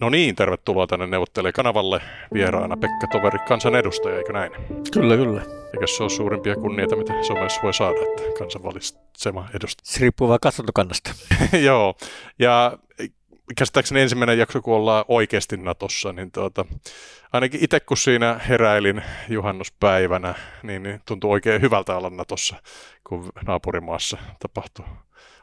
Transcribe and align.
No 0.00 0.10
niin, 0.10 0.36
tervetuloa 0.36 0.86
tänne 0.86 1.06
neuvottelijakanavalle 1.06 2.00
vieraana 2.34 2.76
Pekka 2.76 3.06
Toveri, 3.06 3.38
kansanedustaja, 3.48 4.16
eikö 4.16 4.32
näin? 4.32 4.52
Kyllä, 4.92 5.16
kyllä. 5.16 5.42
Eikö 5.74 5.86
se 5.86 6.02
ole 6.02 6.10
suurimpia 6.10 6.54
kunniaita, 6.56 6.96
mitä 6.96 7.12
somessa 7.22 7.60
voi 7.62 7.74
saada, 7.74 7.96
että 7.96 8.38
kansan 8.38 8.62
valitsema 8.62 9.48
edustaja? 9.54 9.84
Se 9.84 10.00
riippuu 10.00 10.28
vaan 10.28 10.40
katsantokannasta. 10.42 11.10
Joo, 11.66 11.94
ja 12.38 12.78
käsittääkseni 13.56 14.00
ensimmäinen 14.00 14.38
jakso, 14.38 14.62
kun 14.62 14.74
ollaan 14.74 15.04
oikeasti 15.08 15.56
Natossa, 15.56 16.12
niin 16.12 16.32
tuota, 16.32 16.64
ainakin 17.32 17.64
itse 17.64 17.80
kun 17.80 17.96
siinä 17.96 18.40
heräilin 18.48 19.02
juhannuspäivänä, 19.28 20.34
niin, 20.62 20.82
niin 20.82 21.00
tuntuu 21.06 21.30
oikein 21.30 21.62
hyvältä 21.62 21.96
olla 21.96 22.10
Natossa, 22.10 22.56
kun 23.08 23.30
naapurimaassa 23.46 24.16
tapahtuu. 24.38 24.84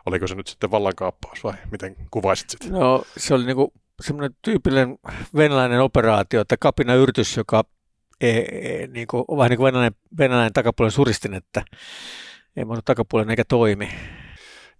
Oliko 0.05 0.27
se 0.27 0.35
nyt 0.35 0.47
sitten 0.47 0.71
vallankaappaus 0.71 1.43
vai 1.43 1.53
miten 1.71 1.95
kuvaisit 2.11 2.49
sitä? 2.49 2.69
No 2.69 3.03
se 3.17 3.33
oli 3.33 3.45
niinku 3.45 3.73
semmoinen 4.01 4.37
tyypillinen 4.41 4.97
venäläinen 5.35 5.81
operaatio, 5.81 6.41
että 6.41 6.57
kapina 6.59 6.93
yritys, 6.93 7.37
joka 7.37 7.63
ei, 8.21 8.45
ei, 8.51 8.87
niin 8.87 9.07
kuin, 9.07 9.25
vähän 9.37 9.49
niin 9.49 9.57
kuin 9.57 9.65
venäläinen, 9.65 9.99
venäläinen 10.17 10.53
takapuolen 10.53 10.91
suristin, 10.91 11.33
että 11.33 11.63
ei 12.55 12.65
mahdu 12.65 12.81
takapuolen 12.85 13.29
eikä 13.29 13.43
toimi. 13.47 13.89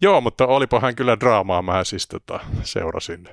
Joo, 0.02 0.22
mutta 0.22 0.48
olipahan 0.48 0.96
kyllä 0.96 1.20
draamaa. 1.20 1.62
Mä 1.62 1.84
siis 1.84 2.08
tota, 2.08 2.40
seurasin 2.64 3.30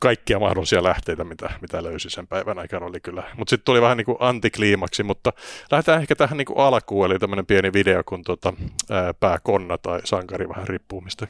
kaikkia 0.00 0.38
mahdollisia 0.38 0.82
lähteitä, 0.82 1.24
mitä, 1.24 1.50
mitä 1.60 1.82
löysi 1.82 2.10
sen 2.10 2.26
päivän 2.26 2.58
aikana 2.58 2.86
oli 2.86 3.00
kyllä. 3.00 3.22
Mutta 3.36 3.50
sitten 3.50 3.64
tuli 3.64 3.82
vähän 3.82 3.96
niin 3.96 4.04
kuin 4.04 4.16
antikliimaksi, 4.20 5.02
mutta 5.02 5.32
lähdetään 5.70 6.00
ehkä 6.00 6.16
tähän 6.16 6.36
niin 6.36 6.46
kuin 6.46 6.58
alkuun, 6.58 7.06
eli 7.06 7.18
tämmöinen 7.18 7.46
pieni 7.46 7.72
video, 7.72 8.02
kun 8.06 8.22
tota, 8.22 8.52
ää, 8.90 9.14
pääkonna 9.14 9.78
tai 9.78 10.00
sankari 10.04 10.48
vähän 10.48 10.68
riippuu, 10.68 11.00
mistä 11.00 11.26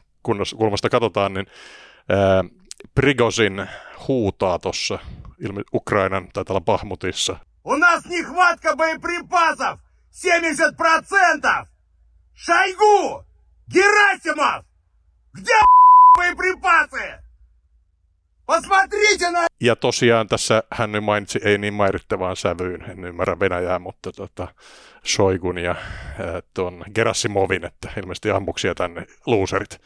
kulmasta 0.56 0.88
katsotaan, 0.90 1.34
niin 1.34 1.46
Prigosin 2.95 3.67
huutaa 4.07 4.59
tuossa 4.59 4.99
Ukrainan 5.73 6.27
tai 6.33 6.45
täällä 6.45 6.61
Bahmutissa. 6.61 7.39
У 7.63 7.75
нас 7.75 8.05
нехватка 8.05 8.75
боеприпасов! 8.75 9.79
70%! 10.11 11.65
Шойгу! 12.33 13.25
Герасимов! 13.73 14.65
Где 15.33 15.53
боеприпасы? 16.17 17.25
Посмотрите 18.45 19.31
на... 19.31 19.45
Ja 19.59 19.75
tosiaan 19.75 20.27
tässä 20.27 20.63
hän 20.71 21.03
mainitsi 21.03 21.39
ei 21.43 21.57
niin 21.57 21.73
mairittelevaan 21.73 22.35
sävyyn, 22.35 22.81
en 22.81 23.05
ymmärrä 23.05 23.39
Venäjää, 23.39 23.79
mutta 23.79 24.11
tota, 24.11 24.47
Shoigun 25.05 25.57
ja 25.57 25.75
tuon 26.53 26.85
Gerasimovin, 26.95 27.65
että 27.65 27.89
ilmeisesti 27.97 28.31
ammuksia 28.31 28.75
tänne 28.75 29.05
luuserit. 29.25 29.81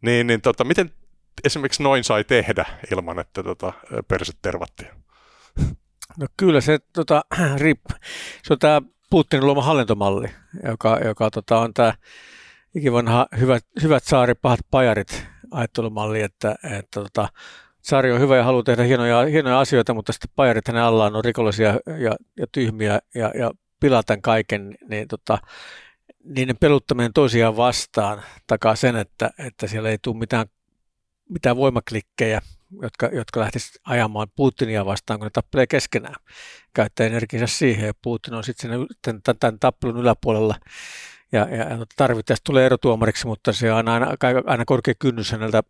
Niin, 0.00 0.26
niin 0.26 0.40
tota, 0.40 0.64
miten 0.64 0.90
esimerkiksi 1.43 1.83
noin 1.83 2.03
sai 2.03 2.23
tehdä 2.23 2.65
ilman, 2.91 3.19
että 3.19 3.43
tota, 3.43 3.73
perset 4.07 4.35
tervattiin? 4.41 4.89
No 6.17 6.27
kyllä 6.37 6.61
se, 6.61 6.79
tota, 6.93 7.21
rip, 7.57 7.81
se 8.43 8.53
on 8.53 8.59
tämä 8.59 8.81
Putinin 9.09 9.45
luoma 9.45 9.61
hallintomalli, 9.61 10.27
joka, 10.67 10.99
joka 11.05 11.31
tota, 11.31 11.59
on 11.59 11.73
tämä 11.73 11.93
ikivanha 12.75 13.27
hyvät, 13.39 13.65
hyvät 13.83 14.03
saari, 14.03 14.35
pahat 14.35 14.59
pajarit 14.71 15.25
ajattelumalli, 15.51 16.21
että, 16.21 16.55
että 16.63 17.01
tota, 17.01 17.29
saari 17.81 18.11
on 18.11 18.19
hyvä 18.19 18.37
ja 18.37 18.43
haluaa 18.43 18.63
tehdä 18.63 18.83
hienoja, 18.83 19.21
hienoja 19.25 19.59
asioita, 19.59 19.93
mutta 19.93 20.13
sitten 20.13 20.31
pajarit 20.35 20.67
hänen 20.67 20.83
allaan 20.83 21.15
on 21.15 21.25
rikollisia 21.25 21.79
ja, 21.99 22.15
ja 22.37 22.47
tyhmiä 22.51 22.99
ja, 23.15 23.31
ja 23.39 23.51
pilaa 23.79 24.03
tämän 24.03 24.21
kaiken, 24.21 24.77
niin 24.89 25.07
tota, 25.07 25.37
niiden 26.23 26.57
peluttaminen 26.57 27.13
toisiaan 27.13 27.57
vastaan 27.57 28.21
takaa 28.47 28.75
sen, 28.75 28.95
että, 28.95 29.31
että 29.47 29.67
siellä 29.67 29.89
ei 29.89 29.97
tule 30.01 30.17
mitään 30.17 30.45
mitään 31.31 31.55
voimaklikkejä, 31.55 32.41
jotka, 32.81 33.09
jotka 33.13 33.39
lähtisivät 33.39 33.81
ajamaan 33.85 34.27
Putinia 34.35 34.85
vastaan, 34.85 35.19
kun 35.19 35.25
ne 35.25 35.29
tappelee 35.33 35.67
keskenään. 35.67 36.15
Käyttää 36.73 37.07
energiansa 37.07 37.57
siihen 37.57 37.87
ja 37.87 37.93
Putin 38.01 38.33
on 38.33 38.43
sitten 38.43 38.71
tämän, 39.01 39.21
tämän 39.39 39.59
tappelun 39.59 39.97
yläpuolella 39.97 40.55
ja, 41.31 41.47
ja, 41.49 41.63
ja 41.69 41.85
tarvittaessa 41.95 42.43
tulee 42.43 42.65
erotuomariksi, 42.65 43.27
mutta 43.27 43.53
se 43.53 43.73
on 43.73 43.87
aina, 43.87 44.07
aina, 44.45 44.65
korkea 44.65 44.93
kynnys 44.99 45.31
häneltä 45.31 45.63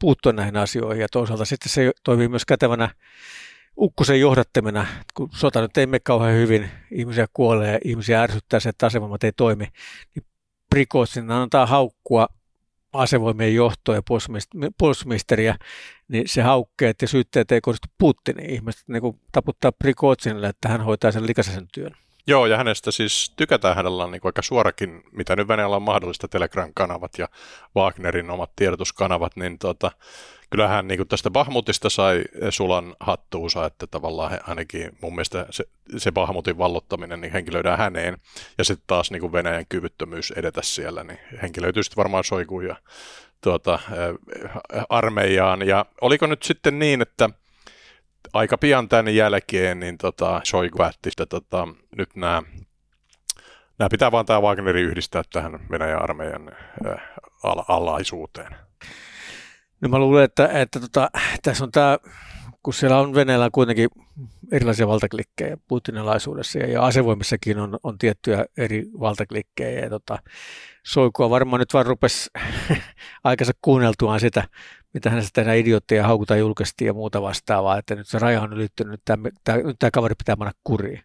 puuttua 0.00 0.32
näihin 0.32 0.56
asioihin 0.56 1.00
ja 1.00 1.08
toisaalta 1.12 1.44
sitten 1.44 1.72
se 1.72 1.90
toimii 2.04 2.28
myös 2.28 2.44
kätevänä 2.44 2.90
ukkosen 3.78 4.20
johdattamena, 4.20 4.86
kun 5.14 5.28
sota 5.34 5.60
nyt 5.60 5.76
ei 5.76 5.86
mene 5.86 6.00
kauhean 6.00 6.34
hyvin, 6.34 6.70
ihmisiä 6.90 7.26
kuolee, 7.32 7.78
ihmisiä 7.84 8.22
ärsyttää 8.22 8.60
se, 8.60 8.68
että 8.68 8.86
asevoimat 8.86 9.24
ei 9.24 9.32
toimi, 9.32 9.68
niin 10.14 10.24
Prikotsin 10.70 11.30
antaa 11.30 11.66
haukkua 11.66 12.26
asevoimien 12.98 13.54
johtoa 13.54 13.94
ja 13.94 14.02
puolustusministeriä, 14.78 15.56
niin 16.08 16.28
se 16.28 16.42
haukkeet 16.42 17.02
ja 17.02 17.08
syytteet 17.08 17.52
ei 17.52 17.60
kohdistu 17.60 17.88
Putinin. 17.98 18.50
Ihmiset 18.50 18.88
niin 18.88 19.02
kuin 19.02 19.20
taputtaa 19.32 19.72
Prikotsinille, 19.72 20.48
että 20.48 20.68
hän 20.68 20.84
hoitaa 20.84 21.12
sen 21.12 21.26
likaisen 21.26 21.68
työn. 21.72 21.92
Joo, 22.26 22.46
ja 22.46 22.56
hänestä 22.56 22.90
siis 22.90 23.32
tykätään 23.36 23.76
hänellä 23.76 24.04
on 24.04 24.10
niin 24.10 24.20
aika 24.24 24.42
suorakin, 24.42 25.02
mitä 25.12 25.36
nyt 25.36 25.48
Venäjällä 25.48 25.76
on 25.76 25.82
mahdollista, 25.82 26.28
Telegram-kanavat 26.28 27.10
ja 27.18 27.28
Wagnerin 27.76 28.30
omat 28.30 28.50
tiedotuskanavat, 28.56 29.36
niin 29.36 29.58
tota, 29.58 29.90
kyllähän 30.50 30.88
niin 30.88 30.98
kuin 30.98 31.08
tästä 31.08 31.30
Bahmutista 31.30 31.90
sai 31.90 32.24
sulan 32.50 32.96
hattuunsa, 33.00 33.66
että 33.66 33.86
tavallaan 33.86 34.38
ainakin 34.46 34.98
mun 35.02 35.14
mielestä 35.14 35.46
se, 35.50 35.64
se 35.96 36.12
Bahmutin 36.12 36.58
vallottaminen 36.58 37.20
niin 37.20 37.32
henkilöidään 37.32 37.78
häneen, 37.78 38.18
ja 38.58 38.64
sitten 38.64 38.84
taas 38.86 39.10
niin 39.10 39.20
kuin 39.20 39.32
Venäjän 39.32 39.66
kyvyttömyys 39.68 40.30
edetä 40.30 40.62
siellä, 40.62 41.04
niin 41.04 41.18
henkilöityy 41.42 41.82
sitten 41.82 41.96
varmaan 41.96 42.24
soikuun 42.24 42.66
ja 42.66 42.76
tuota, 43.40 43.78
armeijaan. 44.88 45.66
Ja 45.66 45.86
oliko 46.00 46.26
nyt 46.26 46.42
sitten 46.42 46.78
niin, 46.78 47.02
että 47.02 47.30
aika 48.32 48.58
pian 48.58 48.88
tämän 48.88 49.14
jälkeen 49.14 49.80
niin 49.80 49.98
tota, 49.98 50.40
Shoigu 50.44 50.78
päätti, 50.78 51.08
että 51.08 51.26
tota, 51.26 51.68
nyt 51.96 52.16
nämä 52.16 52.42
Nämä 53.78 53.88
pitää 53.88 54.12
vaan 54.12 54.26
tämä 54.26 54.40
Wagnerin 54.40 54.84
yhdistää 54.84 55.22
tähän 55.32 55.70
Venäjän 55.70 56.02
armeijan 56.02 56.52
ala- 57.42 57.64
alaisuuteen. 57.68 58.56
No 59.80 59.88
mä 59.88 59.98
luulen, 59.98 60.24
että, 60.24 60.48
että 60.48 60.80
tota, 60.80 61.10
tässä 61.42 61.64
on 61.64 61.72
tämä, 61.72 61.98
kun 62.62 62.74
siellä 62.74 62.98
on 62.98 63.14
Venäjällä 63.14 63.50
kuitenkin 63.52 63.88
erilaisia 64.52 64.88
valtaklikkejä 64.88 65.56
Putinilaisuudessa 65.68 66.58
ja, 66.58 66.84
asevoimissakin 66.84 67.58
on, 67.58 67.78
on 67.82 67.98
tiettyjä 67.98 68.44
eri 68.56 68.86
valtaklikkejä. 69.00 69.80
Ja 69.80 69.90
tota, 69.90 70.18
Soikua 70.86 71.30
varmaan 71.30 71.60
nyt 71.60 71.74
vaan 71.74 71.86
rupesi 71.86 72.30
aikansa 73.24 73.52
kuunneltuaan 73.62 74.20
sitä, 74.20 74.48
mitä 74.94 75.10
hänestä 75.10 75.30
tehdään 75.32 75.56
idiootteja, 75.56 76.06
haukutaan 76.06 76.40
julkisesti 76.40 76.84
ja 76.84 76.94
muuta 76.94 77.22
vastaavaa, 77.22 77.78
että 77.78 77.94
nyt 77.94 78.08
se 78.08 78.18
raja 78.18 78.42
on 78.42 78.52
ylittynyt, 78.52 78.90
nyt 78.90 79.02
tämä, 79.04 79.28
tämä, 79.78 79.90
kaveri 79.90 80.14
pitää 80.14 80.36
panna 80.36 80.52
kuriin 80.64 81.02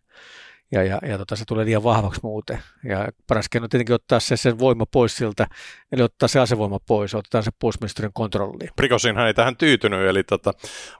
ja, 0.71 0.83
ja, 0.83 0.99
ja 1.07 1.17
tota, 1.17 1.35
se 1.35 1.43
tulee 1.47 1.65
liian 1.65 1.83
vahvaksi 1.83 2.19
muuten. 2.23 2.59
Ja 2.83 3.07
paras 3.27 3.49
keino 3.49 3.67
tietenkin 3.67 3.95
ottaa 3.95 4.19
se 4.19 4.37
sen 4.37 4.59
voima 4.59 4.85
pois 4.85 5.17
siltä, 5.17 5.47
eli 5.91 6.01
ottaa 6.01 6.27
se 6.27 6.39
asevoima 6.39 6.79
pois, 6.87 7.15
otetaan 7.15 7.43
se 7.43 7.51
puolustusministeriön 7.59 8.13
kontrolliin. 8.13 8.69
hän 9.15 9.27
ei 9.27 9.33
tähän 9.33 9.57
tyytynyt, 9.57 10.07
eli 10.07 10.23
tota, 10.23 10.53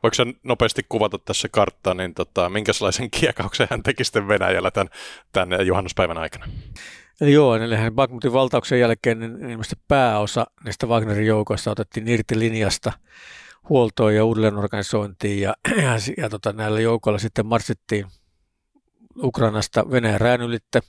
voiko 0.03 0.13
sen 0.13 0.34
nopeasti 0.44 0.85
kuvata 0.90 1.18
tässä 1.18 1.50
karttaa, 1.51 1.94
niin 1.94 2.13
tota, 2.13 2.50
minkälaisen 2.50 3.12
kiekauksen 3.12 3.68
hän 3.69 3.84
teki 3.84 4.03
sitten 4.03 4.28
Venäjällä 4.28 4.72
tämän, 4.72 4.90
tämän 5.31 5.68
juhannuspäivän 5.68 6.18
aikana? 6.18 6.45
Eli 7.22 7.34
joo, 7.34 7.56
eli 7.56 7.75
hän 7.75 7.95
Bakhmutin 7.95 8.34
valtauksen 8.34 8.80
jälkeen 8.80 9.19
niin 9.19 9.50
ilmeisesti 9.50 9.75
pääosa 9.88 10.45
näistä 10.63 10.88
Wagnerin 10.88 11.28
joukoista 11.28 11.72
otettiin 11.72 12.07
irti 12.07 12.40
linjasta 12.40 12.91
huoltoon 13.69 14.16
ja 14.16 14.25
uudelleenorganisointiin, 14.25 15.41
ja, 15.41 15.53
ja, 15.78 15.94
ja 16.18 16.30
tota, 16.30 16.53
näillä 16.53 16.80
joukoilla 16.80 17.19
sitten 17.19 17.45
marssittiin 17.45 18.06
Ukrainasta 19.18 19.91
Venäjän 19.91 20.22
rään 20.22 20.41
ylitte. 20.41 20.81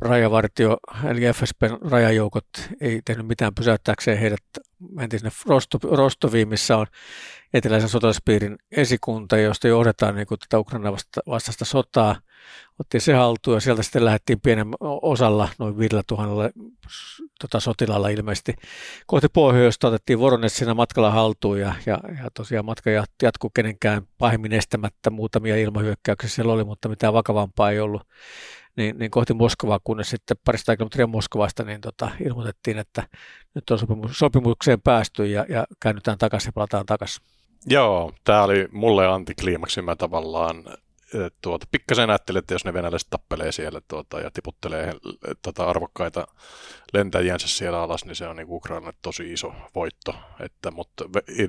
Rajavartio, 0.00 0.76
eli 1.10 1.20
FSPn 1.32 1.90
rajajoukot 1.90 2.46
ei 2.80 3.00
tehnyt 3.04 3.26
mitään 3.26 3.54
pysäyttääkseen 3.54 4.18
heidät. 4.18 4.42
Mentiin 4.90 5.20
sinne 5.20 5.32
Rostoviin, 5.96 6.48
missä 6.48 6.76
on 6.76 6.86
eteläisen 7.54 7.88
sotilaspiirin 7.88 8.58
esikunta, 8.72 9.36
josta 9.36 9.68
johdetaan 9.68 10.14
niin 10.14 10.26
kuin 10.26 10.38
tätä 10.38 10.58
Ukraina 10.58 10.92
vastaista 11.28 11.64
sotaa. 11.64 12.16
Otti 12.80 13.00
se 13.00 13.14
haltuun 13.14 13.56
ja 13.56 13.60
sieltä 13.60 13.82
sitten 13.82 14.04
lähdettiin 14.04 14.40
pienen 14.40 14.66
osalla, 15.02 15.48
noin 15.58 15.78
5000 15.78 16.50
tota, 17.40 17.60
sotilalla 17.60 18.08
ilmeisesti. 18.08 18.54
Kohti 19.06 19.28
pohjoista 19.28 19.88
otettiin 19.88 20.18
Voronet 20.18 20.52
siinä 20.52 20.74
matkalla 20.74 21.10
haltuun 21.10 21.60
ja, 21.60 21.74
ja, 21.86 21.98
ja 22.22 22.30
tosiaan 22.34 22.64
matka 22.64 22.90
jatkuu 23.22 23.50
kenenkään 23.50 24.02
pahemmin 24.18 24.52
estämättä. 24.52 25.10
Muutamia 25.10 25.56
ilmahyökkäyksiä 25.56 26.30
siellä 26.30 26.52
oli, 26.52 26.64
mutta 26.64 26.88
mitään 26.88 27.12
vakavampaa 27.12 27.70
ei 27.70 27.80
ollut. 27.80 28.02
Niin, 28.76 28.98
niin 28.98 29.10
kohti 29.10 29.34
Moskovaa, 29.34 29.80
kunnes 29.84 30.10
sitten 30.10 30.36
parista 30.44 30.76
kilometriä 30.76 31.06
Moskovasta 31.06 31.64
niin 31.64 31.80
tota, 31.80 32.10
ilmoitettiin, 32.24 32.78
että 32.78 33.08
nyt 33.54 33.70
on 33.70 33.78
sopimus, 33.78 34.18
sopimukseen 34.18 34.80
päästy 34.80 35.26
ja, 35.26 35.46
ja 35.48 35.66
käännytään 35.80 36.18
takaisin 36.18 36.48
ja 36.48 36.52
palataan 36.52 36.86
takaisin. 36.86 37.24
Joo, 37.66 38.12
tämä 38.24 38.42
oli 38.42 38.68
mulle 38.72 39.06
antikliimaksi. 39.06 39.82
Mä 39.82 39.96
tavallaan 39.96 40.64
tuota, 41.42 41.66
pikkasen 41.70 42.10
ajattelin, 42.10 42.38
että 42.38 42.54
jos 42.54 42.64
ne 42.64 42.72
venäläiset 42.72 43.10
tappelee 43.10 43.52
siellä 43.52 43.80
tuota, 43.88 44.20
ja 44.20 44.30
tiputtelee 44.30 44.92
tuota, 45.42 45.64
arvokkaita 45.64 46.26
lentäjiänsä 46.92 47.48
siellä 47.48 47.82
alas, 47.82 48.04
niin 48.04 48.16
se 48.16 48.28
on 48.28 48.36
niin 48.36 48.46
Ukrainalle 48.50 48.94
tosi 49.02 49.32
iso 49.32 49.52
voitto. 49.74 50.14
Että, 50.40 50.70
mutta 50.70 51.04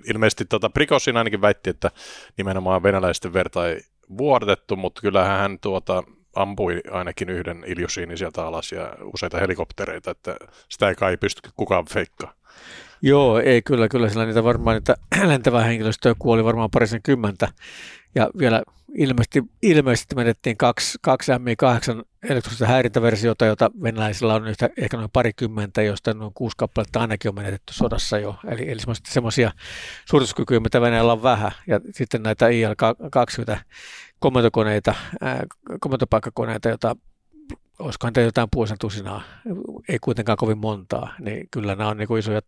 ilmeisesti 0.10 0.45
tuota, 0.45 0.69
Prikosin 0.69 1.18
ainakin 1.18 1.42
väitti, 1.42 1.69
että 1.69 1.92
nimenomaan 2.38 2.83
venäläisten 2.83 3.33
verta 3.33 3.68
ei 3.68 3.81
vuodatettu, 4.18 4.75
mutta 4.75 5.01
kyllähän 5.01 5.39
hän 5.39 5.60
tuota, 5.62 6.04
ampui 6.36 6.82
ainakin 6.92 7.30
yhden 7.30 7.64
Iljusiini 7.68 8.18
sieltä 8.18 8.46
alas 8.46 8.72
ja 8.72 8.96
useita 9.14 9.40
helikoptereita, 9.40 10.12
että 10.12 10.36
sitä 10.70 10.90
ei 10.90 10.96
kai 10.96 11.18
pysty 11.18 11.50
kukaan 11.56 11.86
feikkaa. 11.86 12.34
Joo, 13.02 13.40
ei 13.40 13.62
kyllä, 13.62 13.88
kyllä 13.88 14.10
sillä 14.10 14.26
niitä 14.26 14.44
varmaan 14.44 14.76
niitä 14.76 14.96
lentävää 15.28 15.64
henkilöstöä 15.64 16.16
kuoli 16.20 16.44
varmaan 16.44 16.72
parisen 16.72 17.02
kymmentä. 17.02 17.48
Ja 18.16 18.30
vielä 18.40 18.64
ilmeisesti, 18.96 19.44
ilmeisesti 19.62 20.16
menettiin 20.16 20.58
kaksi, 20.58 20.98
kaksi 21.02 21.32
MI8 21.32 22.06
elektronista 22.30 22.66
häirintäversiota, 22.66 23.46
jota 23.46 23.72
venäläisillä 23.84 24.34
on 24.34 24.48
yhtä, 24.48 24.70
ehkä 24.78 24.98
noin 24.98 25.10
parikymmentä, 25.14 25.81
joista 25.81 26.14
noin 26.14 26.31
kuusi 26.34 26.58
kappaletta 26.58 27.00
ainakin 27.00 27.30
on 27.30 27.36
menetetty 27.36 27.74
sodassa 27.74 28.20
jo. 28.20 28.36
Eli, 28.48 28.72
eli 28.72 28.81
semmoisia 29.08 29.52
suorituskykyjä, 30.06 30.60
mitä 30.60 30.81
Venäjällä 30.81 31.12
on 31.12 31.24
vähän. 31.24 31.52
Ja 31.68 31.80
sitten 31.92 32.24
näitä 32.24 32.48
IL-20 32.48 33.58
komentokoneita, 34.20 34.96
komentopaikkakoneita, 35.80 36.70
joita 36.70 36.96
olisikohan 37.80 38.14
teillä 38.14 38.28
jotain 38.28 38.48
puolisen 38.52 38.78
tusinaa, 38.82 39.22
ei 39.90 40.00
kuitenkaan 40.00 40.38
kovin 40.38 40.58
montaa, 40.58 41.14
niin 41.20 41.48
kyllä 41.52 41.76
nämä 41.76 41.90
on 41.90 41.98
niin 41.98 42.08
kuin 42.08 42.20
isoja, 42.20 42.42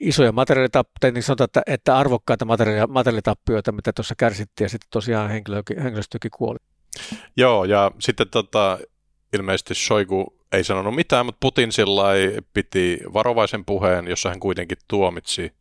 isoja 0.00 0.32
materiaalitappioita, 0.32 1.14
niin 1.14 1.22
sanotaan, 1.22 1.46
että, 1.46 1.62
että 1.66 1.96
arvokkaita 1.96 2.44
materiaali, 2.44 2.92
materiaalitappioita, 2.92 3.72
mitä 3.72 3.92
tuossa 3.92 4.14
kärsittiin, 4.18 4.64
ja 4.64 4.68
sitten 4.68 4.88
tosiaan 4.90 5.30
henkilö, 5.30 5.62
henkilöstökin 5.82 6.30
kuoli. 6.30 6.58
Joo, 7.36 7.64
ja 7.64 7.90
sitten 7.98 8.28
tota, 8.30 8.78
ilmeisesti 9.32 9.74
Shoigu 9.74 10.36
ei 10.52 10.64
sanonut 10.64 10.94
mitään, 10.94 11.26
mutta 11.26 11.38
Putin 11.40 11.72
sillä 11.72 12.02
piti 12.54 13.00
varovaisen 13.12 13.64
puheen, 13.64 14.08
jossa 14.08 14.28
hän 14.28 14.40
kuitenkin 14.40 14.78
tuomitsi. 14.88 15.52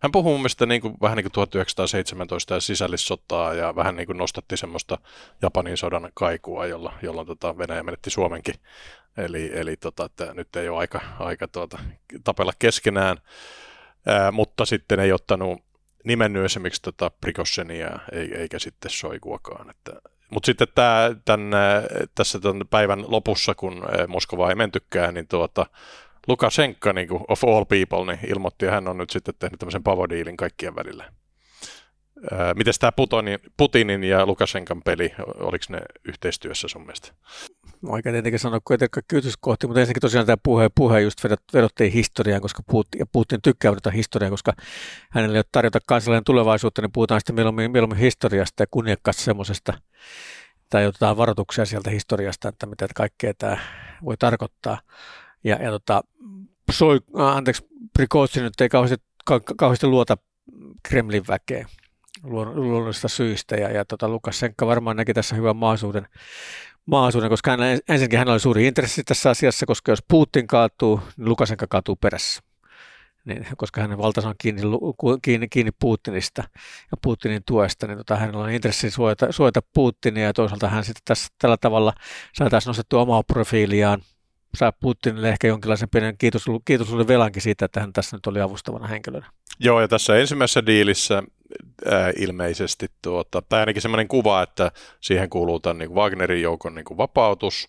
Hän 0.00 0.12
puhui 0.12 0.32
mun 0.32 0.40
mielestä 0.40 0.66
niin 0.66 0.80
kuin, 0.80 0.94
vähän 1.02 1.16
niin 1.16 1.24
kuin 1.24 1.32
1917 1.32 2.54
ja 2.54 2.60
sisällissotaa 2.60 3.54
ja 3.54 3.76
vähän 3.76 3.96
niin 3.96 4.06
kuin 4.06 4.18
nostatti 4.18 4.56
semmoista 4.56 4.98
Japanin 5.42 5.76
sodan 5.76 6.10
kaikua, 6.14 6.66
jolla, 6.66 6.92
jolloin 7.02 7.26
tota 7.26 7.58
Venäjä 7.58 7.82
menetti 7.82 8.10
Suomenkin. 8.10 8.54
Eli, 9.16 9.50
eli 9.54 9.76
tota, 9.76 10.04
että 10.04 10.34
nyt 10.34 10.56
ei 10.56 10.68
ole 10.68 10.78
aika, 10.78 11.00
aika 11.18 11.48
tuota, 11.48 11.78
tapella 12.24 12.52
keskenään, 12.58 13.16
Ää, 14.06 14.32
mutta 14.32 14.64
sitten 14.64 15.00
ei 15.00 15.12
ottanut 15.12 15.62
nimennyt 16.04 16.44
esimerkiksi 16.44 16.82
tota 16.82 17.10
Prikossenia 17.20 17.98
eikä 18.12 18.58
sitten 18.58 18.90
Soikuakaan. 18.90 19.70
Että, 19.70 19.92
mutta 20.30 20.46
sitten 20.46 20.68
tää, 20.74 21.10
tän, 21.24 21.40
tässä 22.14 22.40
tämän 22.40 22.68
päivän 22.70 23.04
lopussa, 23.08 23.54
kun 23.54 23.82
Moskova 24.08 24.48
ei 24.48 24.54
mentykään, 24.54 25.14
niin 25.14 25.28
tuota, 25.28 25.66
Lukashenka, 26.26 26.92
niin 26.92 27.08
kuin 27.08 27.24
of 27.28 27.44
all 27.44 27.64
people, 27.64 28.16
niin 28.16 28.30
ilmoitti, 28.30 28.66
että 28.66 28.74
hän 28.74 28.88
on 28.88 28.98
nyt 28.98 29.10
sitten 29.10 29.34
tehnyt 29.38 29.58
tämmöisen 29.58 29.82
pavodiilin 29.82 30.36
kaikkien 30.36 30.76
välillä. 30.76 31.12
Miten 32.54 32.74
tämä 32.80 32.92
Putinin 33.56 34.04
ja 34.04 34.26
Lukashenkan 34.26 34.82
peli, 34.82 35.12
oliko 35.38 35.64
ne 35.68 35.80
yhteistyössä 36.04 36.68
sun 36.68 36.82
mielestä? 36.82 37.12
Oikein 37.82 38.14
tietenkin 38.14 38.38
sanoa 38.38 38.60
kuitenkaan 38.64 39.02
kohti, 39.40 39.66
mutta 39.66 39.80
ensinnäkin 39.80 40.00
tosiaan 40.00 40.26
tämä 40.26 40.36
puhe, 40.42 40.68
puhe 40.74 41.00
just 41.00 41.18
vedottiin 41.52 41.92
historiaan, 41.92 42.42
koska 42.42 42.62
Putin, 42.70 42.98
ja 42.98 43.06
Putin 43.12 43.42
tykkää 43.42 43.70
vedota 43.70 43.90
historiaa, 43.90 44.30
koska 44.30 44.52
hänelle 45.10 45.36
ei 45.36 45.38
ole 45.38 45.44
tarjota 45.52 45.78
kansallinen 45.86 46.24
tulevaisuutta, 46.24 46.82
niin 46.82 46.92
puhutaan 46.92 47.20
sitten 47.20 47.34
mieluummin, 47.34 47.70
mieluummin 47.70 47.98
historiasta 47.98 48.62
ja 48.62 48.66
kunniakkaasta 48.70 49.22
semmoisesta, 49.22 49.72
tai 50.70 50.86
otetaan 50.86 51.16
varoituksia 51.16 51.64
sieltä 51.64 51.90
historiasta, 51.90 52.48
että 52.48 52.66
mitä 52.66 52.88
kaikkea 52.94 53.34
tämä 53.38 53.58
voi 54.04 54.16
tarkoittaa. 54.16 54.80
Ja, 55.44 55.56
ja 55.62 55.70
tota, 55.70 56.02
soi, 56.70 57.00
anteeksi, 57.14 57.66
Prigozhin 57.92 58.44
nyt 58.44 58.60
ei 58.60 58.68
kauheasti, 58.68 59.06
kauheasti 59.56 59.86
luota 59.86 60.16
Kremlin 60.88 61.24
väkeä 61.28 61.66
luonnollisista 62.22 63.08
syistä. 63.08 63.56
Ja, 63.56 63.70
ja 63.70 63.84
tota, 63.84 64.08
Lukashenka 64.08 64.66
varmaan 64.66 64.96
näki 64.96 65.14
tässä 65.14 65.36
hyvän 65.36 65.56
mahdollisuuden, 65.56 66.08
mahdollisuuden 66.86 67.30
koska 67.30 67.50
hän, 67.50 67.60
ensinnäkin 67.88 68.18
hänellä 68.18 68.32
oli 68.32 68.40
suuri 68.40 68.66
intressi 68.66 69.04
tässä 69.04 69.30
asiassa, 69.30 69.66
koska 69.66 69.92
jos 69.92 70.04
Putin 70.08 70.46
kaatuu, 70.46 71.00
niin 71.16 71.28
Lukashenka 71.28 71.66
kaatuu 71.66 71.96
perässä. 71.96 72.42
Niin, 73.24 73.46
koska 73.56 73.80
hänen 73.80 73.98
valtansa 73.98 74.28
on 74.28 74.34
kiinni, 74.38 74.62
kiinni, 75.22 75.48
kiinni 75.48 75.72
Putinista 75.78 76.42
ja 76.90 76.96
Putinin 77.02 77.42
tuesta, 77.46 77.86
niin 77.86 77.98
tota, 77.98 78.16
hänellä 78.16 78.44
on 78.44 78.50
intressi 78.50 78.90
suojata, 78.90 79.32
suojata 79.32 79.60
Putinia 79.74 80.24
ja 80.24 80.32
toisaalta 80.32 80.68
hän 80.68 80.84
sitten 80.84 81.02
tässä 81.04 81.28
tällä 81.38 81.56
tavalla 81.56 81.92
sai 82.34 82.50
taas 82.50 82.66
nostettua 82.66 83.02
omaa 83.02 83.22
profiiliaan 83.22 84.02
saa 84.56 84.72
Putinille 84.72 85.28
ehkä 85.28 85.48
jonkinlaisen 85.48 85.88
pienen 85.88 86.18
kiitos, 86.18 86.44
kiitosluuden 86.64 87.08
velankin 87.08 87.42
siitä, 87.42 87.64
että 87.64 87.80
hän 87.80 87.92
tässä 87.92 88.16
nyt 88.16 88.26
oli 88.26 88.40
avustavana 88.40 88.86
henkilönä. 88.86 89.30
Joo, 89.58 89.80
ja 89.80 89.88
tässä 89.88 90.16
ensimmäisessä 90.16 90.66
diilissä 90.66 91.22
ää, 91.90 92.12
ilmeisesti, 92.16 92.86
tuota, 93.02 93.42
tai 93.42 93.60
ainakin 93.60 93.82
sellainen 93.82 94.08
kuva, 94.08 94.42
että 94.42 94.70
siihen 95.00 95.30
kuuluu 95.30 95.60
tämän 95.60 95.78
niin 95.78 95.94
Wagnerin 95.94 96.42
joukon 96.42 96.74
niin 96.74 96.84
kuin 96.84 96.98
vapautus, 96.98 97.68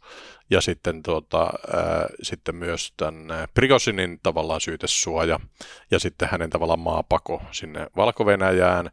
ja 0.49 0.61
sitten, 0.61 1.03
tuota, 1.03 1.39
ää, 1.73 2.07
sitten 2.21 2.55
myös 2.55 2.93
tämän 2.97 3.27
Prigosinin 3.53 4.19
tavallaan 4.23 4.61
syytesuoja, 4.61 5.39
ja 5.91 5.99
sitten 5.99 6.29
hänen 6.31 6.49
tavallaan 6.49 6.79
maapako 6.79 7.41
sinne 7.51 7.87
Valko-Venäjään, 7.95 8.89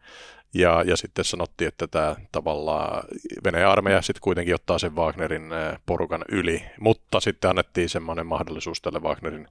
ja, 0.55 0.83
ja 0.87 0.97
sitten 0.97 1.25
sanottiin, 1.25 1.69
että 1.69 1.87
tämä 1.87 2.17
tavallaan 2.33 3.05
Venäjän 3.45 3.71
armeija 3.71 4.03
sitten 4.03 4.21
kuitenkin 4.21 4.55
ottaa 4.55 4.79
sen 4.79 4.97
Wagnerin 4.97 5.51
porukan 5.87 6.25
yli, 6.29 6.65
mutta 6.81 7.21
sitten 7.21 7.51
annettiin 7.51 7.89
semmoinen 7.89 8.27
mahdollisuus 8.27 8.83
tälle 8.83 8.99
Wagnerin 8.99 9.49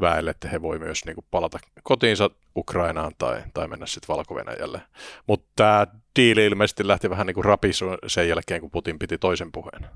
väelle, 0.00 0.30
että 0.30 0.48
he 0.48 0.62
voi 0.62 0.78
myös 0.78 1.04
niin 1.04 1.14
kuin 1.14 1.24
palata 1.30 1.58
kotiinsa 1.82 2.30
Ukrainaan 2.56 3.12
tai, 3.18 3.42
tai 3.54 3.68
mennä 3.68 3.86
sitten 3.86 4.14
Valko-Venäjälle. 4.14 4.80
Mutta 5.26 5.46
tämä 5.56 5.86
diili 6.16 6.46
ilmeisesti 6.46 6.88
lähti 6.88 7.10
vähän 7.10 7.26
niin 7.26 7.34
kuin 7.34 7.46
sen 8.06 8.28
jälkeen, 8.28 8.60
kun 8.60 8.70
Putin 8.70 8.98
piti 8.98 9.18
toisen 9.18 9.52
puheen. 9.52 9.86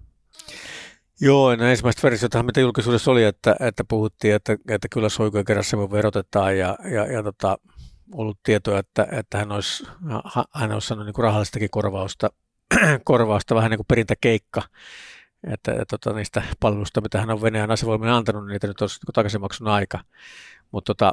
Joo, 1.21 1.57
no 1.57 1.65
ensimmäistä 1.65 2.03
versiota, 2.03 2.43
mitä 2.43 2.61
julkisuudessa 2.61 3.11
oli, 3.11 3.25
että, 3.25 3.57
että 3.61 3.85
puhuttiin, 3.85 4.35
että, 4.35 4.57
että 4.69 4.89
kyllä 4.89 5.09
soikuja 5.09 5.45
kerrassa 5.45 5.77
verotetaan 5.77 6.59
ja, 6.59 6.79
ja, 6.95 7.13
ja 7.13 7.23
tota, 7.23 7.59
ollut 8.13 8.39
tietoa, 8.43 8.79
että, 8.79 9.07
että 9.13 9.39
hän 9.39 9.53
olisi, 9.53 9.87
hän 10.55 10.73
olisi 10.73 10.89
saanut 10.89 11.07
niin 11.07 11.15
rahallistakin 11.19 11.71
korvausta, 11.71 12.31
korvausta, 13.05 13.55
vähän 13.55 13.71
niin 13.71 13.79
kuin 13.79 13.87
perintäkeikka, 13.87 14.63
että, 15.45 15.73
että 15.73 15.85
tota, 15.99 16.13
niistä 16.13 16.43
palveluista, 16.61 17.01
mitä 17.01 17.21
hän 17.21 17.31
on 17.31 17.43
Venäjän 17.43 17.71
asevoimien 17.71 18.13
antanut, 18.13 18.45
niin 18.45 18.53
niitä 18.53 18.67
nyt 18.67 18.81
olisi 18.81 19.01
niin 19.07 19.13
takaisinmaksun 19.15 19.69
aika. 19.69 20.05
Mutta 20.73 20.95
tota, 20.95 21.13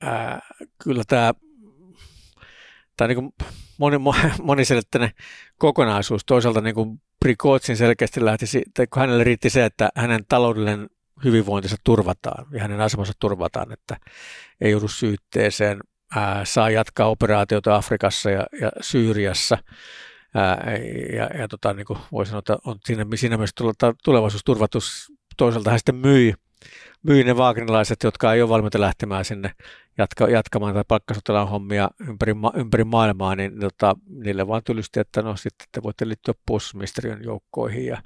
ää, 0.00 0.40
kyllä 0.84 1.02
tämä, 1.08 1.34
tämä 2.96 3.08
niin 3.08 3.34
moni, 3.78 3.96
moniselitteinen 4.42 5.10
kokonaisuus. 5.58 6.24
Toisaalta 6.24 6.60
niin 6.60 6.74
kuin 6.74 7.00
Prikotsin 7.20 7.76
selkeästi 7.76 8.24
lähti, 8.24 8.46
kun 8.92 9.00
hänelle 9.00 9.24
riitti 9.24 9.50
se, 9.50 9.64
että 9.64 9.90
hänen 9.96 10.24
taloudellinen 10.28 10.90
hyvinvointinsa 11.24 11.76
turvataan 11.84 12.46
ja 12.50 12.62
hänen 12.62 12.80
asemansa 12.80 13.12
turvataan, 13.18 13.72
että 13.72 13.96
ei 14.60 14.70
joudu 14.70 14.88
syytteeseen 14.88 15.80
ää, 16.16 16.44
saa 16.44 16.70
jatkaa 16.70 17.08
operaatiota 17.08 17.76
Afrikassa 17.76 18.30
ja, 18.30 18.46
ja 18.60 18.70
Syyriassa. 18.80 19.58
Ää, 20.34 20.76
ja 21.16 21.38
ja 21.38 21.48
tota, 21.48 21.72
niin 21.72 21.86
kuin 21.86 21.98
voi 22.12 22.26
sanoa, 22.26 22.38
että 22.38 22.56
on 22.64 22.76
siinä, 22.84 23.06
siinä 23.14 23.36
myös 23.36 23.50
tulevaisuus 24.04 24.44
turvattu. 24.44 24.78
Toisaalta 25.36 25.70
hän 25.70 25.78
sitten 25.78 25.94
myi, 25.94 26.34
myi 27.02 27.24
ne 27.24 27.36
vaagnilaiset, 27.36 28.02
jotka 28.02 28.34
ei 28.34 28.42
ole 28.42 28.48
valmiita 28.48 28.80
lähtemään 28.80 29.24
sinne 29.24 29.50
jatka, 29.98 30.28
jatkamaan 30.28 30.74
tai 30.74 30.84
palkkasotilaan 30.88 31.48
hommia 31.48 31.90
ympäri, 32.08 32.34
ma, 32.34 32.52
ympäri 32.54 32.84
maailmaa, 32.84 33.36
niin 33.36 33.60
tota, 33.60 33.96
niille 34.08 34.46
vaan 34.46 34.64
tylysti, 34.64 35.00
että 35.00 35.22
no 35.22 35.36
sitten 35.36 35.66
te 35.72 35.82
voitte 35.82 36.08
liittyä 36.08 36.34
puolustusministeriön 36.46 37.24
joukkoihin 37.24 37.86
ja, 37.86 38.02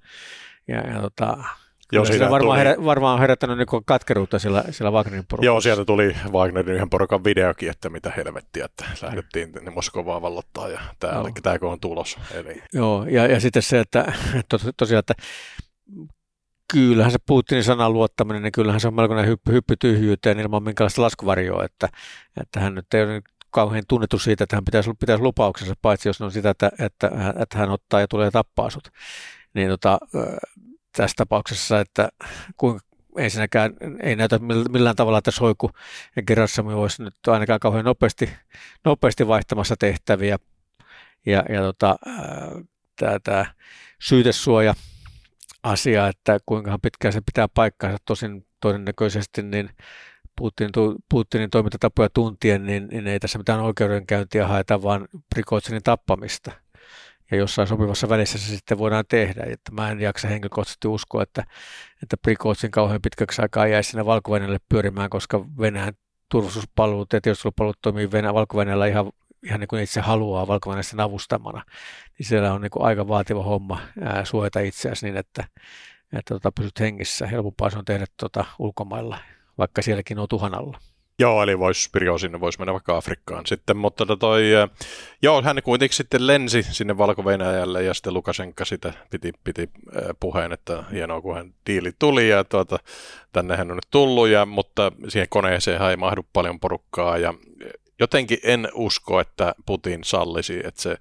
ja, 0.69 0.77
ja 0.77 1.01
tota, 1.01 1.45
Joo, 1.93 2.05
se 2.05 2.21
varmaan, 2.21 2.41
tuli... 2.41 2.59
herä, 2.59 2.77
varmaan 2.85 3.21
herättänyt 3.21 3.59
niin 3.59 3.85
katkeruutta 3.85 4.39
sillä, 4.39 4.65
sillä 4.71 4.91
Wagnerin 4.91 5.25
porukassa. 5.29 5.47
Joo, 5.47 5.61
sieltä 5.61 5.85
tuli 5.85 6.17
Wagnerin 6.33 6.75
yhden 6.75 6.91
porukan 6.91 7.25
videokin, 7.25 7.71
että 7.71 7.91
mitä 7.91 8.13
helvettiä, 8.17 8.65
että 8.65 8.85
lähdettiin 9.03 9.53
tänne 9.53 9.71
Moskovaan 9.71 10.23
vallottaa 10.23 10.69
ja 10.69 10.81
tämä, 10.99 11.21
oli, 11.21 11.33
tämä 11.43 11.59
on 11.63 11.81
tulos. 11.81 12.19
Eli... 12.35 12.63
Joo, 12.73 13.07
ja, 13.11 13.27
ja 13.27 13.41
sitten 13.41 13.63
se, 13.63 13.81
että 13.81 14.13
tos, 14.49 14.67
tosiaan, 14.77 14.99
että 14.99 15.15
kyllähän 16.73 17.13
se 17.13 17.19
Putinin 17.27 17.65
sanan 17.65 17.93
luottaminen, 17.93 18.43
niin 18.43 18.53
kyllähän 18.53 18.81
se 18.81 18.89
on 18.89 18.95
melkoinen 18.95 19.27
hyppy, 19.27 19.53
hyppy 19.53 19.77
tyhjyyteen 19.77 20.41
ilman 20.41 20.63
minkälaista 20.63 21.03
laskuvarjoa, 21.03 21.65
että, 21.65 21.89
että 22.41 22.61
hän 22.61 22.75
nyt 22.75 22.95
ei 22.95 23.03
ole 23.03 23.23
kauhean 23.51 23.83
tunnettu 23.89 24.19
siitä, 24.19 24.45
että 24.45 24.57
hän 24.57 24.65
pitäisi, 24.65 24.91
pitäisi 25.01 25.23
lupauksensa, 25.23 25.75
paitsi 25.83 26.09
jos 26.09 26.21
ne 26.21 26.27
on 26.27 26.33
sitä, 26.33 26.51
että, 26.51 26.71
että, 26.79 27.11
että 27.43 27.59
hän 27.59 27.71
ottaa 27.71 28.01
ja 28.01 28.09
tulee 28.09 28.31
tappaa 28.31 28.71
sut. 28.71 28.89
Niin 29.55 29.69
tota, 29.69 29.99
tässä 30.97 31.15
tapauksessa, 31.17 31.81
että 31.81 32.09
kuinka 32.57 32.87
ensinnäkään 33.19 33.73
ei 34.03 34.17
näytä 34.17 34.39
millään 34.73 34.97
tavalla, 34.97 35.19
että 35.19 35.31
Soiku 35.31 35.71
ja 36.17 36.23
Gerassami 36.23 36.75
olisi 36.75 37.03
nyt 37.03 37.15
ainakaan 37.27 37.61
kauhean 37.61 37.85
nopeasti, 37.85 38.31
nopeasti 38.85 39.29
vaihtamassa 39.29 39.75
tehtäviä. 39.79 40.39
Ja, 41.27 41.45
ja 41.49 41.61
tota, 41.61 41.97
tämä, 43.23 43.47
syytesuoja 44.03 44.75
asia, 45.63 46.09
että 46.09 46.39
kuinka 46.47 46.79
pitkään 46.83 47.13
se 47.13 47.21
pitää 47.21 47.49
paikkaansa. 47.55 47.99
Tosin 48.05 48.47
todennäköisesti 48.61 49.43
niin 49.43 49.71
Putin, 50.37 50.71
Putinin 51.09 51.51
toimintatapoja 51.51 52.09
tuntien, 52.15 52.67
niin, 52.67 52.89
niin 52.89 53.07
ei 53.07 53.21
tässä 53.21 53.39
mitään 53.39 53.61
oikeudenkäyntiä 53.61 54.47
haeta, 54.47 54.83
vaan 54.83 55.09
Prikotsinin 55.35 55.83
tappamista. 55.83 56.53
Ja 57.31 57.37
jossain 57.37 57.69
sopivassa 57.69 58.09
välissä 58.09 58.39
se 58.39 58.47
sitten 58.47 58.79
voidaan 58.79 59.05
tehdä. 59.09 59.43
Että 59.47 59.73
mä 59.73 59.91
en 59.91 60.01
jaksa 60.01 60.29
henkilökohtaisesti 60.29 60.89
uskoa, 60.89 61.23
että, 61.23 61.45
että 62.03 62.17
Prikotsin 62.23 62.71
kauhean 62.71 63.03
pitkäksi 63.03 63.43
aikaa 63.43 63.67
jäisi 63.67 63.91
sinne 63.91 64.07
valko 64.07 64.33
pyörimään, 64.69 65.11
koska 65.11 65.45
Venäjän 65.59 65.95
turvallisuuspalvelut 66.29 67.13
ja 67.13 67.21
tiedustelupalvelut 67.21 67.79
toimii 67.83 68.11
Venä, 68.11 68.35
valko 68.35 68.63
ihan, 68.63 69.13
ihan 69.43 69.61
niin 69.61 69.69
kuin 69.69 69.83
itse 69.83 70.01
haluaa 70.01 70.47
valko 70.47 70.75
avustamana. 71.03 71.63
Niin 72.19 72.27
siellä 72.27 72.53
on 72.53 72.61
niin 72.61 72.71
kuin 72.71 72.85
aika 72.85 73.09
vaativa 73.09 73.43
homma 73.43 73.81
ää, 74.01 74.25
suojata 74.25 74.61
itseäsi 74.61 75.07
niin, 75.07 75.17
että, 75.17 75.45
että 76.13 76.35
tota, 76.35 76.53
pysyt 76.53 76.81
hengissä. 76.81 77.27
Helpompaa 77.27 77.71
se 77.71 77.79
on 77.79 77.85
tehdä 77.85 78.07
tota, 78.17 78.45
ulkomailla 78.59 79.19
vaikka 79.59 79.83
sielläkin 79.83 80.19
on 80.19 80.29
tuhan 80.29 80.55
alla. 80.55 80.79
Joo, 81.19 81.43
eli 81.43 81.59
voisi 81.59 81.89
Pirjo 81.93 82.19
sinne, 82.19 82.41
voisi 82.41 82.59
mennä 82.59 82.73
vaikka 82.73 82.97
Afrikkaan 82.97 83.47
sitten, 83.47 83.77
mutta 83.77 84.07
tota 84.07 84.21
toi, 84.21 84.43
joo, 85.23 85.43
hän 85.43 85.63
kuitenkin 85.65 85.97
sitten 85.97 86.27
lensi 86.27 86.63
sinne 86.63 86.99
valko 86.99 87.23
ja 87.85 87.95
sitten 87.95 88.15
Lukasenka 88.15 88.65
sitä 88.65 88.93
piti, 89.11 89.33
piti 89.45 89.71
puheen, 90.21 90.53
että 90.53 90.85
hienoa 90.93 91.21
kun 91.21 91.35
hän 91.35 91.55
diili 91.67 91.93
tuli 91.99 92.29
ja 92.29 92.45
tuota, 92.45 92.79
tänne 93.33 93.57
hän 93.57 93.71
on 93.71 93.77
nyt 93.77 93.91
tullut, 93.91 94.29
ja, 94.29 94.47
mutta 94.47 94.93
siihen 95.09 95.29
koneeseen 95.29 95.83
ei 95.83 95.97
mahdu 95.97 96.27
paljon 96.33 96.61
porukkaa 96.61 97.19
ja 97.19 97.35
jotenkin 98.01 98.39
en 98.43 98.69
usko, 98.75 99.21
että 99.21 99.55
Putin 99.67 100.05
sallisi, 100.05 100.61
että 100.65 100.83
se 100.83 100.97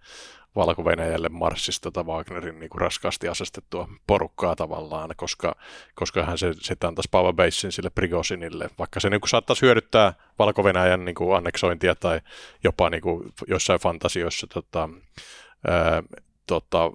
valko 0.55 0.83
marssista 1.29 1.91
tota 1.91 2.03
Wagnerin 2.03 2.59
niin 2.59 2.69
kuin 2.69 2.81
raskaasti 2.81 3.27
asestettua 3.27 3.87
porukkaa 4.07 4.55
tavallaan, 4.55 5.09
koska, 5.17 5.55
koska 5.95 6.25
hän 6.25 6.37
se 6.37 6.53
sitten 6.59 6.87
antaisi 6.87 7.09
power 7.11 7.33
basein 7.33 7.71
sille 7.71 7.89
Prigosinille, 7.89 8.69
vaikka 8.79 8.99
se 8.99 9.09
niin 9.09 9.21
kuin 9.21 9.29
saattaisi 9.29 9.61
hyödyttää 9.61 10.13
valko 10.39 10.63
niin 11.05 11.15
kuin 11.15 11.37
anneksointia 11.37 11.95
tai 11.95 12.21
jopa 12.63 12.89
niin 12.89 13.01
kuin 13.01 13.33
jossain 13.47 13.79
fantasioissa 13.79 14.47
tota, 14.47 14.89
tota, 16.47 16.91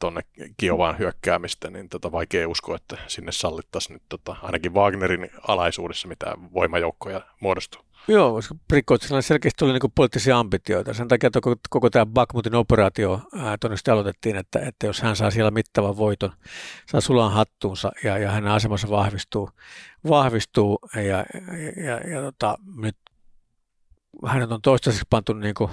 tuonne 0.00 0.20
Kiovaan 0.56 0.98
hyökkäämistä, 0.98 1.70
niin 1.70 1.88
tota, 1.88 2.12
vaikea 2.12 2.48
uskoa, 2.48 2.76
että 2.76 2.96
sinne 3.06 3.32
sallittaisiin 3.32 3.94
nyt 3.94 4.02
tota, 4.08 4.36
ainakin 4.42 4.74
Wagnerin 4.74 5.30
alaisuudessa 5.48 6.08
mitään 6.08 6.52
voimajoukkoja 6.54 7.20
muodostuu. 7.40 7.82
Joo, 8.08 8.32
koska 8.32 8.54
Prikotsilla 8.68 9.22
selkeästi 9.22 9.64
oli 9.64 9.72
niin 9.72 9.92
poliittisia 9.94 10.38
ambitioita. 10.38 10.94
Sen 10.94 11.08
takia 11.08 11.30
koko, 11.30 11.56
koko 11.70 11.90
tämä 11.90 12.06
Bakhmutin 12.06 12.54
operaatio 12.54 13.20
tuonne 13.60 13.76
aloitettiin, 13.92 14.36
että, 14.36 14.58
että 14.58 14.86
jos 14.86 15.00
hän 15.00 15.16
saa 15.16 15.30
siellä 15.30 15.50
mittavan 15.50 15.96
voiton, 15.96 16.32
saa 16.86 17.00
sulan 17.00 17.32
hattuunsa 17.32 17.92
ja, 18.04 18.18
ja 18.18 18.30
hänen 18.30 18.52
asemansa 18.52 18.90
vahvistuu, 18.90 19.50
vahvistuu 20.08 20.78
ja, 20.94 21.02
ja, 21.02 21.24
ja, 21.84 22.14
ja 22.14 22.22
tota, 22.22 22.58
nyt 22.76 22.96
hänet 24.26 24.52
on 24.52 24.62
toistaiseksi 24.62 25.06
pantu 25.10 25.32
niin 25.32 25.54
kuin 25.54 25.70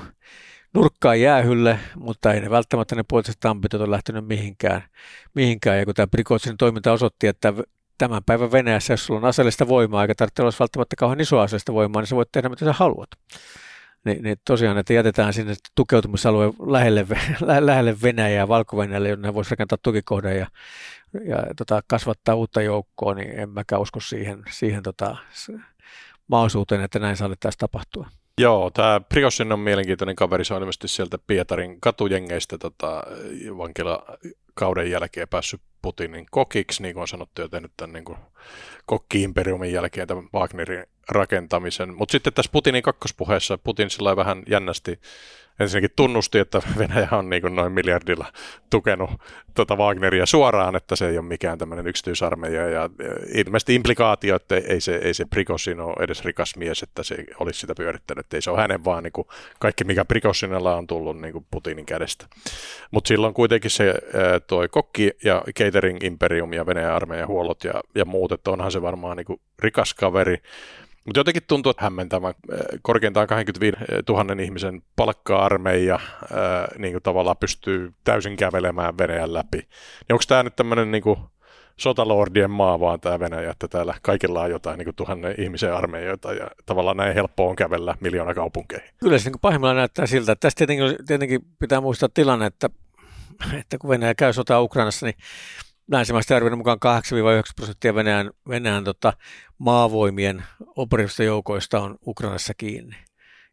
nurkkaan 0.78 1.22
jäähylle, 1.22 1.80
mutta 1.96 2.34
ei 2.34 2.42
ne 2.42 2.50
välttämättä 2.50 2.96
ne 2.96 3.04
poliittiset 3.08 3.46
ambitiot 3.46 3.82
ole 3.82 3.92
lähtenyt 3.92 4.28
mihinkään. 4.28 4.84
mihinkään. 5.34 5.80
Ja 5.80 5.86
kun 5.86 5.94
tämä 5.94 6.08
Prikotsin 6.08 6.58
toiminta 6.58 6.92
osoitti, 6.92 7.28
että 7.28 7.54
tämän 7.98 8.24
päivän 8.26 8.52
Venäjässä, 8.52 8.94
jos 8.94 9.06
sulla 9.06 9.20
on 9.20 9.26
aseellista 9.26 9.68
voimaa, 9.68 10.02
eikä 10.02 10.16
tarvitse 10.16 10.42
olla 10.42 10.52
välttämättä 10.60 10.96
kauhean 10.96 11.20
iso 11.20 11.40
aseellista 11.40 11.74
voimaa, 11.74 12.02
niin 12.02 12.08
sä 12.08 12.16
voit 12.16 12.32
tehdä 12.32 12.50
mitä 12.50 12.66
sä 12.66 12.74
haluat. 12.74 13.10
Ni, 14.06 14.14
niin 14.14 14.38
tosiaan, 14.46 14.78
että 14.78 14.94
jätetään 14.94 15.34
sinne 15.34 15.54
tukeutumisalue 15.76 16.54
lähelle, 16.68 17.08
lähelle 17.60 17.96
Venäjää, 18.04 18.48
valko 18.48 18.84
jonne 18.84 19.34
voisi 19.34 19.52
rakentaa 19.52 19.78
tukikohdan 19.84 20.36
ja, 20.36 20.48
ja 21.26 21.38
tota, 21.58 21.82
kasvattaa 21.88 22.36
uutta 22.36 22.62
joukkoa, 22.62 23.14
niin 23.14 23.40
en 23.40 23.50
mäkään 23.50 23.82
usko 23.82 24.00
siihen, 24.00 24.44
siihen 24.52 24.84
tota, 24.84 25.18
mahdollisuuteen, 26.28 26.82
että 26.82 27.00
näin 27.00 27.18
sallittaisi 27.18 27.58
tapahtua. 27.58 28.08
Joo, 28.38 28.70
tämä 28.70 29.02
Priosin 29.10 29.52
on 29.52 29.60
mielenkiintoinen 29.60 30.16
kaveri, 30.16 30.46
se 30.46 30.54
on 30.54 30.62
ilmeisesti 30.62 30.88
sieltä 30.88 31.18
Pietarin 31.18 31.82
katujengeistä 31.82 32.58
tota, 32.58 33.04
vankilakauden 33.58 34.92
jälkeen 34.92 35.28
päässyt 35.28 35.62
Putinin 35.82 36.26
kokiksi, 36.32 36.82
niin 36.82 36.94
kuin 36.94 37.02
on 37.02 37.08
sanottu, 37.08 37.42
ja 37.42 37.50
tehnyt 37.50 37.72
tämän 37.78 37.94
niin 37.94 38.06
kuin, 38.06 38.18
kokki-imperiumin 38.86 39.72
jälkeen 39.72 40.08
tämän 40.08 40.30
Wagnerin 40.34 40.86
rakentamisen. 41.10 41.96
Mutta 41.96 42.12
sitten 42.12 42.34
tässä 42.34 42.52
Putinin 42.52 42.84
kakkospuheessa 42.84 43.58
Putin 43.58 43.90
sillä 43.90 44.16
vähän 44.16 44.44
jännästi 44.50 45.00
ensinnäkin 45.60 45.96
tunnusti, 45.96 46.40
että 46.40 46.62
Venäjä 46.78 47.08
on 47.12 47.30
niin 47.30 47.56
noin 47.56 47.72
miljardilla 47.72 48.26
tukenut 48.70 49.10
tuota 49.56 49.76
Wagneria 49.76 50.26
suoraan, 50.26 50.76
että 50.76 50.96
se 50.96 51.10
ei 51.10 51.18
ole 51.18 51.28
mikään 51.28 51.58
tämmöinen 51.58 51.88
yksityisarmeija. 51.88 52.70
Ja 52.70 52.90
ilmeisesti 53.34 53.76
implikaatio, 53.76 54.36
että 54.36 54.56
ei 54.56 54.82
se, 54.82 54.96
ei 54.96 55.14
se 55.14 55.26
Prikosin 55.26 55.80
ole 55.80 55.96
edes 56.00 56.26
rikas 56.26 56.56
mies, 56.56 56.84
että 56.84 57.04
se 57.04 57.16
olisi 57.40 57.60
sitä 57.60 57.74
pyörittänyt. 57.78 58.34
Ei 58.34 58.42
se 58.42 58.52
ole 58.52 58.62
hänen 58.62 58.86
vaan 58.86 59.04
niin 59.04 59.14
kuin 59.14 59.28
kaikki, 59.60 59.84
mikä 59.84 60.06
Prikosinella 60.06 60.76
on 60.76 60.88
tullut 60.88 61.22
niin 61.22 61.34
kuin 61.34 61.46
Putinin 61.52 61.86
kädestä. 61.86 62.26
Mutta 62.92 63.08
silloin 63.08 63.34
kuitenkin 63.34 63.72
se 63.72 63.94
toi 64.48 64.68
kokki 64.68 65.12
ja 65.24 65.44
catering 65.60 66.04
imperium 66.04 66.54
ja 66.54 66.66
Venäjän 66.66 66.94
armeijan 66.94 67.28
huollot 67.28 67.64
ja, 67.64 67.74
ja 67.96 68.06
muut, 68.06 68.32
että 68.32 68.52
onhan 68.52 68.72
se 68.72 68.82
varmaan 68.82 69.18
niin 69.18 69.26
kuin 69.26 69.42
rikas 69.60 69.94
kaveri. 69.94 70.38
Mutta 71.08 71.20
jotenkin 71.20 71.44
tuntuu, 71.48 71.74
hämmentävän 71.78 72.34
korkeintaan 72.82 73.28
25 73.28 73.78
000 74.10 74.42
ihmisen 74.44 74.82
palkka-armeija 74.96 76.00
ää, 76.34 76.68
niin 76.78 76.94
kuin 76.94 77.04
tavallaan 77.04 77.38
pystyy 77.38 77.94
täysin 78.04 78.38
kävelemään 78.38 78.98
Venäjän 78.98 79.34
läpi. 79.34 79.58
Niin 79.58 80.14
onko 80.14 80.24
tämä 80.28 80.44
nyt 80.44 80.56
tämmöinen 80.56 80.92
niin 80.92 81.04
sotalordien 81.78 82.52
maa 82.52 82.80
vaan 82.80 83.00
tämä 83.00 83.20
Venäjä, 83.20 83.52
että 83.52 83.68
täällä 83.68 83.94
kaikilla 84.02 84.42
on 84.42 84.50
jotain 84.50 84.78
niin 84.78 84.86
kuin 84.86 84.96
tuhannen 84.96 85.36
ihmisen 85.38 85.74
armeijoita 85.74 86.34
ja 86.34 86.48
tavallaan 86.66 86.98
näin 86.98 87.14
helppoa 87.14 87.50
on 87.50 87.56
kävellä 87.56 87.96
miljoona 88.00 88.34
kaupunkeihin. 88.34 88.90
Kyllä 89.00 89.18
se 89.18 89.30
niin 89.30 89.40
pahimmillaan 89.42 89.78
näyttää 89.78 90.06
siltä, 90.06 90.32
että 90.32 90.42
tässä 90.42 90.58
tietenkin, 90.58 91.06
tietenkin 91.08 91.42
pitää 91.60 91.82
muistaa 91.82 92.10
tilanne, 92.14 92.46
että, 92.46 92.70
että 93.60 93.78
kun 93.78 93.90
Venäjä 93.90 94.16
käy 94.16 94.34
sotaa 94.34 94.62
Ukrainassa, 94.62 95.06
niin 95.06 95.16
länsimaisten 95.92 96.38
arvioiden 96.38 96.58
mukaan 96.58 96.78
8-9 96.86 97.52
prosenttia 97.56 97.96
Venäjän, 97.96 98.32
Venäjän 98.50 98.84
tota, 98.84 99.14
maavoimien 99.58 100.44
operatiivisista 100.76 101.24
joukoista 101.24 101.82
on 101.82 101.98
Ukrainassa 102.08 102.54
kiinni. 102.54 102.96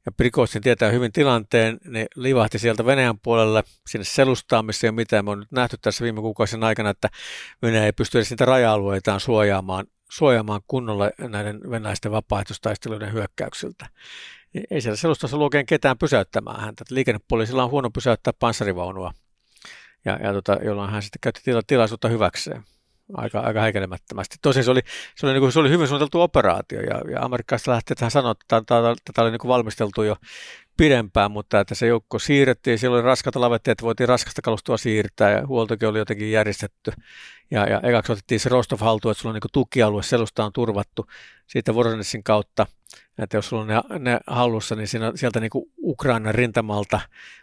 Ja 0.07 0.13
Prikostin 0.13 0.63
tietää 0.63 0.91
hyvin 0.91 1.13
tilanteen, 1.13 1.79
ne 1.85 2.07
livahti 2.17 2.59
sieltä 2.59 2.87
Venäjän 2.87 3.19
puolelle 3.19 3.65
sinne 3.87 4.05
selustaan, 4.05 4.67
missä 4.67 4.87
ei 4.87 4.89
ole 4.89 4.95
mitään. 4.95 5.25
Me 5.25 5.31
on 5.31 5.39
nyt 5.39 5.53
nähty 5.53 5.77
tässä 5.83 6.05
viime 6.05 6.21
kuukausien 6.21 6.65
aikana, 6.65 6.91
että 6.91 7.09
Venäjä 7.63 7.85
ei 7.87 7.93
pysty 7.93 8.19
edes 8.19 8.31
niitä 8.31 8.45
raja-alueitaan 8.45 9.21
suojaamaan, 9.21 9.87
suojaamaan 10.11 10.61
kunnolla 10.67 11.11
näiden 11.19 11.61
venäläisten 11.71 12.13
vapaaehtoistaisteluiden 12.13 13.13
hyökkäyksiltä. 13.13 13.87
Ei 14.71 14.81
siellä 14.81 14.97
selustassa 14.97 15.37
ollut 15.37 15.53
ketään 15.67 15.99
pysäyttämään 15.99 16.61
häntä. 16.61 16.85
Liikennepoliisilla 16.91 17.65
on 17.65 17.71
huono 17.71 17.91
pysäyttää 17.91 18.33
panssarivaunua 18.39 19.13
ja, 20.05 20.19
ja 20.23 20.33
tota, 20.33 20.59
jolloin 20.65 20.91
hän 20.91 21.03
sitten 21.03 21.21
käytti 21.21 21.41
tila, 21.45 21.63
tilaisuutta 21.67 22.09
hyväkseen 22.09 22.65
aika, 23.13 23.41
aika 23.41 23.61
häikelemättömästi. 23.61 24.37
Tosin 24.43 24.65
se 24.65 24.71
oli, 24.71 24.81
se 25.17 25.27
oli, 25.27 25.33
niin 25.33 25.41
kuin, 25.41 25.53
se 25.53 25.61
oli 25.61 25.71
hyvin 25.71 25.89
suunniteltu 25.89 26.21
operaatio 26.21 26.81
ja, 26.81 27.03
ja 27.11 27.21
amerikkalaiset 27.21 27.67
lähti, 27.67 27.93
että 27.93 28.05
hän 28.05 28.11
sanoi, 28.11 28.31
että 28.31 28.63
tätä 29.05 29.23
oli 29.23 29.31
niin 29.31 29.49
valmisteltu 29.49 30.03
jo 30.03 30.17
pidempään, 30.77 31.31
mutta 31.31 31.61
että 31.61 31.75
se 31.75 31.87
joukko 31.87 32.19
siirrettiin, 32.19 32.79
siellä 32.79 32.95
oli 32.95 33.03
raskata 33.03 33.41
lavettia, 33.41 33.73
että 33.73 33.85
voitiin 33.85 34.09
raskasta 34.09 34.43
kalustoa 34.43 34.77
siirtää 34.77 35.31
ja 35.31 35.47
huoltokin 35.47 35.89
oli 35.89 35.99
jotenkin 35.99 36.31
järjestetty. 36.31 36.93
Ja, 37.51 37.69
ja 37.69 37.81
ekaksi 37.81 38.13
otettiin 38.13 38.41
se 38.41 38.49
Rostov 38.49 38.79
haltuun, 38.81 39.13
että 39.13 39.23
sulla 39.23 39.35
on 39.35 39.41
niin 39.43 39.51
tukialue, 39.53 40.03
selusta 40.03 40.45
on 40.45 40.53
turvattu 40.53 41.07
siitä 41.47 41.75
Voronessin 41.75 42.25
kautta. 42.25 42.67
Että 43.19 43.37
jos 43.37 43.49
sulla 43.49 43.63
on 43.63 43.69
ne, 43.69 43.81
ne 43.99 44.21
hallussa, 44.27 44.75
niin 44.75 44.89
siinä, 44.89 45.13
sieltä 45.15 45.41
niin 45.41 45.51
Ukrainan 45.83 46.35
rintamalta 46.35 47.01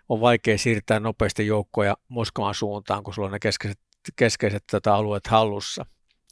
on 0.10 0.22
vaikea 0.22 0.58
siirtää 0.58 1.00
nopeasti 1.00 1.48
joukkoja 1.48 1.98
Moskovan 2.08 2.56
suuntaan, 2.56 3.04
kun 3.04 3.14
sulla 3.14 3.26
on 3.26 3.32
ne 3.32 3.40
keskeiset, 3.40 3.80
keskeiset 4.16 4.64
tätä 4.72 4.96
alueet 4.96 5.28
hallussa 5.28 5.86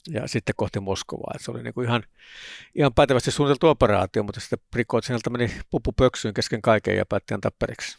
ja 0.08 0.28
sitten 0.28 0.56
kohti 0.58 0.80
Moskovaa. 0.80 1.34
Et 1.36 1.42
se 1.42 1.52
oli 1.52 1.64
niinku 1.64 1.82
ihan, 1.82 2.04
ihan 2.76 2.94
pätevästi 2.94 3.32
suunniteltu 3.32 3.68
operaatio, 3.68 4.24
mutta 4.24 4.40
sitten 4.40 4.60
Prikotsinelta 4.72 5.30
meni 5.30 5.52
pupu 5.72 5.92
pöksyyn 5.92 6.34
kesken 6.34 6.62
kaiken 6.62 6.98
ja 6.98 7.06
päätti 7.06 7.34
antaa 7.34 7.52
periksi. 7.60 7.98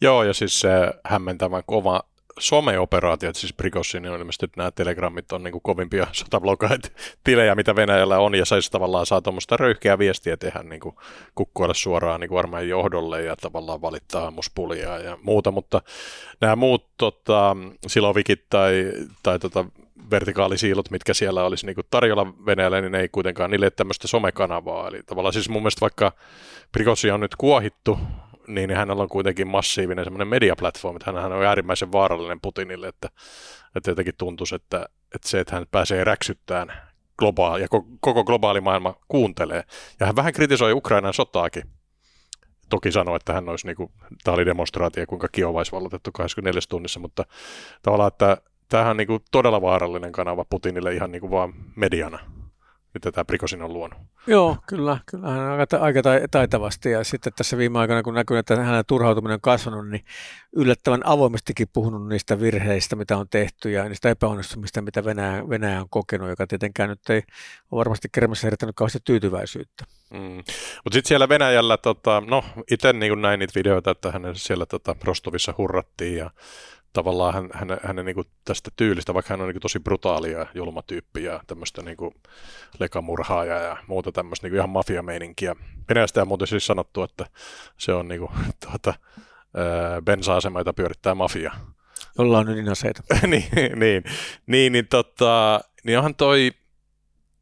Joo, 0.00 0.22
ja 0.22 0.34
siis 0.34 0.60
se 0.60 0.70
hämmentävän 1.04 1.62
kova 1.66 2.02
someoperaatiot, 2.38 3.36
siis 3.36 3.52
Prigozhin 3.52 4.06
on 4.06 4.18
ilmeisesti 4.18 4.46
nämä 4.56 4.70
telegrammit 4.70 5.32
on 5.32 5.42
niin 5.42 5.52
kuin 5.52 5.62
kovimpia 5.62 6.06
sotablogaita 6.12 6.88
tilejä, 7.24 7.54
mitä 7.54 7.76
Venäjällä 7.76 8.18
on, 8.18 8.34
ja 8.34 8.44
saisi 8.44 8.70
tavallaan 8.70 9.06
saa 9.06 9.20
tuommoista 9.20 9.56
röyhkeää 9.56 9.98
viestiä 9.98 10.36
tehdä 10.36 10.62
niin 10.62 10.80
kuin 10.80 10.94
kukkuilla 11.34 11.74
suoraan 11.74 12.20
niin 12.20 12.28
kuin 12.28 12.38
armeijan 12.38 12.68
johdolle 12.68 13.22
ja 13.22 13.36
tavallaan 13.36 13.82
valittaa 13.82 14.30
muspulia 14.30 14.98
ja 14.98 15.18
muuta, 15.22 15.50
mutta 15.50 15.82
nämä 16.40 16.56
muut 16.56 16.86
tota, 16.98 17.56
silovikit 17.86 18.44
tai, 18.50 18.92
tai 19.22 19.38
tota, 19.38 19.64
vertikaalisiilot, 20.10 20.90
mitkä 20.90 21.14
siellä 21.14 21.44
olisi 21.44 21.66
niin 21.66 21.76
tarjolla 21.90 22.26
Venäjälle, 22.46 22.80
niin 22.80 22.92
ne 22.92 23.00
ei 23.00 23.08
kuitenkaan, 23.08 23.50
niille 23.50 23.70
tämmöistä 23.70 24.08
somekanavaa. 24.08 24.88
Eli 24.88 25.02
tavallaan 25.06 25.32
siis 25.32 25.48
mun 25.48 25.62
mielestä 25.62 25.80
vaikka 25.80 26.12
Prigozhin 26.72 27.14
on 27.14 27.20
nyt 27.20 27.36
kuohittu 27.36 27.98
niin 28.46 28.70
hänellä 28.70 29.02
on 29.02 29.08
kuitenkin 29.08 29.48
massiivinen 29.48 30.04
semmoinen 30.04 30.28
mediaplatformi, 30.28 30.96
että 30.96 31.20
hän 31.20 31.32
on 31.32 31.44
äärimmäisen 31.44 31.92
vaarallinen 31.92 32.40
Putinille, 32.40 32.88
että, 32.88 33.08
että 33.76 33.90
jotenkin 33.90 34.14
tuntuisi, 34.18 34.54
että, 34.54 34.88
että 35.14 35.28
se, 35.28 35.40
että 35.40 35.54
hän 35.54 35.66
pääsee 35.70 36.04
räksyttämään 36.04 36.72
globaali, 37.18 37.62
ja 37.62 37.68
koko 38.00 38.24
globaali 38.24 38.60
maailma 38.60 38.94
kuuntelee. 39.08 39.64
Ja 40.00 40.06
hän 40.06 40.16
vähän 40.16 40.32
kritisoi 40.32 40.72
Ukrainan 40.72 41.14
sotaakin. 41.14 41.62
Toki 42.70 42.92
sanoi, 42.92 43.16
että 43.16 43.32
hän 43.32 43.48
olisi, 43.48 43.66
niin 43.66 43.76
kuin, 43.76 43.92
tämä 44.24 44.34
oli 44.34 44.46
demonstraatio, 44.46 45.06
kuinka 45.06 45.28
Kio 45.28 45.50
olisi 45.50 45.72
vallotettu 45.72 46.12
24 46.12 46.60
tunnissa, 46.68 47.00
mutta 47.00 47.24
tavallaan, 47.82 48.08
että 48.08 48.36
tämähän 48.74 48.90
on 48.90 48.96
niin 48.96 49.06
kuin 49.06 49.22
todella 49.30 49.62
vaarallinen 49.62 50.12
kanava 50.12 50.44
Putinille 50.50 50.94
ihan 50.94 51.12
niin 51.12 51.20
kuin 51.20 51.30
vaan 51.30 51.54
mediana 51.76 52.18
mitä 52.94 53.12
tämä 53.12 53.24
Prikosin 53.24 53.62
on 53.62 53.72
luonut. 53.72 53.98
Joo, 54.26 54.56
kyllä. 54.66 54.98
kyllä 55.10 55.30
hän 55.30 55.40
on 55.40 55.60
aika, 55.60 55.78
aika 55.78 56.02
taitavasti 56.30 56.90
ja 56.90 57.04
sitten 57.04 57.32
tässä 57.36 57.58
viime 57.58 57.78
aikoina, 57.78 58.02
kun 58.02 58.14
näkyy, 58.14 58.38
että 58.38 58.56
hänen 58.56 58.84
turhautuminen 58.86 59.34
on 59.34 59.40
kasvanut, 59.40 59.88
niin 59.88 60.04
yllättävän 60.56 61.06
avoimestikin 61.06 61.68
puhunut 61.72 62.08
niistä 62.08 62.40
virheistä, 62.40 62.96
mitä 62.96 63.16
on 63.16 63.26
tehty 63.30 63.70
ja 63.70 63.88
niistä 63.88 64.10
epäonnistumista, 64.10 64.82
mitä 64.82 65.04
Venäjä, 65.04 65.48
Venäjä 65.48 65.80
on 65.80 65.88
kokenut, 65.90 66.28
joka 66.28 66.46
tietenkään 66.46 66.88
nyt 66.88 67.10
ei 67.10 67.22
ole 67.70 67.78
varmasti 67.78 68.08
kermassa 68.12 68.46
herättänyt 68.46 68.76
kauheasti 68.76 68.98
tyytyväisyyttä. 69.04 69.84
Mm. 70.10 70.36
Mutta 70.84 70.92
sitten 70.92 71.08
siellä 71.08 71.28
Venäjällä, 71.28 71.76
tota, 71.76 72.22
no 72.26 72.44
itse 72.70 72.92
niin 72.92 73.22
näin 73.22 73.38
niitä 73.38 73.52
videoita, 73.54 73.90
että 73.90 74.12
hänen 74.12 74.36
siellä 74.36 74.66
tota, 74.66 74.96
Rostovissa 75.04 75.54
hurrattiin 75.58 76.16
ja 76.16 76.30
tavallaan 76.94 77.34
hän, 77.34 77.50
hän, 77.52 77.78
hänen 77.82 78.04
niin 78.04 78.14
kuin 78.14 78.26
tästä 78.44 78.70
tyylistä, 78.76 79.14
vaikka 79.14 79.32
hän 79.32 79.40
on 79.40 79.46
niin 79.46 79.54
kuin 79.54 79.62
tosi 79.62 79.80
brutaalia 79.80 80.38
ja 80.38 80.46
julma 80.54 80.82
tyyppi 80.82 81.24
ja 81.24 81.40
tämmöistä 81.46 81.82
niin 81.82 81.96
kuin 81.96 82.14
lekamurhaaja 82.78 83.58
ja 83.58 83.76
muuta 83.86 84.12
tämmöistä 84.12 84.44
niin 84.44 84.50
kuin 84.50 84.58
ihan 84.58 84.70
mafiameininkiä. 84.70 85.56
Venäjästä 85.88 86.22
on 86.22 86.28
muuten 86.28 86.46
siis 86.46 86.66
sanottu, 86.66 87.02
että 87.02 87.26
se 87.76 87.92
on 87.92 88.08
niin 88.08 88.20
kuin, 88.20 88.30
tuota, 88.70 88.94
bensa-asema, 90.04 90.60
jota 90.60 90.72
pyörittää 90.72 91.14
mafia. 91.14 91.52
Jolla 92.18 92.38
on 92.38 92.48
ydinaseita. 92.48 93.02
niin, 93.26 93.44
niin, 93.76 94.04
niin, 94.46 94.72
niin, 94.72 94.88
tota, 94.88 95.60
niin 95.84 95.98
onhan 95.98 96.14
toi 96.14 96.50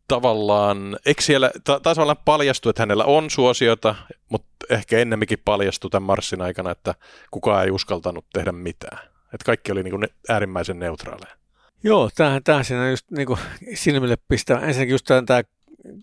tavallaan, 0.08 0.98
eikö 1.06 1.22
siellä, 1.22 1.50
taisi 1.82 2.00
olla 2.00 2.14
paljastu, 2.14 2.68
että 2.68 2.82
hänellä 2.82 3.04
on 3.04 3.30
suosiota, 3.30 3.94
mutta 4.28 4.66
ehkä 4.70 4.98
ennemminkin 4.98 5.42
paljastui 5.44 5.90
tämän 5.90 6.06
marssin 6.06 6.42
aikana, 6.42 6.70
että 6.70 6.94
kukaan 7.30 7.64
ei 7.64 7.70
uskaltanut 7.70 8.24
tehdä 8.32 8.52
mitään. 8.52 9.11
Että 9.32 9.44
kaikki 9.46 9.72
oli 9.72 9.82
niin 9.82 9.90
kuin 9.90 10.08
äärimmäisen 10.28 10.78
neutraaleja. 10.78 11.36
Joo, 11.82 12.10
tämähän, 12.14 12.42
tämähän 12.42 12.64
siinä 12.64 12.90
just 12.90 13.10
niin 13.10 13.26
kuin 13.26 13.38
silmille 13.74 14.16
pistää. 14.28 14.60
Ensinnäkin 14.60 14.92
just 14.92 15.06
tämä, 15.26 15.42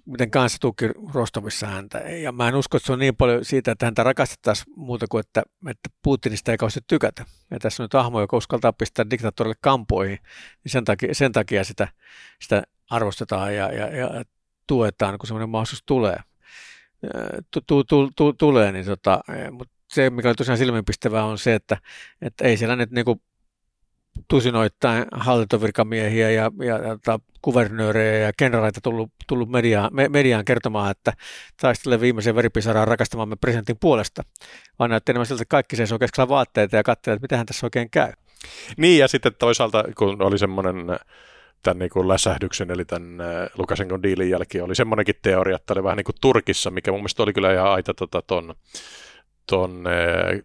miten 0.06 0.32
kanssa 0.32 0.60
tuki 0.60 0.86
Rostovissa 1.14 1.68
häntä. 1.68 1.98
Ja 1.98 2.32
mä 2.32 2.48
en 2.48 2.56
usko, 2.56 2.78
että 2.78 2.88
se 2.88 2.94
on 2.94 3.00
niin 3.00 3.16
paljon 3.16 3.46
siitä, 3.46 3.72
että 3.72 3.86
häntä 3.86 4.04
rakastettaisiin 4.04 4.74
muuta 4.76 5.06
kuin, 5.10 5.20
että, 5.20 5.44
että 5.70 5.90
Putinista 6.04 6.52
ei 6.52 6.58
kauheasti 6.58 6.80
tykätä. 6.88 7.26
Ja 7.52 7.60
tässä 7.60 7.84
on 7.84 7.86
nyt 7.86 7.96
ahmo, 7.96 8.22
joka 8.22 8.38
uskaltaa 8.38 8.74
pistää 8.74 9.06
diktaattorille 9.10 9.56
kampoihin, 9.62 10.20
niin 10.64 10.72
sen 10.72 10.86
takia, 10.86 11.16
sen 11.16 11.32
takia 11.32 11.64
sitä, 11.64 11.88
sitä 12.42 12.64
arvostetaan 12.90 13.56
ja, 13.56 13.72
ja, 13.72 13.88
ja 13.98 14.24
tuetaan, 14.68 15.18
kun 15.18 15.28
semmoinen 15.28 15.50
mahdollisuus 15.50 15.84
tulee. 15.86 16.18
Tu, 17.52 17.62
tu, 17.68 17.84
tu, 17.84 18.10
tu, 18.16 18.34
tulee, 18.34 18.72
niin 18.72 18.86
tota, 18.86 19.22
mutta 19.52 19.74
se, 19.90 20.10
mikä 20.10 20.28
oli 20.28 20.36
tosiaan 20.36 20.58
silmiinpistävää, 20.58 21.26
on 21.26 21.38
se, 21.38 21.56
että, 21.56 21.78
että 22.22 22.46
ei 22.46 22.58
siellä 22.58 22.76
nyt 22.76 22.92
niinku 22.92 23.22
tusinoittain 24.28 25.06
hallintovirkamiehiä 25.12 26.30
ja, 26.32 26.52
ja, 26.60 26.78
ja 26.78 26.98
tota, 26.98 27.20
kuvernöörejä 27.42 28.18
ja 28.18 28.32
kenraaleita 28.38 28.82
tullut, 28.82 29.12
tullut 29.28 29.50
mediaan, 29.50 29.90
me, 29.94 30.10
mediaan 30.10 30.46
kertomaan, 30.46 30.92
että 30.92 31.14
taistelee 31.62 32.02
viimeisen 32.02 32.36
veripisaraan 32.36 32.88
rakastamamme 32.88 33.36
presidentin 33.36 33.78
puolesta, 33.80 34.24
vaan 34.80 34.90
näytti 34.90 35.12
enemmän 35.12 35.26
siltä, 35.26 35.42
että 35.42 35.52
kaikki 35.52 35.76
seisoo 35.76 36.00
keskellä 36.00 36.30
vaatteita 36.30 36.76
ja 36.76 36.84
katselee, 36.84 37.16
että 37.16 37.24
mitähän 37.24 37.46
tässä 37.46 37.66
oikein 37.66 37.90
käy. 37.90 38.14
Niin, 38.78 39.00
ja 39.00 39.08
sitten 39.08 39.32
toisaalta, 39.40 39.84
kun 39.98 40.22
oli 40.22 40.38
semmoinen 40.38 40.76
tämän 41.64 41.80
niin 41.80 41.90
kuin 41.90 42.08
läsähdyksen, 42.08 42.72
eli 42.72 42.86
tämän 42.86 43.18
Lukasenkon 43.58 44.04
diilin 44.04 44.30
jälkeen, 44.30 44.64
oli 44.64 44.76
semmoinenkin 44.76 45.16
teoria, 45.22 45.56
että 45.56 45.74
oli 45.74 45.84
vähän 45.84 45.98
niin 45.98 46.06
kuin 46.06 46.16
Turkissa, 46.22 46.72
mikä 46.72 46.92
mun 46.92 47.00
mielestä 47.00 47.24
oli 47.24 47.34
kyllä 47.34 47.54
ihan 47.54 47.72
aita 47.72 47.94
tota, 47.94 48.22
ton 48.22 48.56
tuon 49.50 49.84
eh, 49.88 50.42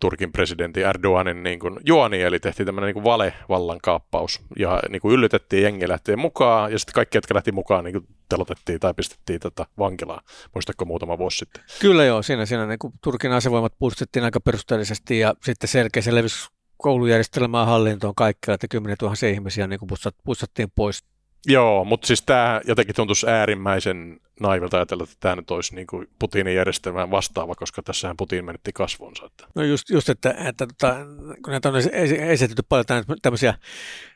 Turkin 0.00 0.32
presidentti 0.32 0.82
Erdoganin 0.82 1.42
niin 1.42 1.58
kuin 1.58 1.76
juoni, 1.86 2.22
eli 2.22 2.40
tehtiin 2.40 2.66
tämmöinen 2.66 2.94
niin 2.94 3.04
vale-vallankaappaus, 3.04 4.40
ja 4.58 4.82
niin 4.88 5.00
kuin 5.00 5.14
yllytettiin 5.14 5.62
jengi 5.62 5.88
lähtee 5.88 6.16
mukaan, 6.16 6.72
ja 6.72 6.78
sitten 6.78 6.94
kaikki, 6.94 7.18
jotka 7.18 7.34
lähti 7.34 7.52
mukaan, 7.52 7.84
niin 7.84 7.92
kuin 7.92 8.06
telotettiin 8.28 8.80
tai 8.80 8.94
pistettiin 8.94 9.40
tätä 9.40 9.66
vankilaan. 9.78 10.24
Muistatko 10.54 10.84
muutama 10.84 11.18
vuosi 11.18 11.38
sitten? 11.38 11.64
Kyllä 11.80 12.04
joo, 12.04 12.22
siinä, 12.22 12.46
siinä 12.46 12.66
niin 12.66 12.78
kuin 12.78 12.92
Turkin 13.02 13.32
asevoimat 13.32 13.72
puhdistettiin 13.78 14.24
aika 14.24 14.40
perusteellisesti, 14.40 15.18
ja 15.18 15.34
sitten 15.42 15.68
selkeä 15.68 16.02
se 16.02 16.14
levisi 16.14 16.48
koulujärjestelmään 16.76 17.66
hallintoon 17.66 18.14
kaikkea, 18.14 18.54
että 18.54 18.68
kymmenen 18.68 18.98
tuhansia 18.98 19.28
ihmisiä 19.28 19.66
niin 19.66 19.80
kuin 19.80 19.88
pussattiin 20.24 20.68
pois 20.74 21.04
Joo, 21.46 21.84
mutta 21.84 22.06
siis 22.06 22.22
tämä 22.22 22.60
jotenkin 22.66 22.94
tuntuisi 22.94 23.28
äärimmäisen 23.28 24.20
naivilta 24.40 24.76
ajatella, 24.76 25.04
että 25.04 25.16
tämä 25.20 25.36
nyt 25.36 25.50
olisi 25.50 25.74
niin 25.74 25.86
kuin 25.86 26.08
Putinin 26.18 26.54
järjestelmään 26.54 27.10
vastaava, 27.10 27.54
koska 27.54 27.82
tässähän 27.82 28.16
Putin 28.16 28.44
menetti 28.44 28.72
kasvonsa. 28.72 29.26
Että. 29.26 29.46
No 29.54 29.62
just, 29.62 29.90
just 29.90 30.08
että, 30.08 30.34
että 30.48 30.66
tota, 30.66 30.96
kun 31.44 31.50
näitä 31.50 31.68
on 31.68 31.74
esitetty 32.18 32.62
paljon 32.68 32.84
tämmöisiä 33.22 33.54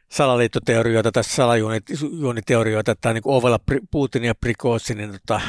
salaliittoteorioita 0.09 1.13
tai 1.13 1.25
salajuoniteorioita, 1.25 2.93
että 2.93 3.03
tämä 3.03 3.13
niin 3.13 3.23
ovella 3.25 3.59
Putin 3.91 4.25
ja 4.25 4.35
Prigozhinin 4.35 5.13
tota, 5.13 5.41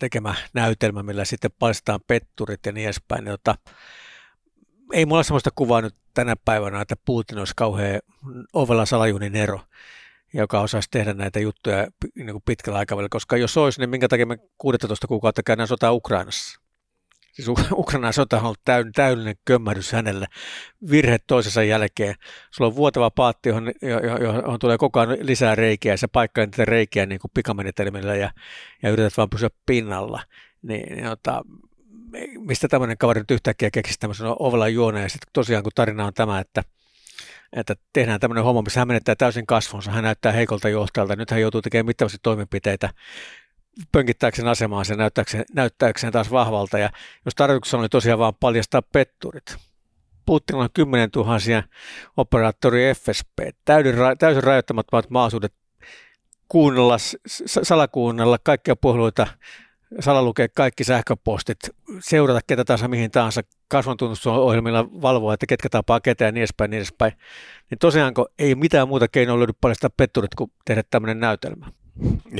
tekemä 0.00 0.34
näytelmä, 0.54 1.02
millä 1.02 1.24
sitten 1.24 1.50
paljastetaan 1.58 2.00
petturit 2.06 2.66
ja 2.66 2.72
niin 2.72 2.84
edespäin. 2.84 3.24
Niin, 3.24 3.32
tota, 3.32 3.54
ei 4.92 5.06
mulla 5.06 5.22
sellaista 5.22 5.50
kuvaa 5.54 5.80
nyt 5.80 5.94
tänä 6.14 6.36
päivänä, 6.44 6.80
että 6.80 6.96
Putin 7.04 7.38
olisi 7.38 7.52
kauhean 7.56 8.00
ovella 8.52 8.86
salajuunin 8.86 9.36
ero 9.36 9.60
joka 10.34 10.60
osaisi 10.60 10.88
tehdä 10.90 11.14
näitä 11.14 11.40
juttuja 11.40 11.86
niin 12.14 12.32
kuin 12.32 12.42
pitkällä 12.46 12.78
aikavälillä, 12.78 13.08
koska 13.10 13.36
jos 13.36 13.56
olisi, 13.56 13.80
niin 13.80 13.90
minkä 13.90 14.08
takia 14.08 14.26
me 14.26 14.38
16 14.58 15.06
kuukautta 15.06 15.42
käydään 15.42 15.68
sotaa 15.68 15.92
Ukrainassa? 15.92 16.60
Siis 17.32 17.48
Ukrainan 17.72 18.12
sota 18.12 18.36
on 18.36 18.44
ollut 18.44 18.60
täydellinen 18.94 19.36
kömmähdys 19.44 19.92
hänelle, 19.92 20.26
virhe 20.90 21.18
toisensa 21.26 21.62
jälkeen. 21.62 22.14
Sulla 22.50 22.68
on 22.68 22.76
vuotava 22.76 23.10
paatti, 23.10 23.48
johon, 23.48 23.72
johon 24.20 24.58
tulee 24.58 24.78
koko 24.78 25.00
ajan 25.00 25.16
lisää 25.20 25.54
reikiä, 25.54 25.92
ja 25.92 25.96
se 25.96 26.06
paikkaa 26.06 26.44
niitä 26.44 26.64
reikiä 26.64 27.06
niin 27.06 27.20
kuin 27.20 27.30
pikamenetelmillä 27.34 28.14
ja, 28.14 28.30
ja 28.82 28.90
yrität 28.90 29.16
vaan 29.16 29.30
pysyä 29.30 29.48
pinnalla. 29.66 30.22
Niin, 30.62 30.96
niin 30.96 31.06
ota, 31.06 31.42
mistä 32.38 32.68
tämmöinen 32.68 32.98
kaveri 32.98 33.20
nyt 33.20 33.30
yhtäkkiä 33.30 33.70
keksisi 33.70 34.00
tämmöisen 34.00 34.26
ovella 34.38 34.68
juoneen, 34.68 35.02
ja 35.02 35.08
sitten 35.08 35.30
tosiaan 35.32 35.62
kun 35.62 35.72
tarina 35.74 36.06
on 36.06 36.14
tämä, 36.14 36.40
että– 36.40 36.62
että 37.52 37.76
tehdään 37.92 38.20
tämmöinen 38.20 38.44
homma, 38.44 38.62
missä 38.62 38.80
hän 38.80 38.88
menettää 38.88 39.14
täysin 39.14 39.46
kasvonsa, 39.46 39.90
hän 39.90 40.04
näyttää 40.04 40.32
heikolta 40.32 40.68
johtajalta, 40.68 41.16
nyt 41.16 41.30
hän 41.30 41.40
joutuu 41.40 41.62
tekemään 41.62 41.86
mittavasti 41.86 42.18
toimenpiteitä 42.22 42.90
pönkittääkseen 43.92 44.48
asemaansa 44.48 44.92
ja 44.92 44.96
näyttääkseen, 44.96 45.44
näyttääkseen 45.54 46.12
taas 46.12 46.30
vahvalta, 46.30 46.78
ja 46.78 46.90
jos 47.24 47.34
tarkoituksena 47.34 47.80
oli 47.80 47.88
tosiaan 47.88 48.18
vaan 48.18 48.34
paljastaa 48.40 48.82
petturit. 48.82 49.56
Putinilla 50.26 50.64
on 50.64 50.70
10 50.74 51.10
tuhansia 51.10 51.62
operaattori 52.16 52.94
FSP, 52.94 53.38
täysin, 53.64 53.94
täysin 54.18 54.42
rajoittamattomat 54.42 55.10
mahdollisuudet 55.10 55.54
kuunnella, 56.48 56.96
salakuunnella 57.62 58.38
kaikkia 58.44 58.76
puheluita 58.76 59.26
salalukea 60.00 60.48
kaikki 60.54 60.84
sähköpostit, 60.84 61.58
seurata 62.00 62.40
ketä 62.46 62.64
tahansa 62.64 62.88
mihin 62.88 63.10
tahansa 63.10 63.42
kasvantunnusohjelmilla 63.68 64.88
valvoa, 65.02 65.34
että 65.34 65.46
ketkä 65.46 65.68
tapaa 65.68 66.00
ketä 66.00 66.24
ja 66.24 66.32
niin 66.32 66.40
edespäin, 66.40 66.70
niin 66.70 66.78
edespäin. 66.78 67.12
Niin 67.70 67.78
tosiaanko 67.78 68.28
ei 68.38 68.54
mitään 68.54 68.88
muuta 68.88 69.08
keinoa 69.08 69.38
löydy 69.38 69.52
paljastaa 69.60 69.90
petturit 69.96 70.34
kuin 70.34 70.52
tehdä 70.64 70.82
tämmöinen 70.90 71.20
näytelmä. 71.20 71.66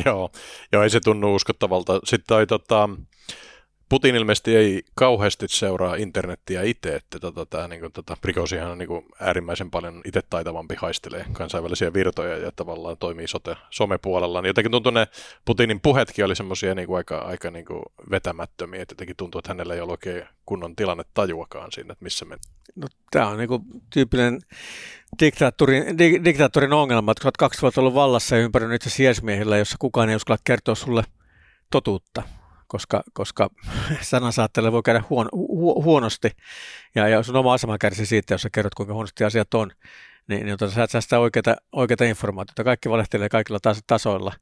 Joo, 0.06 0.30
joo 0.72 0.82
ei 0.82 0.90
se 0.90 1.00
tunnu 1.00 1.34
uskottavalta. 1.34 2.00
Sitten 2.04 2.26
toi, 2.26 2.46
tota, 2.46 2.88
Putin 3.92 4.14
ilmeisesti 4.14 4.56
ei 4.56 4.82
kauheasti 4.94 5.48
seuraa 5.48 5.94
internettiä 5.94 6.62
itse, 6.62 6.94
että 6.94 7.20
tota, 7.20 7.46
tämä 7.46 7.68
niin 7.68 7.92
tota, 7.92 8.16
Prigozhihan 8.20 8.70
on 8.70 8.78
niin 8.78 8.88
kuin, 8.88 9.04
äärimmäisen 9.20 9.70
paljon 9.70 10.00
itse 10.04 10.20
taitavampi 10.30 10.74
haistelee 10.78 11.24
kansainvälisiä 11.32 11.92
virtoja 11.92 12.38
ja 12.38 12.52
tavallaan 12.56 12.96
toimii 12.98 13.28
sote, 13.28 13.56
somepuolella. 13.70 14.42
Niin 14.42 14.48
jotenkin 14.48 14.70
tuntuu 14.70 14.92
ne 14.92 15.06
Putinin 15.44 15.80
puhetkin 15.80 16.24
oli 16.24 16.36
semmoisia 16.36 16.74
niin 16.74 16.96
aika, 16.96 17.18
aika 17.18 17.50
niin 17.50 17.64
kuin 17.64 17.82
vetämättömiä, 18.10 18.82
että 18.82 18.92
jotenkin 18.92 19.16
tuntuu, 19.16 19.38
että 19.38 19.50
hänellä 19.50 19.74
ei 19.74 19.80
ole 19.80 19.90
oikein 19.90 20.24
kunnon 20.46 20.76
tilanne 20.76 21.04
tajuakaan 21.14 21.72
siinä, 21.72 21.92
että 21.92 22.04
missä 22.04 22.24
me. 22.24 22.36
No, 22.76 22.86
tämä 23.10 23.28
on 23.28 23.38
niin 23.38 23.48
kuin 23.48 23.62
tyypillinen 23.90 24.40
diktaattorin, 25.20 25.98
di, 25.98 26.20
diktaattorin 26.24 26.72
ongelma, 26.72 27.12
että 27.12 27.22
kun 27.22 27.26
olet 27.26 27.36
kaksi 27.36 27.62
vuotta 27.62 27.80
ollut 27.80 27.94
vallassa 27.94 28.36
ja 28.36 28.42
ympäröinyt 28.42 28.86
itse 28.86 29.58
jossa 29.58 29.76
kukaan 29.78 30.10
ei 30.10 30.16
uskalla 30.16 30.42
kertoa 30.44 30.74
sulle 30.74 31.04
totuutta 31.70 32.22
koska, 32.72 33.02
koska 33.12 33.50
sanansaattelu 34.10 34.72
voi 34.72 34.82
käydä 34.84 35.02
huon, 35.10 35.28
hu, 35.32 35.82
huonosti 35.82 36.30
ja, 36.94 37.08
ja 37.08 37.22
sun 37.22 37.36
oma 37.36 37.52
asema 37.52 37.78
kärsii 37.78 38.06
siitä, 38.06 38.34
jos 38.34 38.42
sä 38.42 38.48
kerrot, 38.52 38.74
kuinka 38.74 38.94
huonosti 38.94 39.24
asiat 39.24 39.54
on. 39.54 39.70
niin, 40.28 40.46
niin 40.46 40.56
saat 40.70 40.90
sä 40.90 41.00
sitä 41.00 41.18
oikeaa, 41.18 41.56
oikeaa 41.72 42.08
informaatiota. 42.08 42.64
Kaikki 42.64 42.90
valehtelee 42.90 43.28
kaikilla 43.28 43.58
tas- 43.68 43.82
tasoilla. 43.86 44.32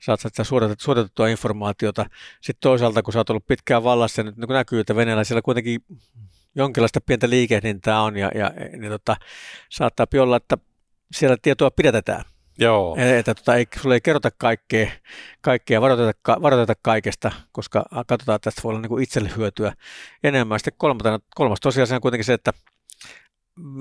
Saat 0.00 0.20
sitä 0.20 0.44
suodatettua, 0.44 0.84
suodatettua 0.84 1.28
informaatiota. 1.28 2.06
Sitten 2.40 2.60
toisaalta, 2.60 3.02
kun 3.02 3.12
sä 3.12 3.18
oot 3.18 3.30
ollut 3.30 3.46
pitkään 3.46 3.84
vallassa, 3.84 4.22
nyt 4.22 4.36
niin 4.36 4.48
näkyy, 4.48 4.80
että 4.80 4.96
Venäjällä 4.96 5.42
kuitenkin 5.44 5.80
jonkinlaista 6.54 7.00
pientä 7.00 7.30
liikehdintää 7.30 8.02
on, 8.02 8.16
ja, 8.16 8.30
ja 8.34 8.50
niin 8.76 8.90
tota, 8.90 9.16
saattaa 9.68 10.06
olla, 10.20 10.36
että 10.36 10.58
siellä 11.12 11.36
tietoa 11.42 11.70
pidätetään. 11.70 12.24
Joo. 12.60 12.96
Että 12.98 13.34
tota, 13.34 13.54
ei, 13.56 13.66
sulle 13.80 13.94
ei 13.94 14.00
kerrota 14.00 14.30
kaikkea, 14.38 14.90
kaikkea 15.40 15.80
varoiteta, 15.80 16.42
varoiteta 16.42 16.80
kaikesta, 16.82 17.32
koska 17.52 17.84
katsotaan, 18.06 18.36
että 18.36 18.50
tästä 18.50 18.62
voi 18.64 18.70
olla 18.70 18.80
niin 18.80 18.88
kuin 18.88 19.02
itselle 19.02 19.30
hyötyä 19.36 19.72
enemmän. 20.24 20.60
Sitten 20.60 21.18
kolmas 21.34 21.60
tosiasia 21.60 21.96
on 21.96 22.00
kuitenkin 22.00 22.24
se, 22.24 22.32
että 22.32 22.52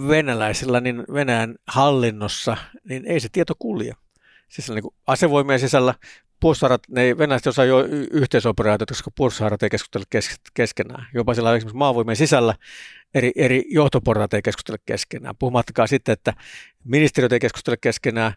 venäläisillä, 0.07 0.81
niin 0.81 1.03
Venäjän 1.13 1.55
hallinnossa, 1.67 2.57
niin 2.83 3.05
ei 3.05 3.19
se 3.19 3.29
tieto 3.31 3.53
kulje. 3.59 3.93
Siis 4.49 4.69
niin 4.69 4.81
kuin 4.81 4.95
asevoimien 5.07 5.59
sisällä 5.59 5.93
puolustushaarat, 6.39 6.81
ne 6.89 7.17
venäläiset 7.17 7.47
osaa 7.47 7.65
jo 7.65 7.83
yhteisoperaatioita, 8.11 8.93
koska 8.93 9.11
puolustushaarat 9.15 9.63
ei 9.63 9.69
keskustele 9.69 10.05
keskenään. 10.53 11.07
Jopa 11.13 11.33
siellä 11.33 11.55
esimerkiksi 11.55 11.77
maavoimien 11.77 12.15
sisällä 12.15 12.55
eri, 13.13 13.31
eri 13.35 13.63
johtoportaat 13.69 14.33
ei 14.33 14.41
keskustele 14.41 14.77
keskenään. 14.85 15.35
Puhumattakaan 15.39 15.87
sitten, 15.87 16.13
että 16.13 16.33
ministeriöt 16.83 17.33
ei 17.33 17.39
keskustele 17.39 17.77
keskenään, 17.81 18.33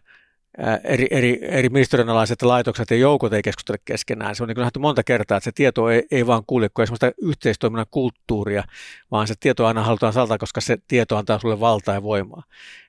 eri, 0.83 1.07
eri, 1.11 1.39
eri 1.41 1.69
ministeriön 1.69 2.09
alaiset 2.09 2.41
laitokset 2.41 2.91
ja 2.91 2.97
joukot 2.97 3.33
ei 3.33 3.41
keskustele 3.41 3.77
keskenään. 3.85 4.35
Se 4.35 4.43
on 4.43 4.49
niin 4.49 4.57
nähty 4.57 4.79
monta 4.79 5.03
kertaa, 5.03 5.37
että 5.37 5.45
se 5.45 5.51
tieto 5.51 5.89
ei, 5.89 6.03
ei 6.11 6.27
vaan 6.27 6.43
kulje, 6.47 6.69
kun 6.69 6.83
ei 6.83 6.87
sellaista 6.87 7.11
yhteistoiminnan 7.21 7.85
kulttuuria, 7.91 8.63
vaan 9.11 9.27
se 9.27 9.33
tieto 9.39 9.65
aina 9.65 9.83
halutaan 9.83 10.13
saltaa, 10.13 10.37
koska 10.37 10.61
se 10.61 10.77
tieto 10.87 11.17
antaa 11.17 11.39
sulle 11.39 11.59
valtaa 11.59 11.95
ja 11.95 12.03
voimaa. 12.03 12.43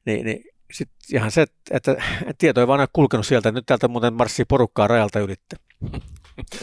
Niin, 0.04 0.26
niin 0.26 0.44
sitten 0.72 0.96
ihan 1.12 1.30
se, 1.30 1.46
että, 1.70 1.96
tieto 2.38 2.60
ei 2.60 2.66
vaan 2.66 2.80
ole 2.80 2.88
kulkenut 2.92 3.26
sieltä, 3.26 3.52
nyt 3.52 3.66
täältä 3.66 3.88
muuten 3.88 4.14
marssii 4.14 4.44
porukkaa 4.44 4.88
rajalta 4.88 5.20
ylitte. 5.20 5.56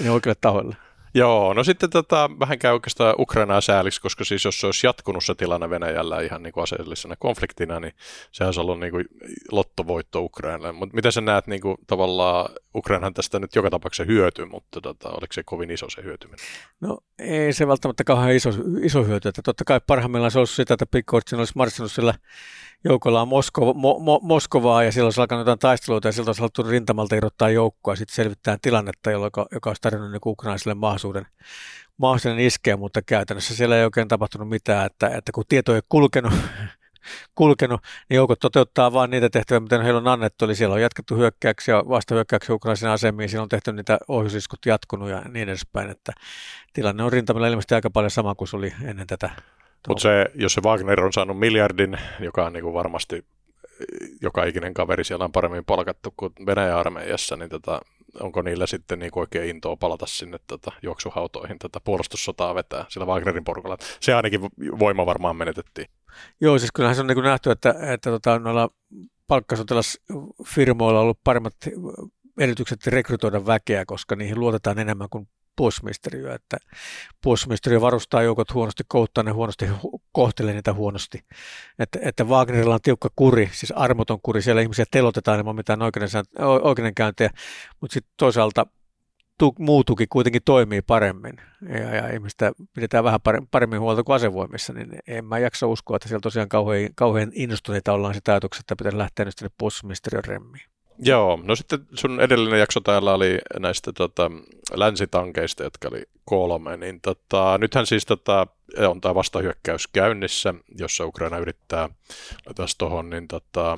Ja 0.03 0.13
oikeille 0.13 0.37
tahoille. 0.41 0.75
Joo, 1.13 1.53
no 1.53 1.63
sitten 1.63 1.89
tota, 1.89 2.29
vähän 2.39 2.59
käy 2.59 2.73
oikeastaan 2.73 3.15
Ukrainaa 3.19 3.61
sääliksi, 3.61 4.01
koska 4.01 4.23
siis 4.23 4.45
jos 4.45 4.59
se 4.59 4.65
olisi 4.65 4.87
jatkunut 4.87 5.23
se 5.23 5.35
tilanne 5.35 5.69
Venäjällä 5.69 6.21
ihan 6.21 6.43
niin 6.43 6.53
kuin 6.53 6.63
aseellisena 6.63 7.15
konfliktina, 7.15 7.79
niin 7.79 7.93
se 8.31 8.43
olisi 8.43 8.59
ollut 8.59 8.79
niin 8.79 8.91
kuin 8.91 9.05
lottovoitto 9.51 10.21
Ukrainalle. 10.21 10.71
Mutta 10.71 10.95
miten 10.95 11.11
sä 11.11 11.21
näet 11.21 11.47
niin 11.47 11.61
kuin, 11.61 11.77
tavallaan, 11.87 12.49
Ukrainahan 12.75 13.13
tästä 13.13 13.39
nyt 13.39 13.55
joka 13.55 13.69
tapauksessa 13.69 14.03
hyöty, 14.03 14.45
mutta 14.45 14.81
tota, 14.81 15.09
oliko 15.09 15.33
se 15.33 15.43
kovin 15.43 15.71
iso 15.71 15.89
se 15.89 16.03
hyötyminen? 16.03 16.45
No 16.81 16.97
ei 17.19 17.53
se 17.53 17.67
välttämättä 17.67 18.03
kauhean 18.03 18.31
iso, 18.31 18.49
iso 18.83 19.03
hyöty, 19.03 19.29
että 19.29 19.41
totta 19.41 19.63
kai 19.63 19.81
parhaimmillaan 19.87 20.31
se 20.31 20.39
olisi 20.39 20.55
sitä, 20.55 20.73
että 20.73 20.85
Pikkotsin 20.85 21.39
olisi 21.39 21.53
marssinut 21.55 21.91
sillä 21.91 22.13
joukollaan 22.83 23.27
Moskova, 23.27 23.73
Mo, 23.73 23.99
Mo, 23.99 24.19
Moskovaa 24.23 24.83
ja 24.83 24.91
silloin 24.91 25.07
olisi 25.07 25.21
alkanut 25.21 25.41
jotain 25.41 25.59
taisteluita 25.59 26.07
ja 26.07 26.11
silloin 26.11 26.29
olisi 26.29 26.41
haluttu 26.41 26.63
rintamalta 26.63 27.15
irrottaa 27.15 27.49
joukkoa 27.49 27.91
ja 27.91 27.97
sitten 27.97 28.15
selvittää 28.15 28.57
tilannetta, 28.61 29.11
joka, 29.11 29.47
joka 29.51 29.69
olisi 29.69 29.81
tarjonnut 29.81 30.11
niin 30.11 30.21
ukrainaisille 30.25 30.73
mahdollisuuden, 30.73 31.00
mahdollisuuden 31.97 32.39
iskeä, 32.39 32.77
mutta 32.77 33.01
käytännössä 33.01 33.55
siellä 33.55 33.77
ei 33.77 33.83
oikein 33.83 34.07
tapahtunut 34.07 34.49
mitään, 34.49 34.85
että, 34.85 35.07
että 35.07 35.31
kun 35.31 35.43
tieto 35.49 35.75
ei 35.75 35.81
kulkenut, 35.89 36.33
kulkenut, 37.35 37.81
niin 38.09 38.15
joukot 38.15 38.39
toteuttaa 38.39 38.93
vain 38.93 39.11
niitä 39.11 39.29
tehtäviä, 39.29 39.59
mitä 39.59 39.83
heillä 39.83 39.97
on 39.97 40.07
annettu. 40.07 40.45
Eli 40.45 40.55
siellä 40.55 40.73
on 40.73 40.81
jatkettu 40.81 41.15
hyökkäyksiä, 41.15 41.75
vastahyökkäyksiä 41.75 42.55
ukrainaisiin 42.55 42.91
asemiin, 42.91 43.29
siellä 43.29 43.43
on 43.43 43.49
tehty 43.49 43.73
niitä 43.73 43.97
ohjusiskut 44.07 44.65
jatkunut 44.65 45.09
ja 45.09 45.21
niin 45.21 45.49
edespäin. 45.49 45.89
Että 45.89 46.13
tilanne 46.73 47.03
on 47.03 47.11
rintamilla 47.11 47.47
ilmeisesti 47.47 47.75
aika 47.75 47.89
paljon 47.89 48.11
sama 48.11 48.35
kuin 48.35 48.47
se 48.47 48.57
oli 48.57 48.73
ennen 48.83 49.07
tätä 49.07 49.29
mutta 49.87 50.01
se, 50.01 50.25
jos 50.35 50.53
se 50.53 50.61
Wagner 50.61 51.01
on 51.01 51.13
saanut 51.13 51.39
miljardin, 51.39 51.97
joka 52.19 52.45
on 52.45 52.53
niin 52.53 52.63
kuin 52.63 52.73
varmasti 52.73 53.25
joka 54.21 54.43
ikinen 54.43 54.73
kaveri 54.73 55.03
siellä 55.03 55.25
on 55.25 55.31
paremmin 55.31 55.65
palkattu 55.65 56.13
kuin 56.17 56.33
Venäjän 56.45 56.77
armeijassa, 56.77 57.35
niin 57.35 57.49
tota, 57.49 57.81
onko 58.19 58.41
niillä 58.41 58.67
sitten 58.67 58.99
niin 58.99 59.11
oikein 59.15 59.49
intoa 59.49 59.75
palata 59.75 60.05
sinne 60.05 60.37
tota, 60.47 60.71
juoksuhautoihin 60.83 61.59
tätä 61.59 61.79
puolustussotaa 61.79 62.55
vetää 62.55 62.85
sillä 62.89 63.05
Wagnerin 63.05 63.43
porukalla. 63.43 63.77
Se 63.99 64.13
ainakin 64.13 64.41
voima 64.79 65.05
varmaan 65.05 65.35
menetettiin. 65.35 65.87
Joo, 66.41 66.59
siis 66.59 66.71
kyllähän 66.71 66.95
se 66.95 67.01
on 67.01 67.07
niin 67.07 67.23
nähty, 67.23 67.51
että, 67.51 67.75
että 67.93 68.09
tota, 68.09 68.39
noilla 68.39 68.69
palkkasotilasfirmoilla 69.27 70.99
on 70.99 71.03
ollut 71.03 71.19
paremmat 71.23 71.53
edellytykset 72.37 72.87
rekrytoida 72.87 73.45
väkeä, 73.45 73.85
koska 73.85 74.15
niihin 74.15 74.39
luotetaan 74.39 74.79
enemmän 74.79 75.09
kuin 75.09 75.27
puolustusministeriö, 75.55 76.33
että 76.33 76.57
puolustusministeriö 77.23 77.81
varustaa 77.81 78.21
joukot 78.21 78.53
huonosti, 78.53 78.83
kouttaa 78.87 79.23
ne 79.23 79.31
huonosti, 79.31 79.65
kohtelee 80.11 80.53
niitä 80.53 80.73
huonosti. 80.73 81.25
Että, 81.79 81.99
että 82.01 82.23
Wagnerilla 82.23 82.73
on 82.73 82.81
tiukka 82.81 83.09
kuri, 83.15 83.49
siis 83.53 83.71
armoton 83.71 84.19
kuri, 84.23 84.41
siellä 84.41 84.61
ihmisiä 84.61 84.85
telotetaan 84.91 85.39
ilman 85.39 85.55
mitään 85.55 85.79
oikeudenkäyntejä, 86.63 87.29
mutta 87.81 87.93
sitten 87.93 88.13
toisaalta 88.17 88.65
muu 89.59 89.83
tuki 89.83 90.07
kuitenkin 90.07 90.41
toimii 90.45 90.81
paremmin 90.81 91.33
ja, 91.69 91.95
ja 91.95 92.13
ihmistä 92.13 92.51
pidetään 92.73 93.03
vähän 93.03 93.19
paremmin 93.51 93.79
huolta 93.79 94.03
kuin 94.03 94.15
asevoimissa, 94.15 94.73
niin 94.73 94.99
en 95.07 95.25
mä 95.25 95.39
jaksa 95.39 95.67
uskoa, 95.67 95.95
että 95.95 96.07
siellä 96.07 96.21
tosiaan 96.21 96.49
kauhean, 96.49 96.89
kauhean 96.95 97.31
innostuneita 97.33 97.93
ollaan 97.93 98.13
sitä 98.13 98.31
ajatuksesta, 98.31 98.63
että 98.63 98.75
pitäisi 98.75 98.97
lähteä 98.97 99.25
nyt 99.25 99.37
sinne 99.37 99.51
puolustusministeriön 99.57 100.23
remmiin. 100.25 100.70
Joo, 101.03 101.39
no 101.43 101.55
sitten 101.55 101.79
sun 101.93 102.21
edellinen 102.21 102.59
jakso 102.59 102.79
täällä 102.79 103.13
oli 103.13 103.39
näistä 103.59 103.93
tota, 103.93 104.31
länsitankeista, 104.73 105.63
jotka 105.63 105.87
oli 105.87 106.03
kolme, 106.25 106.77
niin 106.77 107.01
tota, 107.01 107.57
nythän 107.57 107.85
siis 107.85 108.05
tota, 108.05 108.47
on 108.87 109.01
tämä 109.01 109.15
vastahyökkäys 109.15 109.87
käynnissä, 109.87 110.53
jossa 110.77 111.05
Ukraina 111.05 111.37
yrittää 111.37 111.89
taas 112.55 112.75
tuohon, 112.75 113.09
niin 113.09 113.27
tota, 113.27 113.77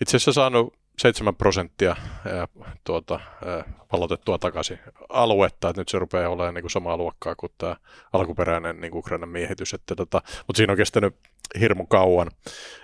itse 0.00 0.16
asiassa 0.16 0.32
saanut 0.32 0.74
7 0.98 1.36
prosenttia 1.36 1.96
ää, 2.26 2.48
tuota, 2.84 3.20
ää, 3.46 3.64
valotettua 3.92 4.38
takaisin 4.38 4.78
aluetta, 5.08 5.68
että 5.68 5.80
nyt 5.80 5.88
se 5.88 5.98
rupeaa 5.98 6.30
olemaan 6.30 6.54
niin 6.54 6.62
kuin 6.62 6.70
samaa 6.70 6.96
luokkaa 6.96 7.34
kuin 7.34 7.52
tämä 7.58 7.76
alkuperäinen 8.12 8.80
niin 8.80 8.90
kuin 8.90 8.98
Ukrainan 8.98 9.28
miehitys, 9.28 9.74
että 9.74 9.94
tota, 9.94 10.22
mutta 10.46 10.56
siinä 10.56 10.72
on 10.72 10.76
kestänyt 10.76 11.16
hirmu 11.60 11.86
kauan. 11.86 12.30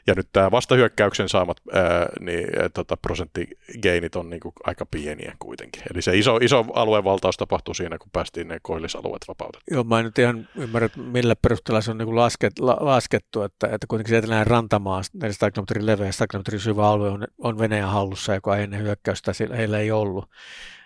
Ja 0.06 0.14
nyt 0.14 0.28
tämä 0.32 0.50
vastahyökkäyksen 0.50 1.28
saamat 1.28 1.60
ää, 1.72 2.06
niin, 2.20 2.46
tota, 2.74 2.96
prosenttigeinit 2.96 4.16
on 4.16 4.30
niin 4.30 4.40
kuin 4.40 4.52
aika 4.64 4.86
pieniä 4.86 5.36
kuitenkin. 5.38 5.82
Eli 5.94 6.02
se 6.02 6.18
iso, 6.18 6.36
iso 6.36 6.64
aluevaltaus 6.74 7.36
tapahtui 7.36 7.74
siinä, 7.74 7.98
kun 7.98 8.10
päästiin 8.12 8.48
ne 8.48 8.58
koillisalueet 8.62 9.28
vapautettua. 9.28 9.74
Joo, 9.74 9.84
mä 9.84 9.98
en 9.98 10.04
nyt 10.04 10.18
ihan 10.18 10.48
ymmärrä, 10.56 10.88
millä 10.96 11.36
perusteella 11.36 11.80
se 11.80 11.90
on 11.90 11.98
niin 11.98 12.06
kuin 12.06 12.16
lasket, 12.16 12.58
la, 12.58 12.76
laskettu, 12.80 13.42
että, 13.42 13.66
että 13.66 13.86
kuitenkin 13.88 14.10
se 14.10 14.18
etelänä 14.18 14.44
rantamaa, 14.44 15.02
400 15.12 15.50
kilometrin 15.50 15.86
leveä, 15.86 16.12
100 16.12 16.26
kilometrin 16.26 16.60
syvä 16.60 16.88
alue 16.88 17.10
on, 17.10 17.26
on 17.38 17.58
Venäjän 17.58 17.90
hallussa, 17.90 18.34
joka 18.34 18.56
ennen 18.56 18.82
hyökkäystä 18.82 19.32
heillä 19.56 19.78
ei 19.78 19.90
ollut. 19.90 20.30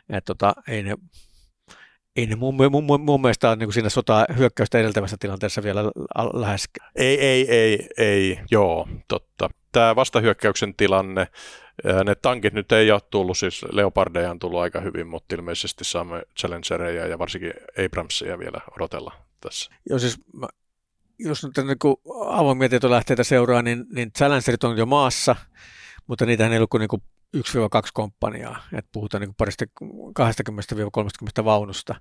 Et 0.09 0.25
tota, 0.25 0.55
ei 0.69 0.83
ne 0.83 0.97
ei 2.17 2.27
ne 2.27 2.37
mun, 2.37 2.55
mun, 2.71 3.01
mun 3.01 3.21
mielestä 3.21 3.49
ole 3.49 3.57
niin 3.57 3.73
siinä 3.73 3.89
sota 3.89 4.27
hyökkäystä 4.37 4.79
edeltävässä 4.79 5.17
tilanteessa 5.21 5.63
vielä 5.63 5.85
lähes. 6.33 6.69
Ei, 6.97 7.21
ei, 7.21 7.51
ei, 7.51 7.89
ei, 7.99 8.41
joo, 8.51 8.89
totta. 9.09 9.51
Tämä 9.73 9.97
vastahyökkäyksen 9.97 10.75
tilanne, 10.75 11.27
ne 12.05 12.15
tankit 12.15 12.55
nyt 12.55 12.73
ei 12.73 12.91
ole 12.91 13.01
tullut, 13.11 13.39
siis 13.39 13.67
Leopardeja 13.73 14.31
on 14.31 14.39
tullut 14.39 14.61
aika 14.61 14.81
hyvin, 14.81 15.07
mutta 15.07 15.35
ilmeisesti 15.35 15.85
saamme 15.85 16.23
Challengereja 16.39 17.07
ja 17.07 17.19
varsinkin 17.19 17.53
Abramsia 17.87 18.39
vielä 18.39 18.61
odotella 18.77 19.13
tässä. 19.41 19.71
Joo, 19.91 19.99
siis 19.99 20.19
mä, 20.33 20.49
jos 21.19 21.45
nyt 21.45 21.57
niin 21.57 21.97
avoimia 22.27 22.69
tietolähteitä 22.69 23.25
seuraa, 23.25 23.63
niin, 23.63 23.85
niin 23.95 24.13
Challengerit 24.13 24.65
on 24.65 24.79
jo 24.79 24.87
maassa, 24.87 25.37
mutta 26.07 26.27
niitä 26.27 26.47
ei 26.47 26.57
ollut 26.57 26.71
kuin, 26.71 26.79
niin 26.81 26.89
kuin 26.89 27.03
1-2 27.35 27.39
komppaniaa, 27.95 28.63
että 28.73 28.89
puhutaan 28.93 29.21
niin 29.21 29.35
parista 29.35 29.65
20-30 31.41 31.45
vaunusta, 31.45 31.95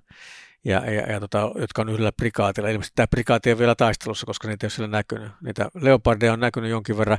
ja, 0.64 0.90
ja, 0.90 1.12
ja 1.12 1.20
tota, 1.20 1.50
jotka 1.58 1.82
on 1.82 1.88
yhdellä 1.88 2.12
prikaatilla. 2.12 2.68
Ilmeisesti 2.68 2.94
tämä 2.96 3.06
prikaati 3.06 3.52
on 3.52 3.58
vielä 3.58 3.74
taistelussa, 3.74 4.26
koska 4.26 4.48
niitä 4.48 4.64
ei 4.64 4.66
ole 4.66 4.70
siellä 4.70 4.90
näkynyt. 4.90 5.32
Niitä 5.40 5.68
Leopardeja 5.74 6.32
on 6.32 6.40
näkynyt 6.40 6.70
jonkin 6.70 6.98
verran. 6.98 7.18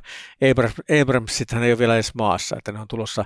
Abrams, 0.51 0.73
Abramsithan 1.01 1.63
ei 1.63 1.71
ole 1.71 1.79
vielä 1.79 1.95
edes 1.95 2.15
maassa, 2.15 2.55
että 2.57 2.71
ne 2.71 2.79
on 2.79 2.87
tulossa, 2.87 3.25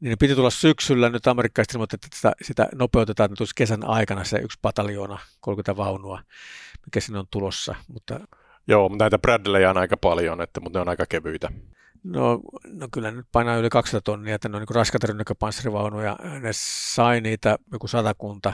niin 0.00 0.10
ne 0.10 0.16
piti 0.16 0.34
tulla 0.34 0.50
syksyllä, 0.50 1.08
nyt 1.08 1.26
amerikkalaiset 1.26 1.74
ilmoittivat, 1.74 2.04
että 2.04 2.16
sitä, 2.16 2.32
sitä 2.42 2.68
nopeutetaan, 2.74 3.32
että 3.32 3.44
kesän 3.56 3.84
aikana 3.84 4.24
se 4.24 4.38
yksi 4.38 4.58
pataljoona, 4.62 5.18
30 5.40 5.76
vaunua, 5.76 6.22
mikä 6.86 7.00
sinne 7.00 7.18
on 7.18 7.26
tulossa. 7.30 7.74
Mutta 7.88 8.20
Joo, 8.68 8.90
näitä 8.98 9.18
Bradleyja 9.18 9.70
on 9.70 9.78
aika 9.78 9.96
paljon, 9.96 10.40
että, 10.40 10.60
mutta 10.60 10.78
ne 10.78 10.80
on 10.80 10.88
aika 10.88 11.06
kevyitä. 11.08 11.48
No, 12.06 12.40
no 12.66 12.88
kyllä 12.92 13.10
nyt 13.10 13.26
painaa 13.32 13.56
yli 13.56 13.68
200 13.68 14.00
tonnia, 14.00 14.34
että 14.34 14.48
ne 14.48 14.56
on 14.56 14.62
niin 14.62 14.74
raskaita 14.74 15.06
rynnäkköpanssarivaunuja. 15.06 16.16
Ne 16.40 16.50
sai 16.52 17.20
niitä 17.20 17.58
joku 17.72 17.88
satakunta. 17.88 18.52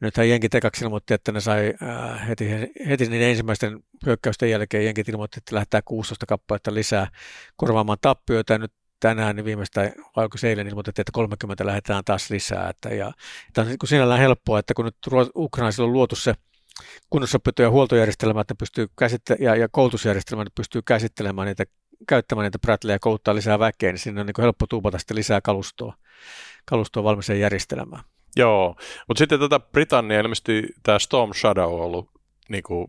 Nythän 0.00 0.28
Jenkit 0.28 0.54
ekaksi 0.54 0.84
ilmoitti, 0.84 1.14
että 1.14 1.32
ne 1.32 1.40
sai 1.40 1.74
äh, 1.82 2.28
heti, 2.28 2.48
heti 2.88 3.06
niiden 3.08 3.28
ensimmäisten 3.28 3.80
hyökkäysten 4.06 4.50
jälkeen 4.50 4.84
Jenkit 4.84 5.08
ilmoitti, 5.08 5.38
että 5.38 5.56
lähtää 5.56 5.82
16 5.84 6.26
kappaletta 6.26 6.74
lisää 6.74 7.08
korvaamaan 7.56 7.98
tappioita. 8.00 8.52
Ja 8.52 8.58
nyt 8.58 8.72
tänään 9.00 9.36
niin 9.36 9.44
viimeistään, 9.44 9.92
vai 10.16 10.28
se 10.36 10.48
eilen 10.48 10.68
ilmoitettiin, 10.68 11.02
että 11.02 11.12
30 11.12 11.66
lähdetään 11.66 12.04
taas 12.04 12.30
lisää. 12.30 12.68
Että, 12.68 12.88
ja, 12.88 13.12
tämä 13.52 13.62
on 13.62 13.68
niin 13.68 13.88
sinällään 13.88 14.20
helppoa, 14.20 14.58
että 14.58 14.74
kun 14.74 14.84
nyt 14.84 14.96
Ukrainaisilla 15.36 15.86
on 15.86 15.92
luotu 15.92 16.16
se 16.16 16.34
kunnossapito- 17.10 17.62
ja 17.62 17.70
huoltojärjestelmä, 17.70 18.40
että 18.40 18.54
pystyy 18.54 18.86
käsitte- 18.96 19.36
ja, 19.40 19.56
ja 19.56 19.68
koulutusjärjestelmä 19.72 20.42
että 20.42 20.52
pystyy 20.56 20.82
käsittelemään 20.82 21.46
niitä 21.46 21.64
käyttämään 22.08 22.44
niitä 22.44 22.58
Bradleyja 22.58 22.94
ja 22.94 22.98
kouluttaa 22.98 23.34
lisää 23.34 23.58
väkeä, 23.58 23.92
niin 23.92 23.98
sinne 23.98 24.20
on 24.20 24.26
niin 24.26 24.34
helppo 24.38 24.66
tuupata 24.66 24.98
sitten 24.98 25.16
lisää 25.16 25.40
kalustoa, 25.40 25.94
kalustoa 26.64 27.04
valmiiseen 27.04 27.40
järjestelmään. 27.40 28.04
Joo, 28.36 28.76
mutta 29.08 29.18
sitten 29.18 29.38
tätä 29.38 29.48
tota 29.48 29.70
Britannia 29.72 30.20
ilmeisesti 30.20 30.68
tämä 30.82 30.98
Storm 30.98 31.32
Shadow 31.34 31.74
on 31.74 31.80
ollut 31.80 32.10
niin 32.48 32.62
kuin 32.62 32.86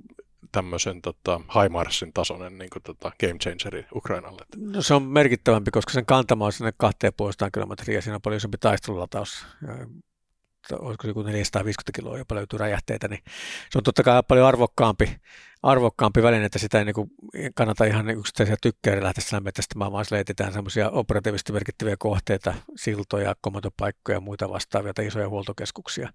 tämmöisen 0.51 1.01
tota, 1.01 1.41
HIMARSin 1.61 2.13
tasoinen 2.13 2.57
niin 2.57 2.69
kuin, 2.69 2.83
tota, 2.83 3.11
game 3.19 3.39
changeri 3.39 3.85
Ukrainalle? 3.95 4.45
No 4.57 4.81
se 4.81 4.93
on 4.93 5.03
merkittävämpi, 5.03 5.71
koska 5.71 5.93
sen 5.93 6.05
kantama 6.05 6.45
on 6.45 6.51
sinne 6.51 6.71
2,5 6.83 7.49
kilometriä 7.53 7.97
ja 7.97 8.01
siinä 8.01 8.15
on 8.15 8.21
paljon 8.21 8.37
isompi 8.37 8.57
taistelulataus 8.57 9.45
olisiko 10.71 11.01
se 11.01 11.07
joku 11.07 11.21
450 11.21 11.91
kiloa 11.95 12.17
jopa 12.17 12.35
löytyy 12.35 12.59
räjähteitä, 12.59 13.07
niin 13.07 13.23
se 13.69 13.77
on 13.77 13.83
totta 13.83 14.03
kai 14.03 14.23
paljon 14.27 14.47
arvokkaampi, 14.47 15.15
arvokkaampi 15.63 16.23
väline, 16.23 16.45
että 16.45 16.59
sitä 16.59 16.79
ei 16.79 16.85
niin 16.85 16.93
kuin 16.93 17.11
kannata 17.55 17.85
ihan 17.85 18.09
yksittäisiä 18.09 18.55
tykkäitä 18.61 19.03
lähteä 19.03 19.23
sillä 19.23 19.39
metästämään, 19.39 19.91
vaan 19.91 20.05
sillä 20.05 20.19
etsitään 20.19 20.53
semmoisia 20.53 20.89
operatiivisesti 20.89 21.53
merkittäviä 21.53 21.95
kohteita, 21.99 22.53
siltoja, 22.75 23.35
komantopaikkoja 23.41 24.15
ja 24.15 24.21
muita 24.21 24.49
vastaavia 24.49 24.93
tai 24.93 25.07
isoja 25.07 25.29
huoltokeskuksia. 25.29 26.09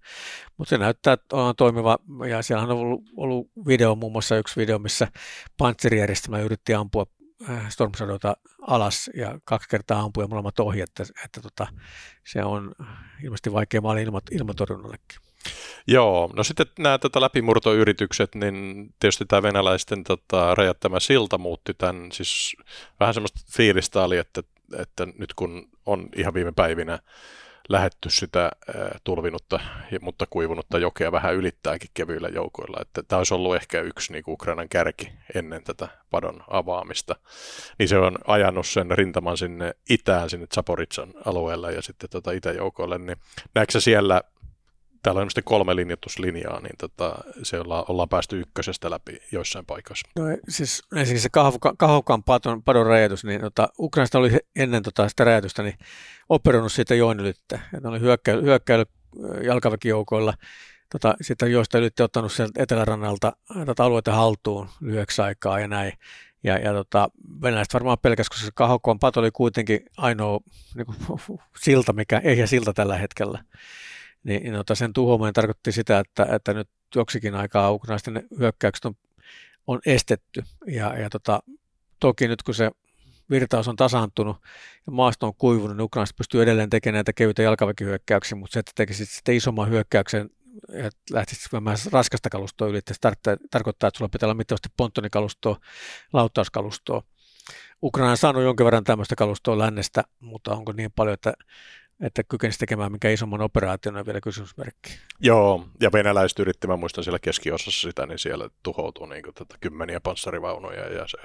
Mutta 0.57 0.69
se 0.69 0.77
näyttää, 0.77 1.17
on 1.31 1.55
toimiva, 1.55 1.97
ja 2.29 2.41
siellä 2.41 2.63
on 2.63 2.71
ollut, 2.71 3.03
ollut 3.17 3.51
video, 3.67 3.95
muun 3.95 4.11
muassa 4.11 4.37
yksi 4.37 4.59
video, 4.59 4.79
missä 4.79 5.07
pantsirijärjestelmä 5.57 6.39
yritti 6.39 6.73
ampua 6.73 7.05
Storm 7.69 7.91
Shadowta 7.97 8.37
alas 8.61 9.09
ja 9.15 9.39
kaksi 9.43 9.69
kertaa 9.69 9.99
ampui 9.99 10.23
ja 10.23 10.27
molemmat 10.27 10.59
ohi, 10.59 10.81
että, 10.81 11.03
että 11.25 11.41
tota, 11.41 11.67
se 12.23 12.43
on 12.43 12.71
ilmeisesti 13.23 13.53
vaikea 13.53 13.81
maali 13.81 14.01
ilma, 14.01 14.21
ilmatorjunnallekin. 14.31 15.19
Joo, 15.87 16.29
no 16.35 16.43
sitten 16.43 16.67
nämä 16.79 16.97
tota, 16.97 17.21
läpimurtoyritykset, 17.21 18.35
niin 18.35 18.89
tietysti 18.99 19.25
tämä 19.25 19.41
venäläisten 19.41 20.03
tota, 20.03 20.55
räjättämä 20.55 20.99
silta 20.99 21.37
muutti 21.37 21.73
tämän, 21.73 22.11
siis 22.11 22.55
vähän 22.99 23.13
semmoista 23.13 23.39
fiilistä 23.51 24.03
oli, 24.03 24.17
että, 24.17 24.43
että 24.77 25.07
nyt 25.17 25.33
kun 25.33 25.69
on 25.85 26.09
ihan 26.15 26.33
viime 26.33 26.51
päivinä 26.51 26.99
lähetty 27.69 28.09
sitä 28.09 28.51
tulvinutta, 29.03 29.59
mutta 30.01 30.25
kuivunutta 30.29 30.77
jokea 30.77 31.11
vähän 31.11 31.35
ylittääkin 31.35 31.89
kevyillä 31.93 32.27
joukoilla. 32.27 32.77
Että 32.81 33.03
tämä 33.03 33.17
olisi 33.17 33.33
ollut 33.33 33.55
ehkä 33.55 33.81
yksi 33.81 34.13
niin 34.13 34.23
Ukrainan 34.27 34.69
kärki 34.69 35.11
ennen 35.35 35.63
tätä 35.63 35.87
padon 36.09 36.43
avaamista. 36.49 37.15
Niin 37.79 37.89
se 37.89 37.97
on 37.97 38.17
ajanut 38.27 38.67
sen 38.67 38.91
rintaman 38.91 39.37
sinne 39.37 39.75
itään, 39.89 40.29
sinne 40.29 40.47
Zaporitsan 40.55 41.13
alueelle 41.25 41.73
ja 41.73 41.81
sitten 41.81 42.09
tota 42.09 42.31
itäjoukoille. 42.31 42.97
Niin 42.97 43.17
näetkö 43.55 43.79
siellä 43.81 44.21
täällä 45.07 45.21
on 45.21 45.43
kolme 45.43 45.75
linjoituslinjaa, 45.75 46.59
niin 46.61 46.75
tota, 46.77 47.15
se 47.43 47.59
ollaan, 47.59 47.85
ollaan 47.87 48.09
päästy 48.09 48.39
ykkösestä 48.39 48.89
läpi 48.89 49.19
joissain 49.31 49.65
paikoissa. 49.65 50.09
No, 50.15 50.23
siis 50.49 50.83
ensinnäkin 50.95 51.21
se 51.21 51.29
kahaukan 51.77 52.23
padon, 52.23 52.63
padon 52.63 52.85
räjätys, 52.85 53.23
niin 53.23 53.41
tota, 53.41 53.69
Ukrainasta 53.79 54.19
oli 54.19 54.31
ennen 54.55 54.83
tota, 54.83 55.09
sitä 55.09 55.23
räjätystä 55.23 55.63
niin 55.63 55.77
operoinut 56.29 56.71
siitä 56.71 56.95
joen 56.95 57.19
ylittä. 57.19 57.59
Ne 57.83 57.89
oli 57.89 57.99
hyökkäily, 57.99 58.41
hyökkäily 58.41 58.85
jalkaväkijoukoilla, 59.43 60.33
tota, 60.91 61.15
sitä 61.21 61.47
joista 61.47 61.77
ylitti 61.77 62.03
ottanut 62.03 62.31
sieltä 62.31 62.63
etelärannalta 62.63 63.33
tota, 63.65 63.85
alueita 63.85 64.15
haltuun 64.15 64.69
lyhyeksi 64.81 65.21
aikaa 65.21 65.59
ja 65.59 65.67
näin. 65.67 65.93
Ja, 66.43 66.57
ja 66.57 66.73
tota, 66.73 67.09
venäläiset 67.41 67.73
varmaan 67.73 67.97
pelkäs, 68.01 68.29
koska 68.29 68.45
se 68.45 68.51
kahokon 68.55 68.99
pato 68.99 69.19
oli 69.19 69.31
kuitenkin 69.31 69.79
ainoa 69.97 70.39
niin 70.75 70.85
kuin, 70.85 71.19
silta, 71.63 71.93
mikä 71.93 72.21
ei 72.23 72.47
silta 72.47 72.73
tällä 72.73 72.97
hetkellä 72.97 73.43
niin, 74.27 74.53
tota 74.53 74.75
sen 74.75 74.93
tuhoaminen 74.93 75.33
tarkoitti 75.33 75.71
sitä, 75.71 75.99
että, 75.99 76.27
että 76.35 76.53
nyt 76.53 76.69
joksikin 76.95 77.35
aikaa 77.35 77.71
ukrainaisten 77.71 78.27
hyökkäykset 78.39 78.85
on, 78.85 78.93
on 79.67 79.79
estetty. 79.85 80.43
Ja, 80.67 80.99
ja 80.99 81.09
tota, 81.09 81.39
toki 81.99 82.27
nyt 82.27 82.43
kun 82.43 82.55
se 82.55 82.71
virtaus 83.29 83.67
on 83.67 83.75
tasaantunut 83.75 84.37
ja 84.85 84.91
maasto 84.91 85.27
on 85.27 85.35
kuivunut, 85.37 85.77
niin 85.77 85.83
ukrainaiset 85.83 86.15
pystyy 86.17 86.41
edelleen 86.41 86.69
tekemään 86.69 86.93
näitä 86.93 87.13
kevyitä 87.13 87.41
jalkaväkihyökkäyksiä, 87.41 88.37
mutta 88.37 88.53
se, 88.53 88.59
että 88.59 88.71
tekisi 88.75 89.05
sitten 89.05 89.35
isomman 89.35 89.69
hyökkäyksen 89.69 90.29
ja 90.73 90.89
lähtisi 91.11 91.49
vähän 91.51 91.77
raskasta 91.91 92.29
kalustoa 92.29 92.67
yli, 92.67 92.79
se 92.87 92.93
tarkoittaa, 93.51 93.87
että 93.87 93.97
sulla 93.97 94.09
pitää 94.09 94.27
olla 94.27 94.33
mittavasti 94.33 94.69
ponttonikalustoa, 94.77 95.57
lauttauskalustoa. 96.13 97.03
Ukraina 97.83 98.11
on 98.11 98.17
saanut 98.17 98.43
jonkin 98.43 98.65
verran 98.65 98.83
tämmöistä 98.83 99.15
kalustoa 99.15 99.57
lännestä, 99.57 100.03
mutta 100.19 100.51
onko 100.51 100.71
niin 100.71 100.91
paljon, 100.95 101.13
että 101.13 101.33
että 102.01 102.23
kykenisi 102.23 102.59
tekemään 102.59 102.91
mikä 102.91 103.09
isomman 103.09 103.41
operaation 103.41 103.97
on 103.97 104.05
vielä 104.05 104.21
kysymysmerkki. 104.21 104.99
Joo, 105.19 105.67
ja 105.81 105.91
venäläiset 105.91 106.39
yritti, 106.39 106.67
mä 106.67 106.75
muistan 106.75 107.03
siellä 107.03 107.19
keskiosassa 107.19 107.87
sitä, 107.87 108.05
niin 108.05 108.19
siellä 108.19 108.49
tuhoutui 108.63 109.09
niin 109.09 109.23
kuin, 109.23 109.33
tota, 109.33 109.55
kymmeniä 109.61 109.99
panssarivaunuja 109.99 110.93
ja 110.93 111.07
se 111.07 111.17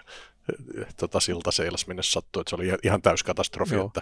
tota, 0.96 1.20
silta 1.20 1.50
seilas 1.50 1.86
minne 1.86 2.02
sattui, 2.02 2.40
että 2.40 2.50
se 2.50 2.56
oli 2.56 2.72
ihan 2.82 3.02
täys 3.02 3.22
katastrofi. 3.22 3.74
Että... 3.74 4.00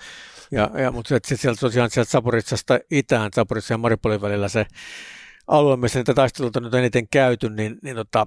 Ja, 0.50 0.70
ja, 0.82 0.92
mutta 0.92 1.08
sitten 1.08 1.38
sieltä 1.38 1.60
tosiaan 1.60 1.90
sieltä 1.90 2.10
Saporitsasta 2.10 2.78
itään, 2.90 3.30
Saporitsa 3.34 3.74
ja 3.74 3.78
Maripolin 3.78 4.20
välillä 4.20 4.48
se 4.48 4.66
alue, 5.46 5.76
missä 5.76 5.98
niitä 5.98 6.14
taisteluita 6.14 6.58
on 6.58 6.62
nyt 6.62 6.74
eniten 6.74 7.08
käyty, 7.08 7.50
niin, 7.50 7.78
niin 7.82 7.96
tota, 7.96 8.26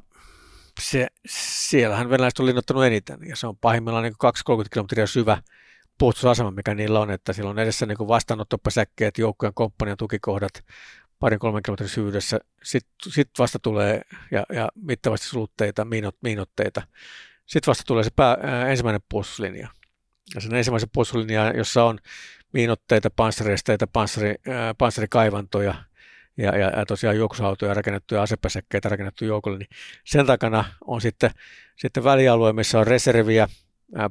se, 0.81 1.07
siellähän 1.27 2.09
venäläiset 2.09 2.39
on 2.39 2.45
linnottanut 2.45 2.85
eniten, 2.85 3.19
ja 3.29 3.35
se 3.35 3.47
on 3.47 3.57
pahimmillaan 3.57 4.03
niin 4.03 4.13
2-30 4.13 4.67
kilometriä 4.73 5.07
syvä 5.07 5.37
puolustusasema, 5.97 6.51
mikä 6.51 6.75
niillä 6.75 6.99
on, 6.99 7.11
että 7.11 7.33
siellä 7.33 7.49
on 7.49 7.59
edessä 7.59 7.85
niin 7.85 7.97
vastaanottopäsäkkeet, 8.07 9.17
joukkojen 9.17 9.53
komppanian 9.53 9.97
tukikohdat 9.97 10.63
parin 11.19 11.39
kolmen 11.39 11.63
kilometrin 11.63 11.89
syvyydessä. 11.89 12.39
Sitten 12.63 13.11
sit 13.11 13.29
vasta 13.39 13.59
tulee 13.59 14.01
ja, 14.31 14.43
ja 14.53 14.69
mittavasti 14.75 15.27
sulutteita, 15.27 15.85
miinot, 15.85 16.15
miinotteita. 16.21 16.81
Sitten 17.45 17.71
vasta 17.71 17.83
tulee 17.87 18.03
se 18.03 18.09
pää, 18.15 18.37
ää, 18.41 18.69
ensimmäinen 18.69 19.01
puolustuslinja. 19.09 19.67
Ja 20.35 20.41
sen 20.41 20.55
ensimmäisen 20.55 20.89
puolustuslinja, 20.93 21.51
jossa 21.57 21.83
on 21.83 21.99
miinotteita, 22.53 23.09
panssaristeita, 23.15 23.87
panssari, 23.87 24.35
ää, 24.47 24.73
panssarikaivantoja 24.73 25.75
ja, 26.37 26.57
ja, 26.57 26.69
ja 26.69 26.85
tosiaan 26.85 27.17
juoksuautoja 27.17 27.73
rakennettuja 27.73 28.21
asepäsäkkeitä 28.21 28.89
rakennettu 28.89 29.25
joukolle, 29.25 29.57
niin 29.57 29.69
sen 30.05 30.25
takana 30.25 30.65
on 30.87 31.01
sitten, 31.01 31.31
sitten 31.75 32.03
välialue, 32.03 32.53
missä 32.53 32.79
on 32.79 32.87
reserviä, 32.87 33.47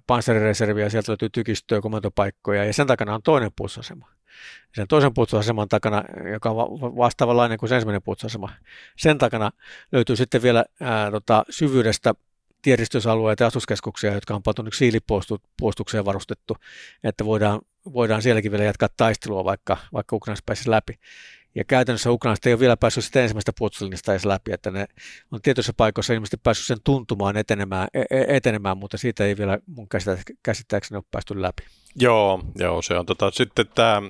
panssarireserviä, 0.06 0.88
sieltä 0.88 1.12
löytyy 1.12 1.30
tykistöä, 1.30 1.80
komantopaikkoja 1.80 2.64
ja 2.64 2.72
sen 2.72 2.86
takana 2.86 3.14
on 3.14 3.22
toinen 3.22 3.50
puolustusasema. 3.56 4.08
Sen 4.74 4.88
toisen 4.88 5.14
puolustusaseman 5.14 5.68
takana, 5.68 6.04
joka 6.32 6.50
on 6.50 6.96
vastaavanlainen 6.96 7.58
kuin 7.58 7.68
se 7.68 7.74
ensimmäinen 7.74 8.02
puolustusasema, 8.02 8.52
sen 8.96 9.18
takana 9.18 9.50
löytyy 9.92 10.16
sitten 10.16 10.42
vielä 10.42 10.64
ää, 10.80 11.10
tota, 11.10 11.44
syvyydestä 11.50 12.14
tieristysalueita 12.62 13.42
ja 13.42 13.46
asuskeskuksia, 13.46 14.14
jotka 14.14 14.34
on 14.34 14.42
pantu 14.42 14.62
siilipuolustukseen 14.72 16.04
varustettu, 16.04 16.56
että 17.04 17.24
voidaan, 17.24 17.60
voidaan 17.92 18.22
sielläkin 18.22 18.50
vielä 18.50 18.64
jatkaa 18.64 18.88
taistelua, 18.96 19.44
vaikka, 19.44 19.76
vaikka 19.92 20.16
Ukrainassa 20.16 20.42
pääsisi 20.46 20.70
läpi. 20.70 20.98
Ja 21.54 21.64
käytännössä 21.64 22.10
Ukrainasta 22.10 22.48
ei 22.48 22.52
ole 22.52 22.60
vielä 22.60 22.76
päässyt 22.76 23.04
sitä 23.04 23.22
ensimmäistä 23.22 23.52
puolustuslinjasta 23.58 24.12
edes 24.12 24.24
läpi, 24.24 24.52
että 24.52 24.70
ne 24.70 24.86
on 25.32 25.42
tietyissä 25.42 25.72
paikoissa 25.76 26.12
ilmeisesti 26.12 26.36
päässyt 26.36 26.66
sen 26.66 26.78
tuntumaan 26.84 27.36
etenemään, 27.36 27.88
e, 27.94 28.00
e, 28.10 28.36
etenemään 28.36 28.78
mutta 28.78 28.98
siitä 28.98 29.24
ei 29.24 29.36
vielä 29.36 29.58
mun 29.66 29.88
käsittääkseni 30.42 30.96
ole 30.96 31.04
päästy 31.10 31.42
läpi. 31.42 31.62
Joo, 31.96 32.40
joo 32.58 32.82
se 32.82 32.98
on 32.98 33.06
tota, 33.06 33.30
sitten 33.30 33.66
tämä 33.74 34.02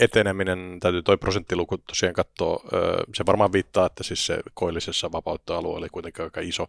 eteneminen, 0.00 0.76
täytyy 0.80 1.02
toi 1.02 1.16
prosenttiluku 1.16 1.78
tosiaan 1.78 2.14
katsoa, 2.14 2.64
se 3.14 3.26
varmaan 3.26 3.52
viittaa, 3.52 3.86
että 3.86 4.02
siis 4.02 4.26
se 4.26 4.38
koillisessa 4.54 5.12
vapautta-alue 5.12 5.76
oli 5.76 5.88
kuitenkin 5.88 6.24
aika 6.24 6.40
iso, 6.40 6.66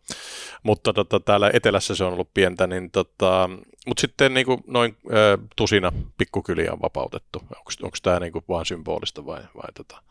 mutta 0.63 0.93
tota, 0.93 1.19
täällä 1.19 1.49
etelässä 1.53 1.95
se 1.95 2.03
on 2.03 2.13
ollut 2.13 2.34
pientä, 2.34 2.67
niin 2.67 2.91
tota, 2.91 3.49
mutta 3.88 4.01
sitten 4.01 4.34
niin 4.34 4.45
kuin 4.45 4.63
noin 4.67 4.97
ö, 5.12 5.38
tusina 5.55 5.91
pikkukyliä 6.17 6.73
on 6.73 6.81
vapautettu. 6.81 7.43
Onko 7.84 7.97
tämä 8.03 8.19
niin 8.19 8.34
kuin 8.34 8.45
vaan 8.49 8.65
symbolista 8.65 9.25
vai, 9.25 9.41
vai 9.55 9.71
tota, 9.73 10.01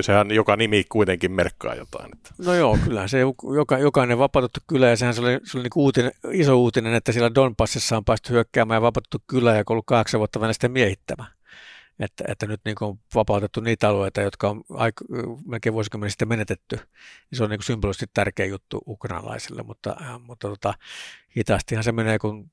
sehän 0.00 0.30
joka 0.30 0.56
nimi 0.56 0.84
kuitenkin 0.88 1.32
merkkaa 1.32 1.74
jotain. 1.74 2.10
Että. 2.16 2.30
No 2.38 2.54
joo, 2.54 2.78
kyllä 2.84 3.08
se 3.08 3.18
joka, 3.56 3.78
jokainen 3.78 4.18
vapautettu 4.18 4.60
kylä 4.66 4.88
ja 4.88 4.96
sehän 4.96 5.14
se 5.14 5.20
oli, 5.20 5.40
se 5.44 5.58
oli 5.58 5.62
niin 5.62 5.70
uutinen, 5.76 6.12
iso 6.32 6.56
uutinen, 6.56 6.94
että 6.94 7.12
siellä 7.12 7.34
Donbassissa 7.34 7.96
on 7.96 8.04
päästy 8.04 8.32
hyökkäämään 8.32 8.76
ja 8.76 8.82
vapautettu 8.82 9.18
kylä 9.26 9.56
ja 9.56 9.64
kahdeksan 9.86 10.18
vuotta 10.18 10.40
Venäjästä 10.40 10.68
miehittämään. 10.68 11.30
Että, 11.98 12.24
että 12.28 12.46
nyt 12.46 12.60
niin 12.64 12.76
on 12.80 12.98
vapautettu 13.14 13.60
niitä 13.60 13.88
alueita, 13.88 14.20
jotka 14.20 14.50
on 14.50 14.64
aika, 14.70 15.04
melkein 15.46 15.72
vuosikymmenen 15.72 16.10
sitten 16.10 16.28
menetetty. 16.28 16.78
Se 17.32 17.44
on 17.44 17.50
niin 17.50 17.62
symbolisesti 17.62 18.06
tärkeä 18.14 18.46
juttu 18.46 18.82
ukrainalaisille, 18.86 19.62
mutta, 19.62 19.96
mutta 20.20 20.48
tota, 20.48 20.74
hitaastihan 21.36 21.84
se 21.84 21.92
menee, 21.92 22.18
kun 22.18 22.50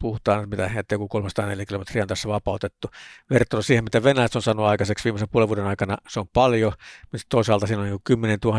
puhutaan, 0.00 0.48
mitä, 0.48 0.70
että 0.76 0.94
joku 0.94 1.08
304 1.08 1.66
kilometriä 1.66 2.02
on 2.02 2.08
tässä 2.08 2.28
vapautettu. 2.28 2.88
Verrattuna 3.30 3.62
siihen, 3.62 3.84
mitä 3.84 4.02
Venäjät 4.02 4.36
on 4.36 4.42
saanut 4.42 4.66
aikaiseksi 4.66 5.04
viimeisen 5.04 5.28
puolen 5.28 5.48
vuoden 5.48 5.66
aikana, 5.66 5.96
se 6.08 6.20
on 6.20 6.28
paljon, 6.28 6.72
mutta 7.12 7.26
toisaalta 7.28 7.66
siinä 7.66 7.82
on 7.82 7.88
jo 7.88 7.98
10 8.04 8.38
000 8.44 8.58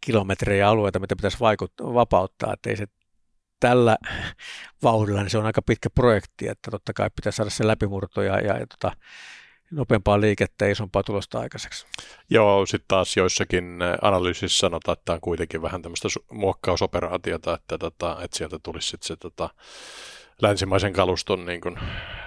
kilometriä 0.00 0.68
alueita, 0.68 0.98
mitä 0.98 1.16
pitäisi 1.16 1.40
vaikuttaa, 1.40 1.94
vapauttaa, 1.94 2.52
että 2.52 2.70
ei 2.70 2.76
se 2.76 2.86
tällä 3.60 3.96
vauhdilla, 4.82 5.20
niin 5.20 5.30
se 5.30 5.38
on 5.38 5.46
aika 5.46 5.62
pitkä 5.62 5.90
projekti, 5.90 6.48
että 6.48 6.70
totta 6.70 6.92
kai 6.92 7.10
pitäisi 7.16 7.36
saada 7.36 7.50
se 7.50 7.66
läpimurto 7.66 8.22
ja, 8.22 8.40
ja, 8.40 8.58
ja 8.58 8.66
tota, 8.66 8.96
nopeampaa 9.70 10.20
liikettä 10.20 10.64
ja 10.64 10.72
isompaa 10.72 11.02
tulosta 11.02 11.40
aikaiseksi. 11.40 11.86
Joo, 12.30 12.66
sitten 12.66 12.88
taas 12.88 13.16
joissakin 13.16 13.78
analyysissä 14.02 14.58
sanotaan, 14.58 14.92
että 14.92 15.04
tämä 15.04 15.14
on 15.14 15.20
kuitenkin 15.20 15.62
vähän 15.62 15.82
tämmöistä 15.82 16.08
muokkausoperaatiota, 16.30 17.54
että, 17.54 17.78
tota, 17.78 18.16
että 18.22 18.38
sieltä 18.38 18.58
tulisi 18.62 18.88
sitten 18.88 19.06
se 19.06 19.16
tota, 19.16 19.50
länsimaisen 20.42 20.92
kaluston 20.92 21.46
niin 21.46 21.60
kuin, 21.60 21.78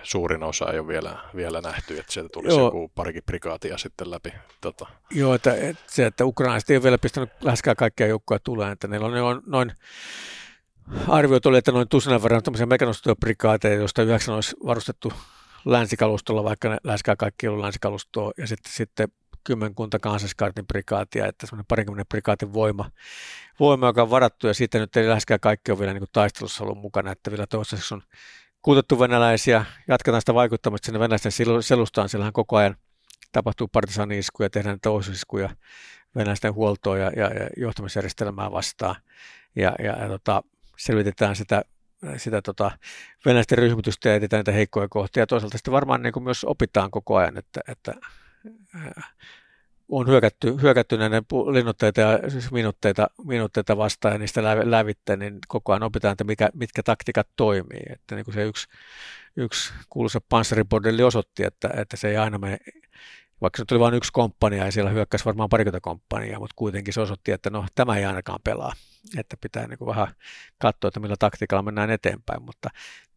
suurin 0.04 0.44
osa 0.44 0.72
ei 0.72 0.80
ole 0.80 0.88
vielä, 0.88 1.18
vielä 1.36 1.62
nähty, 1.62 2.00
että 2.00 2.14
sieltä 2.14 2.30
tulisi 2.34 2.58
Joo. 2.58 2.68
joku 2.68 2.92
parikin 2.96 3.24
prikaatia 3.26 3.78
sitten 3.78 4.12
läpi. 4.12 4.34
Tota. 4.62 4.86
Joo, 5.12 5.34
että, 5.34 5.56
että 5.56 5.84
se, 5.88 6.06
että 6.06 6.26
ukrainalaiset 6.26 6.70
ei 6.70 6.78
ole 6.78 6.84
vielä 6.84 6.98
pistänyt 6.98 7.30
läheskään 7.42 7.76
kaikkia 7.76 8.08
joukkoja 8.08 8.40
tulee, 8.40 8.72
että 8.72 8.88
neillä 8.88 9.08
on 9.08 9.14
noin, 9.14 9.42
noin 9.46 9.72
arviot 11.08 11.46
oli, 11.46 11.58
että 11.58 11.72
noin 11.72 11.90
tusinan 11.90 12.24
verran 12.24 12.44
tämmöisiä 12.44 12.66
mekanostoprikaateja, 12.66 13.76
joista 13.76 14.04
yhdeksän 14.04 14.36
olisi 14.36 14.56
varustettu 14.66 15.14
länsikalustolla, 15.66 16.44
vaikka 16.44 16.70
ne 16.70 16.78
läheskään 16.84 17.18
kaikki 17.18 17.48
ollut 17.48 17.64
länsikalustoa, 17.64 18.32
ja 18.38 18.48
sitten, 18.48 18.74
sitten 18.74 19.08
kymmenkunta 19.44 20.00
kansalliskartin 20.00 20.68
prikaatia, 20.68 21.28
että 21.28 21.48
semmoinen 21.48 21.66
parikymmenen 21.68 22.06
prikaatin 22.10 22.54
voima, 22.54 22.92
voima, 23.60 23.88
joka 23.88 24.02
on 24.02 24.10
varattu, 24.10 24.48
ja 24.48 24.54
sitten 24.54 24.82
nyt 24.82 24.98
ei 24.98 25.08
läheskään 25.08 25.40
kaikki 25.40 25.72
ole 25.72 25.80
vielä 25.80 25.94
niin 25.94 26.04
taistelussa 26.12 26.64
ollut 26.64 26.78
mukana, 26.78 27.12
että 27.12 27.32
vielä 27.32 27.48
toistaiseksi 27.48 27.94
on 27.94 28.02
kuutettu 28.62 29.00
venäläisiä, 29.00 29.66
jatketaan 29.88 30.22
sitä 30.22 30.34
vaikuttamista 30.34 30.86
sinne 30.86 31.00
venäläisten 31.00 31.32
selustaan, 31.62 32.10
siellähän 32.10 32.34
koko 32.34 32.58
ajan 32.58 32.76
tapahtuu 33.32 33.68
partisaani-iskuja, 33.68 34.50
tehdään 34.50 34.76
niitä 34.76 34.90
osuiskuja 34.90 35.50
venäläisten 36.16 36.54
huoltoa 36.54 36.98
ja, 36.98 37.12
ja, 37.16 37.34
ja 37.34 37.50
johtamisjärjestelmää 37.58 38.52
vastaan, 38.52 38.96
ja, 39.56 39.76
ja, 39.80 40.04
ja 40.04 40.08
tota, 40.08 40.44
selvitetään 40.78 41.36
sitä, 41.36 41.62
sitä 42.18 42.42
tota, 42.42 42.72
venäläisten 43.26 43.58
ryhmitystä 43.58 44.10
ja 44.10 44.16
etsitään 44.16 44.40
niitä 44.40 44.52
heikkoja 44.52 44.88
kohtia. 44.90 45.28
Toisaalta 45.28 45.58
sitten 45.58 45.72
varmaan 45.72 46.02
niin 46.02 46.14
kuin 46.14 46.24
myös 46.24 46.44
opitaan 46.44 46.92
koko 46.92 47.16
ajan, 47.16 47.38
että, 47.38 47.62
että 47.68 47.94
on 49.90 50.08
hyökätty, 50.08 50.56
hyökätty 50.62 50.98
näiden 50.98 51.24
linnutteita 51.52 52.02
ja 52.02 52.30
siis 52.30 52.52
minuutteita, 52.52 53.08
minuutteita 53.26 53.78
vastaan 53.78 54.14
ja 54.14 54.20
niistä 54.20 54.44
lävi, 54.44 54.72
lävitte, 54.72 55.18
niin 55.18 55.40
koko 55.48 55.72
ajan 55.72 55.84
opitaan, 55.84 56.12
että 56.12 56.24
mikä, 56.24 56.50
mitkä 56.54 56.84
taktiikat 56.84 57.28
toimii. 57.36 57.84
Että 57.90 58.16
niin 58.16 58.26
kuin 58.26 58.36
se 58.36 58.44
yksi, 58.44 58.68
yksi 59.36 59.74
kuuluisa 59.90 60.22
panssaribordelli 60.30 61.04
osoitti, 61.04 61.44
että, 61.44 61.70
että 61.74 61.98
se 61.98 62.10
ei 62.10 62.18
aina 62.18 62.38
mene, 62.38 62.58
vaikka 63.42 63.58
se 63.58 63.66
tuli 63.66 63.80
vain 63.80 63.94
yksi 63.94 64.12
komppania 64.14 64.66
ja 64.66 64.72
siellä 64.72 64.92
hyökkäsi 64.92 65.26
varmaan 65.26 65.50
parikymmentä 65.50 65.84
komppania, 65.84 66.40
mutta 66.40 66.54
kuitenkin 66.56 66.94
se 66.94 67.02
osoitti, 67.02 67.32
että 67.32 67.50
no 67.50 67.66
tämä 67.76 67.98
ei 67.98 68.06
ainakaan 68.06 68.40
pelaa, 68.44 68.74
että 69.18 69.38
pitää 69.42 69.68
niin 69.68 69.78
kuin 69.78 69.88
vähän 69.88 70.08
katsoa, 70.58 70.88
että 70.88 71.00
millä 71.00 71.16
taktiikalla 71.20 71.64
mennään 71.64 71.90
eteenpäin, 71.90 72.44
mutta 72.44 72.70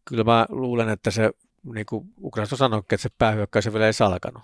kyllä 0.05 0.23
mä 0.23 0.45
luulen, 0.49 0.89
että 0.89 1.11
se 1.11 1.31
niin 1.73 1.85
kuin 1.85 2.13
Ukrainasta 2.23 2.53
on 2.53 2.57
sanonut, 2.57 2.85
että 2.93 2.97
se 2.97 3.09
päähyökkäys 3.17 3.73
vielä 3.73 3.85
ei 3.85 3.93
salkanut, 3.93 4.43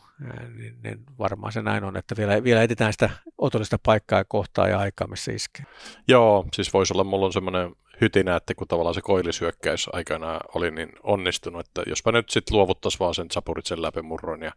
niin, 0.55 0.77
niin 0.83 1.03
varmaan 1.19 1.53
se 1.53 1.61
näin 1.61 1.83
on, 1.83 1.97
että 1.97 2.17
vielä, 2.17 2.43
vielä 2.43 2.63
etsitään 2.63 2.93
sitä 2.93 3.09
otollista 3.37 3.79
paikkaa 3.83 4.19
ja 4.19 4.25
kohtaa 4.27 4.67
ja 4.67 4.79
aikaa, 4.79 5.07
missä 5.07 5.31
iskee. 5.31 5.65
Joo, 6.07 6.45
siis 6.53 6.73
voisi 6.73 6.93
olla, 6.93 7.03
mulla 7.03 7.25
on 7.25 7.33
semmoinen 7.33 7.75
hytinä, 8.01 8.35
että 8.35 8.55
kun 8.55 8.67
tavallaan 8.67 8.95
se 8.95 9.01
koillisyökkäys 9.01 9.89
aikanaan 9.93 10.39
oli 10.55 10.71
niin 10.71 10.89
onnistunut, 11.03 11.67
että 11.67 11.83
jospa 11.87 12.11
nyt 12.11 12.29
sitten 12.29 12.57
luovuttaisiin 12.57 12.99
vaan 12.99 13.15
sen 13.15 13.27
Sapuritsen 13.31 13.81
läpimurron 13.81 14.41
ja 14.41 14.51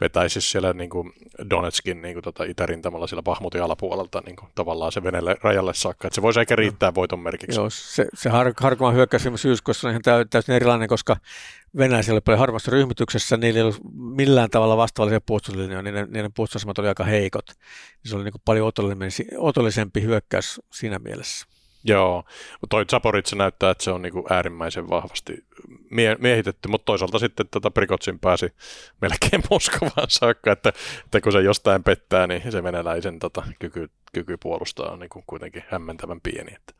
vetäisi 0.00 0.40
siellä 0.40 0.72
niin 0.72 0.90
kuin 0.90 1.12
Donetskin 1.50 2.02
niin 2.02 2.14
kuin 2.14 2.24
tota 2.24 2.44
itärintamalla 2.44 3.06
siellä 3.06 3.22
Pahmutin 3.22 3.62
alapuolelta 3.62 4.22
niin 4.26 4.36
kuin 4.36 4.48
tavallaan 4.54 4.92
se 4.92 5.02
Venäjälle 5.02 5.36
rajalle 5.42 5.74
saakka, 5.74 6.08
että 6.08 6.14
se 6.14 6.22
voisi 6.22 6.40
ehkä 6.40 6.56
riittää 6.56 6.94
voiton 6.94 7.20
merkiksi. 7.20 7.60
Joo, 7.60 7.70
se, 7.70 8.06
se 8.14 8.30
har, 8.30 8.52
Harkoman 8.60 8.94
hyökkäys 8.94 9.22
syyskuussa 9.36 9.88
on 9.88 9.92
ihan 9.92 10.28
täysin 10.30 10.54
erilainen, 10.54 10.88
koska 10.88 11.16
venäläisillä 11.76 12.14
oli 12.14 12.20
paljon 12.20 12.38
harvassa 12.38 12.70
ryhmityksessä, 12.70 13.36
niillä 13.36 13.58
ei 13.58 13.62
ollut 13.62 13.80
millään 13.94 14.50
tavalla 14.50 14.76
vastaavallisia 14.76 15.20
puolustuslinjoja, 15.20 15.82
niiden, 15.82 16.08
niiden 16.10 16.32
puolustusasemat 16.32 16.78
oli 16.78 16.88
aika 16.88 17.04
heikot. 17.04 17.46
Se 18.04 18.16
oli 18.16 18.24
niin 18.24 18.32
kuin 18.32 18.42
paljon 18.44 18.72
otollisempi 19.38 20.02
hyökkäys 20.02 20.60
siinä 20.72 20.98
mielessä. 20.98 21.46
Joo, 21.84 22.24
mutta 22.60 22.76
toi 22.76 22.84
Zaporitsa 22.84 23.36
näyttää, 23.36 23.70
että 23.70 23.84
se 23.84 23.90
on 23.90 24.02
niinku 24.02 24.26
äärimmäisen 24.30 24.90
vahvasti 24.90 25.44
mie- 25.90 26.16
miehitetty, 26.20 26.68
mutta 26.68 26.84
toisaalta 26.84 27.18
sitten 27.18 27.48
tota 27.50 27.70
Prikotsin 27.70 28.18
pääsi 28.18 28.52
melkein 29.00 29.42
Moskovaan 29.50 30.10
saakka, 30.10 30.52
että, 30.52 30.72
että 31.04 31.20
kun 31.20 31.32
se 31.32 31.40
jostain 31.40 31.84
pettää, 31.84 32.26
niin 32.26 32.52
se 32.52 32.62
venäläisen 32.62 33.18
tota, 33.18 33.42
kyky, 33.58 33.90
kyky 34.12 34.36
puolustaa 34.36 34.92
on 34.92 34.98
niinku 34.98 35.24
kuitenkin 35.26 35.64
hämmentävän 35.68 36.20
pieni. 36.20 36.54
Että. 36.54 36.72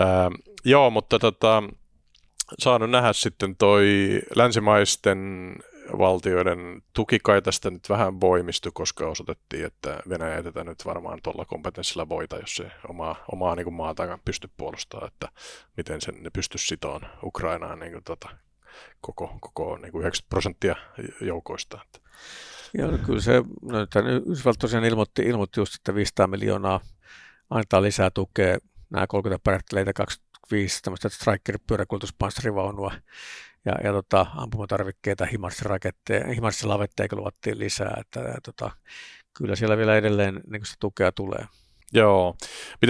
Ää, 0.00 0.30
joo, 0.64 0.90
mutta 0.90 1.18
tota, 1.18 1.62
saanut 2.58 2.90
nähdä 2.90 3.12
sitten 3.12 3.56
toi 3.56 3.86
länsimaisten 4.36 5.18
valtioiden 5.98 6.82
tuki 6.92 7.18
kai 7.22 7.42
tästä 7.42 7.70
nyt 7.70 7.88
vähän 7.88 8.20
voimistui, 8.20 8.72
koska 8.74 9.06
osoitettiin, 9.06 9.66
että 9.66 10.00
Venäjä 10.08 10.42
tätä 10.42 10.64
nyt 10.64 10.86
varmaan 10.86 11.18
tuolla 11.22 11.44
kompetenssilla 11.44 12.08
voita, 12.08 12.36
jos 12.36 12.54
se 12.54 12.70
omaa, 12.88 13.24
omaa 13.32 13.56
niin 13.56 13.64
kuin 13.64 13.74
maata 13.74 14.18
pysty 14.24 14.50
puolustamaan, 14.56 15.08
että 15.08 15.28
miten 15.76 16.00
sen 16.00 16.14
ne 16.22 16.30
pystyisi 16.30 16.66
sitoon 16.66 17.00
Ukrainaan 17.22 17.78
niin 17.78 17.92
kuin 17.92 18.04
tota, 18.04 18.28
koko, 19.00 19.36
koko 19.40 19.76
niin 19.76 19.92
kuin 19.92 20.02
90 20.02 20.28
prosenttia 20.28 20.76
joukoista. 21.20 21.78
Että. 21.84 22.10
Joo, 22.78 22.98
kyllä 23.06 23.20
se, 23.20 23.32
no, 23.62 23.78
Yhdysvallat 24.26 24.58
tosiaan 24.58 24.84
ilmoitti, 24.84 25.22
ilmoitti 25.22 25.60
just, 25.60 25.74
että 25.74 25.94
500 25.94 26.26
miljoonaa 26.26 26.80
antaa 27.50 27.82
lisää 27.82 28.10
tukea, 28.10 28.58
nämä 28.90 29.06
30 29.06 29.42
pärähteleitä, 29.44 29.92
25 29.92 30.82
tämmöistä 30.82 31.08
striker-pyöräkultuspanssarivaunua 31.08 32.92
ja, 33.64 33.72
ja 33.84 33.92
tota, 33.92 34.26
ampumatarvikkeita, 34.36 35.26
himarssilavetteja 36.36 37.08
luvattiin 37.12 37.58
lisää, 37.58 37.96
että 38.00 38.20
ja, 38.20 38.38
tota, 38.42 38.70
kyllä 39.38 39.56
siellä 39.56 39.76
vielä 39.76 39.96
edelleen 39.96 40.40
niin 40.50 40.66
sitä 40.66 40.76
tukea 40.80 41.12
tulee. 41.12 41.46
Joo. 41.92 42.36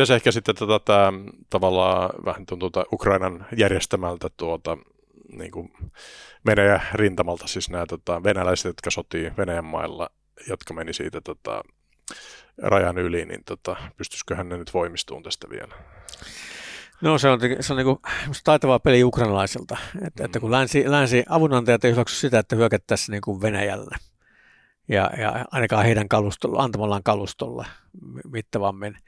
Se 0.05 0.15
ehkä 0.15 0.33
sitten 0.33 0.55
tätä, 0.55 0.79
tätä 0.79 1.13
tavallaan 1.51 2.11
vähän 2.25 2.47
tuntuu 2.47 2.71
tuota 2.71 2.89
Ukrainan 2.93 3.47
järjestämältä 3.57 4.29
tuota, 4.37 4.79
niin 5.33 5.51
kuin 5.51 5.73
Venäjän 6.47 6.83
rintamalta, 6.93 7.47
siis 7.47 7.71
nämä 7.71 7.87
tota, 7.87 8.23
venäläiset, 8.23 8.65
jotka 8.65 8.91
sotii 8.91 9.33
Venäjän 9.39 9.65
mailla, 9.65 10.11
jotka 10.49 10.75
meni 10.75 10.93
siitä 10.93 11.21
tota, 11.21 11.63
rajan 12.63 12.99
yli, 12.99 13.25
niin 13.25 13.45
tota, 13.45 13.77
pystyisiköhän 13.97 14.49
ne 14.49 14.57
nyt 14.57 14.75
voimistuun 14.75 15.23
tästä 15.23 15.51
vielä? 15.51 15.75
No 17.05 17.19
se 17.19 17.29
on, 17.29 17.41
se 17.61 17.73
on 17.73 17.77
niin 17.77 17.99
taitavaa 18.45 18.79
peli 18.79 19.05
ukrainalaisilta, 19.05 19.77
että, 20.07 20.23
mm. 20.23 20.25
että 20.25 20.41
kun 20.41 20.51
länsi, 20.51 20.91
länsi 20.91 21.25
avunantajat 21.29 21.85
ei 21.85 21.93
hyväksy 21.93 22.17
sitä, 22.17 22.39
että 22.39 22.57
hyökättäisiin 22.57 23.13
niin 23.13 23.23
kuin 23.23 23.43
Venäjälle 23.43 23.97
ja, 24.89 25.11
ja 25.19 25.45
ainakaan 25.51 25.85
heidän 25.85 26.09
kalustolla, 26.09 26.63
antamallaan 26.63 27.03
kalustolla 27.03 27.67
mittavammin, 28.31 28.99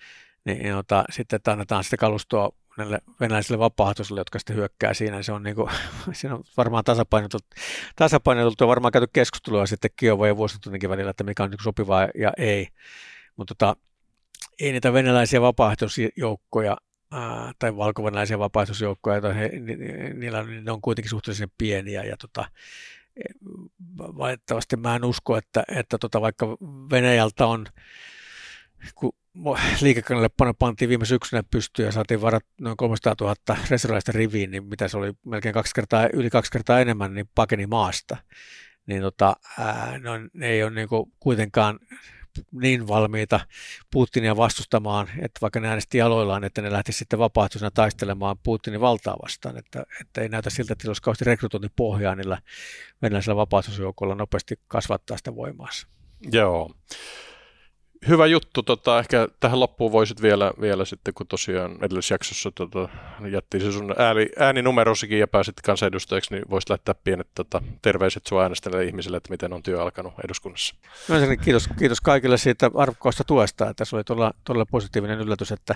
niin, 0.44 0.59
niin 0.59 0.74
ota, 0.74 1.04
sitten 1.11 1.37
että 1.37 1.52
annetaan 1.52 1.85
sitä 1.85 1.96
kalustoa 1.96 2.50
näille 2.78 3.00
venäläisille 3.20 3.59
vapaaehtoisille, 3.59 4.20
jotka 4.20 4.38
sitten 4.38 4.56
hyökkää 4.56 4.94
siinä. 4.94 5.22
Se 5.22 5.32
on, 5.32 5.42
niin 5.42 5.56
kuin, 5.56 5.70
siinä 6.12 6.35
on 6.35 6.44
varmaan 6.56 6.85
tasapainotultu, 6.85 7.46
tasapainotultu 7.96 8.64
ja 8.64 8.68
varmaan 8.68 8.92
käyty 8.92 9.09
keskustelua 9.12 9.66
sitten 9.66 9.90
Kiova 9.96 10.26
ja 10.26 10.35
Washingtoninkin 10.35 10.90
välillä, 10.90 11.11
että 11.11 11.24
mikä 11.24 11.42
on 11.42 11.50
niin 11.50 11.59
sopivaa 11.62 12.09
ja 12.14 12.32
ei. 12.37 12.68
Mutta 13.37 13.54
tota, 13.54 13.76
ei 14.61 14.72
niitä 14.72 14.92
venäläisiä 14.92 15.40
vapaaehtoisjoukkoja 15.40 16.76
tai 17.59 17.76
valkovenäläisiä 17.76 18.38
vapaaehtoisjoukkoja, 18.38 19.16
joita 19.16 19.33
he, 19.33 19.48
ni, 19.48 19.76
niillä 20.14 20.38
on, 20.38 20.64
ne 20.64 20.72
on 20.72 20.81
kuitenkin 20.81 21.11
suhteellisen 21.11 21.50
pieniä 21.59 22.05
ja 22.05 22.16
tota, 22.16 22.44
valitettavasti 23.98 24.76
mä 24.76 24.96
en 24.96 25.05
usko, 25.05 25.37
että, 25.37 25.64
että 25.76 25.98
tota, 25.98 26.20
vaikka 26.20 26.46
Venäjältä 26.90 27.46
on, 27.46 27.66
kun 28.94 29.12
liikekanalle 29.81 30.29
pantiin 30.59 30.88
viime 30.88 31.05
syksynä 31.05 31.42
pystyyn 31.50 31.87
ja 31.87 31.92
saatiin 31.92 32.20
varat 32.20 32.44
noin 32.61 32.76
300 32.76 33.14
000 33.20 33.35
reserviläistä 33.70 34.12
riviin, 34.12 34.50
niin 34.50 34.64
mitä 34.64 34.88
se 34.88 34.96
oli 34.96 35.12
melkein 35.24 35.52
kaksi 35.52 35.74
kertaa, 35.74 36.09
yli 36.12 36.31
kaksi 36.31 36.50
kertaa 36.52 36.81
enemmän, 36.81 37.14
niin 37.14 37.29
pakeni 37.35 37.66
maasta. 37.66 38.16
Niin 38.87 39.02
tota, 39.02 39.37
ää, 39.59 39.98
no, 39.98 40.12
ne 40.33 40.48
ei 40.48 40.62
ole 40.62 40.70
niin 40.70 40.88
kuitenkaan 41.20 41.79
niin 42.53 42.88
valmiita 42.88 43.40
Putinia 43.90 44.37
vastustamaan, 44.37 45.09
että 45.09 45.38
vaikka 45.40 45.61
ne 45.61 45.68
äänesti 45.68 46.01
aloillaan, 46.01 46.44
että 46.44 46.62
ne 46.62 46.72
lähtisi 46.72 46.99
sitten 46.99 47.18
vapaaehtoisena 47.18 47.70
taistelemaan 47.70 48.38
Putinin 48.42 48.81
valtaa 48.81 49.16
vastaan, 49.22 49.59
että, 49.59 49.87
että 50.01 50.20
ei 50.20 50.29
näytä 50.29 50.51
siltä, 50.51 50.72
että 50.72 50.88
olisi 50.88 51.03
kauheasti 51.03 51.25
rekrytointipohjaa 51.25 52.14
niillä 52.14 52.38
venäläisillä 53.03 53.37
vapaaehtoisjoukoilla 53.37 54.14
nopeasti 54.14 54.61
kasvattaa 54.68 55.16
sitä 55.16 55.35
voimaansa. 55.35 55.87
Joo 56.33 56.70
hyvä 58.09 58.26
juttu. 58.26 58.62
Tota, 58.62 58.98
ehkä 58.98 59.28
tähän 59.40 59.61
loppuun 59.61 59.92
voisit 59.92 60.22
vielä, 60.22 60.52
vielä 60.61 60.85
sitten, 60.85 61.14
kun 61.14 61.26
tosiaan 61.26 61.78
edellisessä 61.82 62.14
jaksossa 62.14 62.50
tota, 62.54 62.88
jättiin 63.30 63.61
se 63.61 63.72
sun 63.72 63.94
ääni, 63.98 64.28
ääninumerosikin 64.38 65.18
ja 65.18 65.26
pääsit 65.26 65.61
kansanedustajaksi, 65.64 66.35
niin 66.35 66.44
voisit 66.50 66.70
laittaa 66.70 66.94
pienet 67.04 67.28
tota, 67.35 67.62
terveiset 67.82 68.26
sinua 68.26 68.42
äänestäneille 68.42 68.87
ihmisille, 68.87 69.16
että 69.16 69.30
miten 69.30 69.52
on 69.52 69.62
työ 69.62 69.82
alkanut 69.82 70.14
eduskunnassa. 70.24 70.74
No, 71.09 71.16
kiitos, 71.44 71.68
kiitos 71.78 72.00
kaikille 72.00 72.38
siitä 72.38 72.70
arvokkaasta 72.74 73.24
tuesta. 73.24 73.70
Että 73.70 73.84
se 73.84 73.97
oli 73.97 74.05
todella, 74.05 74.32
todella 74.44 74.66
positiivinen 74.66 75.20
yllätys, 75.20 75.53
että, 75.53 75.74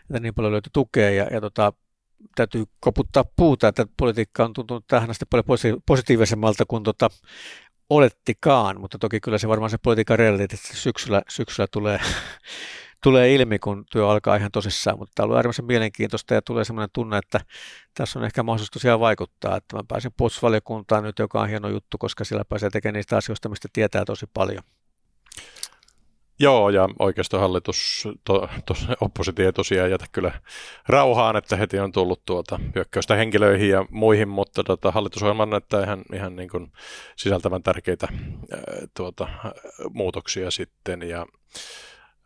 että 0.00 0.20
niin 0.20 0.34
paljon 0.34 0.52
löytyi 0.52 0.70
tukea 0.72 1.10
ja, 1.10 1.24
ja 1.24 1.40
tota, 1.40 1.72
täytyy 2.34 2.64
koputtaa 2.80 3.24
puuta, 3.36 3.68
että 3.68 3.86
politiikka 3.96 4.44
on 4.44 4.52
tuntunut 4.52 4.84
tähän 4.86 5.10
asti 5.10 5.24
paljon 5.30 5.80
positiivisemmalta 5.86 6.64
kuin 6.68 6.82
tota, 6.82 7.10
olettikaan, 7.90 8.80
mutta 8.80 8.98
toki 8.98 9.20
kyllä 9.20 9.38
se 9.38 9.48
varmaan 9.48 9.70
se 9.70 9.78
politiikan 9.78 10.18
realiteetti 10.18 10.76
syksyllä, 10.76 11.22
syksyllä 11.28 11.66
tulee, 11.70 12.00
tulee 13.02 13.34
ilmi, 13.34 13.58
kun 13.58 13.84
työ 13.92 14.08
alkaa 14.10 14.36
ihan 14.36 14.50
tosissaan, 14.50 14.98
mutta 14.98 15.12
tämä 15.14 15.24
on 15.24 15.26
ollut 15.26 15.36
äärimmäisen 15.36 15.64
mielenkiintoista 15.64 16.34
ja 16.34 16.42
tulee 16.42 16.64
sellainen 16.64 16.90
tunne, 16.92 17.18
että 17.18 17.40
tässä 17.94 18.18
on 18.18 18.24
ehkä 18.24 18.42
mahdollisuus 18.42 18.70
tosiaan 18.70 19.00
vaikuttaa, 19.00 19.56
että 19.56 19.76
mä 19.76 19.82
pääsin 19.88 20.12
puolustusvaliokuntaan 20.16 21.04
nyt, 21.04 21.18
joka 21.18 21.40
on 21.40 21.48
hieno 21.48 21.68
juttu, 21.68 21.98
koska 21.98 22.24
sillä 22.24 22.44
pääsee 22.48 22.70
tekemään 22.70 22.94
niistä 22.94 23.16
asioista, 23.16 23.48
mistä 23.48 23.68
tietää 23.72 24.04
tosi 24.04 24.26
paljon. 24.34 24.62
Joo, 26.38 26.70
ja 26.70 26.88
oikeistohallitus, 26.98 28.08
to, 28.24 28.48
to, 28.66 28.74
oppositio 29.00 29.46
ei 29.46 29.52
tosiaan 29.52 29.90
jätä 29.90 30.04
kyllä 30.12 30.32
rauhaan, 30.88 31.36
että 31.36 31.56
heti 31.56 31.78
on 31.78 31.92
tullut 31.92 32.24
tuota 32.24 32.58
hyökkäystä 32.74 33.14
henkilöihin 33.14 33.70
ja 33.70 33.86
muihin, 33.90 34.28
mutta 34.28 34.64
tota, 34.64 34.90
hallitusohjelma 34.90 35.46
näyttää 35.46 35.82
ihan, 35.82 36.04
ihan 36.14 36.36
niin 36.36 36.48
kuin 36.48 36.72
sisältävän 37.16 37.62
tärkeitä 37.62 38.08
ää, 38.10 38.60
tuota, 38.96 39.28
muutoksia 39.90 40.50
sitten, 40.50 41.02
ja 41.02 41.26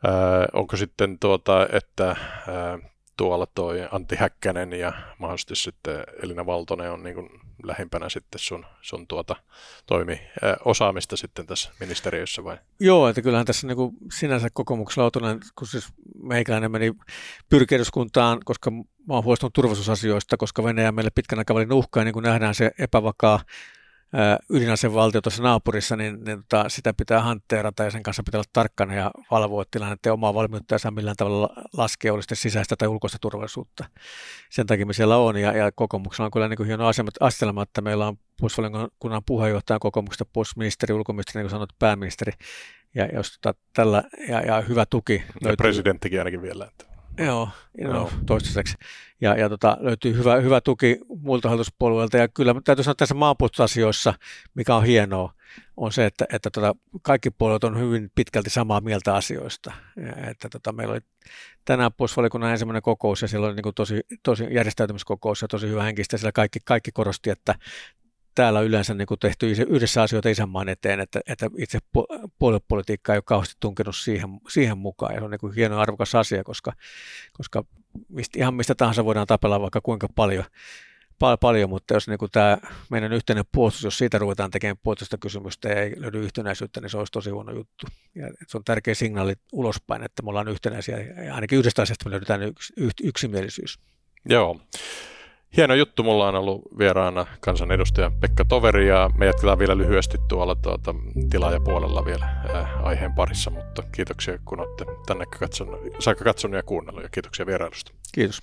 ää, 0.06 0.46
onko 0.52 0.76
sitten 0.76 1.18
tuota, 1.18 1.68
että 1.72 2.06
ää, 2.08 2.78
tuolla 3.16 3.46
toi 3.46 3.88
Antti 3.90 4.16
Häkkänen 4.16 4.72
ja 4.72 4.92
mahdollisesti 5.18 5.56
sitten 5.56 6.04
Elina 6.22 6.46
Valtonen 6.46 6.92
on 6.92 7.02
niin 7.02 7.14
kuin 7.14 7.30
lähimpänä 7.64 8.08
sitten 8.08 8.38
sun, 8.38 8.66
sun 8.80 9.06
tuota 9.06 9.36
toimi 9.86 10.20
ää, 10.42 10.56
osaamista 10.64 11.16
sitten 11.16 11.46
tässä 11.46 11.70
ministeriössä 11.80 12.44
vai? 12.44 12.58
Joo, 12.80 13.08
että 13.08 13.22
kyllähän 13.22 13.46
tässä 13.46 13.66
niin 13.66 13.76
kuin 13.76 13.96
sinänsä 14.12 14.48
kokoomuksella 14.52 15.11
kun 15.58 15.66
siis 15.66 15.88
meikäläinen 16.22 16.70
meni 16.70 16.92
pyrki 17.48 17.74
eduskuntaan, 17.74 18.40
koska 18.44 18.70
mä 18.70 18.84
oon 19.08 19.24
huolestunut 19.24 19.52
turvallisuusasioista, 19.52 20.36
koska 20.36 20.64
Venäjä 20.64 20.92
meille 20.92 21.11
pitkän 21.14 21.38
aikavälin 21.38 21.72
uhkaa, 21.72 22.04
niin 22.04 22.12
kuin 22.12 22.22
nähdään 22.22 22.54
se 22.54 22.70
epävakaa 22.78 23.40
ydinasevaltio 24.50 25.20
tuossa 25.20 25.42
naapurissa, 25.42 25.96
niin, 25.96 26.24
niin 26.24 26.38
tota, 26.38 26.68
sitä 26.68 26.94
pitää 26.94 27.20
hantteerata 27.20 27.84
ja 27.84 27.90
sen 27.90 28.02
kanssa 28.02 28.22
pitää 28.22 28.38
olla 28.38 28.50
tarkkana 28.52 28.94
ja 28.94 29.11
valvoa 29.30 29.64
tilannetta 29.70 30.08
ja 30.08 30.12
omaa 30.12 30.34
valmiutta 30.34 30.74
ja 30.74 30.78
saa 30.78 30.90
millään 30.90 31.16
tavalla 31.16 31.48
laskea, 31.72 32.12
oli 32.12 32.22
sisäistä 32.32 32.76
tai 32.76 32.88
ulkoista 32.88 33.18
turvallisuutta. 33.20 33.84
Sen 34.50 34.66
takia 34.66 34.86
me 34.86 34.92
siellä 34.92 35.16
on 35.16 35.36
ja, 35.36 35.52
ja 35.52 35.72
kokoomuksella 35.72 36.26
on 36.26 36.30
kyllä 36.30 36.48
niin 36.48 36.56
kuin 36.56 36.66
hieno 36.66 36.84
astelma, 37.20 37.62
että 37.62 37.80
meillä 37.80 38.06
on 38.06 38.16
puolustusvaliokunnan 38.40 39.22
puheenjohtajan 39.26 39.80
kokoomuksesta 39.80 40.24
puolustusministeri, 40.32 40.94
ulkoministeri, 40.94 41.42
niin 41.42 41.44
kuin 41.44 41.50
sanot, 41.50 41.78
pääministeri 41.78 42.32
ja, 42.94 43.06
jos 43.06 43.38
tota, 43.40 43.58
tällä, 43.72 44.02
ja, 44.28 44.40
ja 44.40 44.61
hyvä 44.61 44.86
tuki. 44.86 45.12
Ja 45.12 45.32
löytyy, 45.44 45.56
presidenttikin 45.56 46.18
ainakin 46.18 46.42
vielä. 46.42 46.64
Että. 46.64 46.89
Joo, 47.25 47.49
no, 47.81 48.11
toistaiseksi. 48.27 48.75
Ja, 49.21 49.35
ja 49.35 49.49
tota, 49.49 49.77
löytyy 49.81 50.16
hyvä, 50.16 50.37
hyvä 50.37 50.61
tuki 50.61 50.99
muilta 51.23 51.49
hallituspuolueilta. 51.49 52.16
Ja 52.16 52.29
kyllä 52.29 52.55
täytyy 52.64 52.85
sanoa 52.85 52.95
tässä 52.95 53.14
maanpuolustusasioissa, 53.14 54.14
mikä 54.55 54.75
on 54.75 54.85
hienoa, 54.85 55.33
on 55.77 55.93
se, 55.93 56.07
että, 56.07 56.25
että 56.33 56.51
tota, 56.51 56.75
kaikki 57.03 57.31
puolueet 57.31 57.64
on 57.64 57.79
hyvin 57.79 58.11
pitkälti 58.14 58.51
samaa 58.51 58.81
mieltä 58.81 59.14
asioista. 59.14 59.73
Ja, 59.97 60.31
että 60.31 60.49
tota, 60.49 60.73
meillä 60.73 60.93
oli 60.93 61.01
tänään 61.64 61.93
puolustusvaliokunnan 61.93 62.51
ensimmäinen 62.51 62.83
kokous 62.83 63.23
ja 63.23 63.29
siellä 63.29 63.47
oli 63.47 63.55
niin 63.55 63.75
tosi, 63.75 64.01
tosi 64.23 64.47
järjestäytymiskokous 64.51 65.43
ja 65.43 65.49
tosi 65.49 65.68
hyvä 65.68 65.83
henkistä. 65.83 66.16
Siellä 66.16 66.33
kaikki, 66.33 66.59
kaikki 66.64 66.93
korosti, 66.93 67.31
että 67.31 67.55
täällä 68.35 68.61
yleensä 68.61 68.95
niin 68.95 69.07
kuin 69.07 69.20
tehty 69.20 69.51
yhdessä 69.51 70.03
asioita 70.03 70.28
isänmaan 70.28 70.68
eteen, 70.68 71.01
että, 71.01 71.20
että 71.26 71.51
itse 71.59 71.78
puoluepolitiikka 72.39 73.12
ei 73.12 73.16
ole 73.16 73.22
kauheasti 73.26 73.57
tunkenut 73.61 73.97
siihen, 73.97 74.31
siihen 74.49 74.78
mukaan. 74.78 75.14
Ja 75.14 75.20
se 75.20 75.24
on 75.24 75.31
niin 75.31 75.41
kuin 75.41 75.55
hieno 75.55 75.78
arvokas 75.78 76.14
asia, 76.14 76.45
koska, 76.45 76.72
koska 77.33 77.64
mistä, 78.09 78.39
ihan 78.39 78.55
mistä 78.55 78.74
tahansa 78.74 79.05
voidaan 79.05 79.26
tapella 79.26 79.61
vaikka 79.61 79.81
kuinka 79.81 80.09
paljon, 80.14 80.45
pal- 81.18 81.37
paljon 81.37 81.70
mutta 81.70 81.95
jos 81.95 82.09
niin 82.09 82.18
kuin 82.18 82.31
tämä 82.31 82.59
meidän 82.91 83.12
yhteinen 83.12 83.45
puolustus, 83.53 83.85
jos 83.85 83.99
siitä 83.99 84.18
ruvetaan 84.18 84.51
tekemään 84.51 84.78
puolustusta 84.83 85.18
kysymystä 85.18 85.68
ja 85.68 85.83
ei 85.83 85.93
löydy 85.97 86.20
yhtenäisyyttä, 86.20 86.81
niin 86.81 86.91
se 86.91 86.99
olisi 86.99 87.12
tosi 87.12 87.31
huono 87.31 87.53
juttu. 87.53 87.87
Ja 88.14 88.31
se 88.47 88.57
on 88.57 88.64
tärkeä 88.64 88.95
signaali 88.95 89.35
ulospäin, 89.53 90.03
että 90.03 90.22
me 90.22 90.28
ollaan 90.28 90.49
yhtenäisiä 90.49 90.99
ja 90.99 91.35
ainakin 91.35 91.59
yhdestä 91.59 91.83
asiasta 91.83 92.05
me 92.09 92.11
löydetään 92.11 92.43
yks, 92.43 92.72
yksimielisyys. 93.03 93.78
Joo. 94.28 94.61
Hieno 95.57 95.74
juttu, 95.74 96.03
mulla 96.03 96.28
on 96.28 96.34
ollut 96.34 96.62
vieraana 96.78 97.26
kansanedustaja 97.40 98.11
Pekka 98.20 98.44
Toveri 98.44 98.88
ja 98.88 99.11
me 99.18 99.26
jatketaan 99.26 99.59
vielä 99.59 99.78
lyhyesti 99.78 100.18
tuolla 100.28 100.55
tuota, 100.55 100.94
tilaajapuolella 101.30 102.05
vielä 102.05 102.24
ää, 102.24 102.68
aiheen 102.82 103.14
parissa, 103.14 103.51
mutta 103.51 103.82
kiitoksia 103.92 104.38
kun 104.44 104.61
olette 104.61 104.84
tänne 105.07 105.26
katsonut, 105.38 105.80
saakka 105.98 106.24
katsonut 106.24 106.57
ja 106.57 106.62
kuunnellut 106.62 107.03
ja 107.03 107.09
kiitoksia 107.09 107.46
vierailusta. 107.46 107.92
Kiitos. 108.14 108.38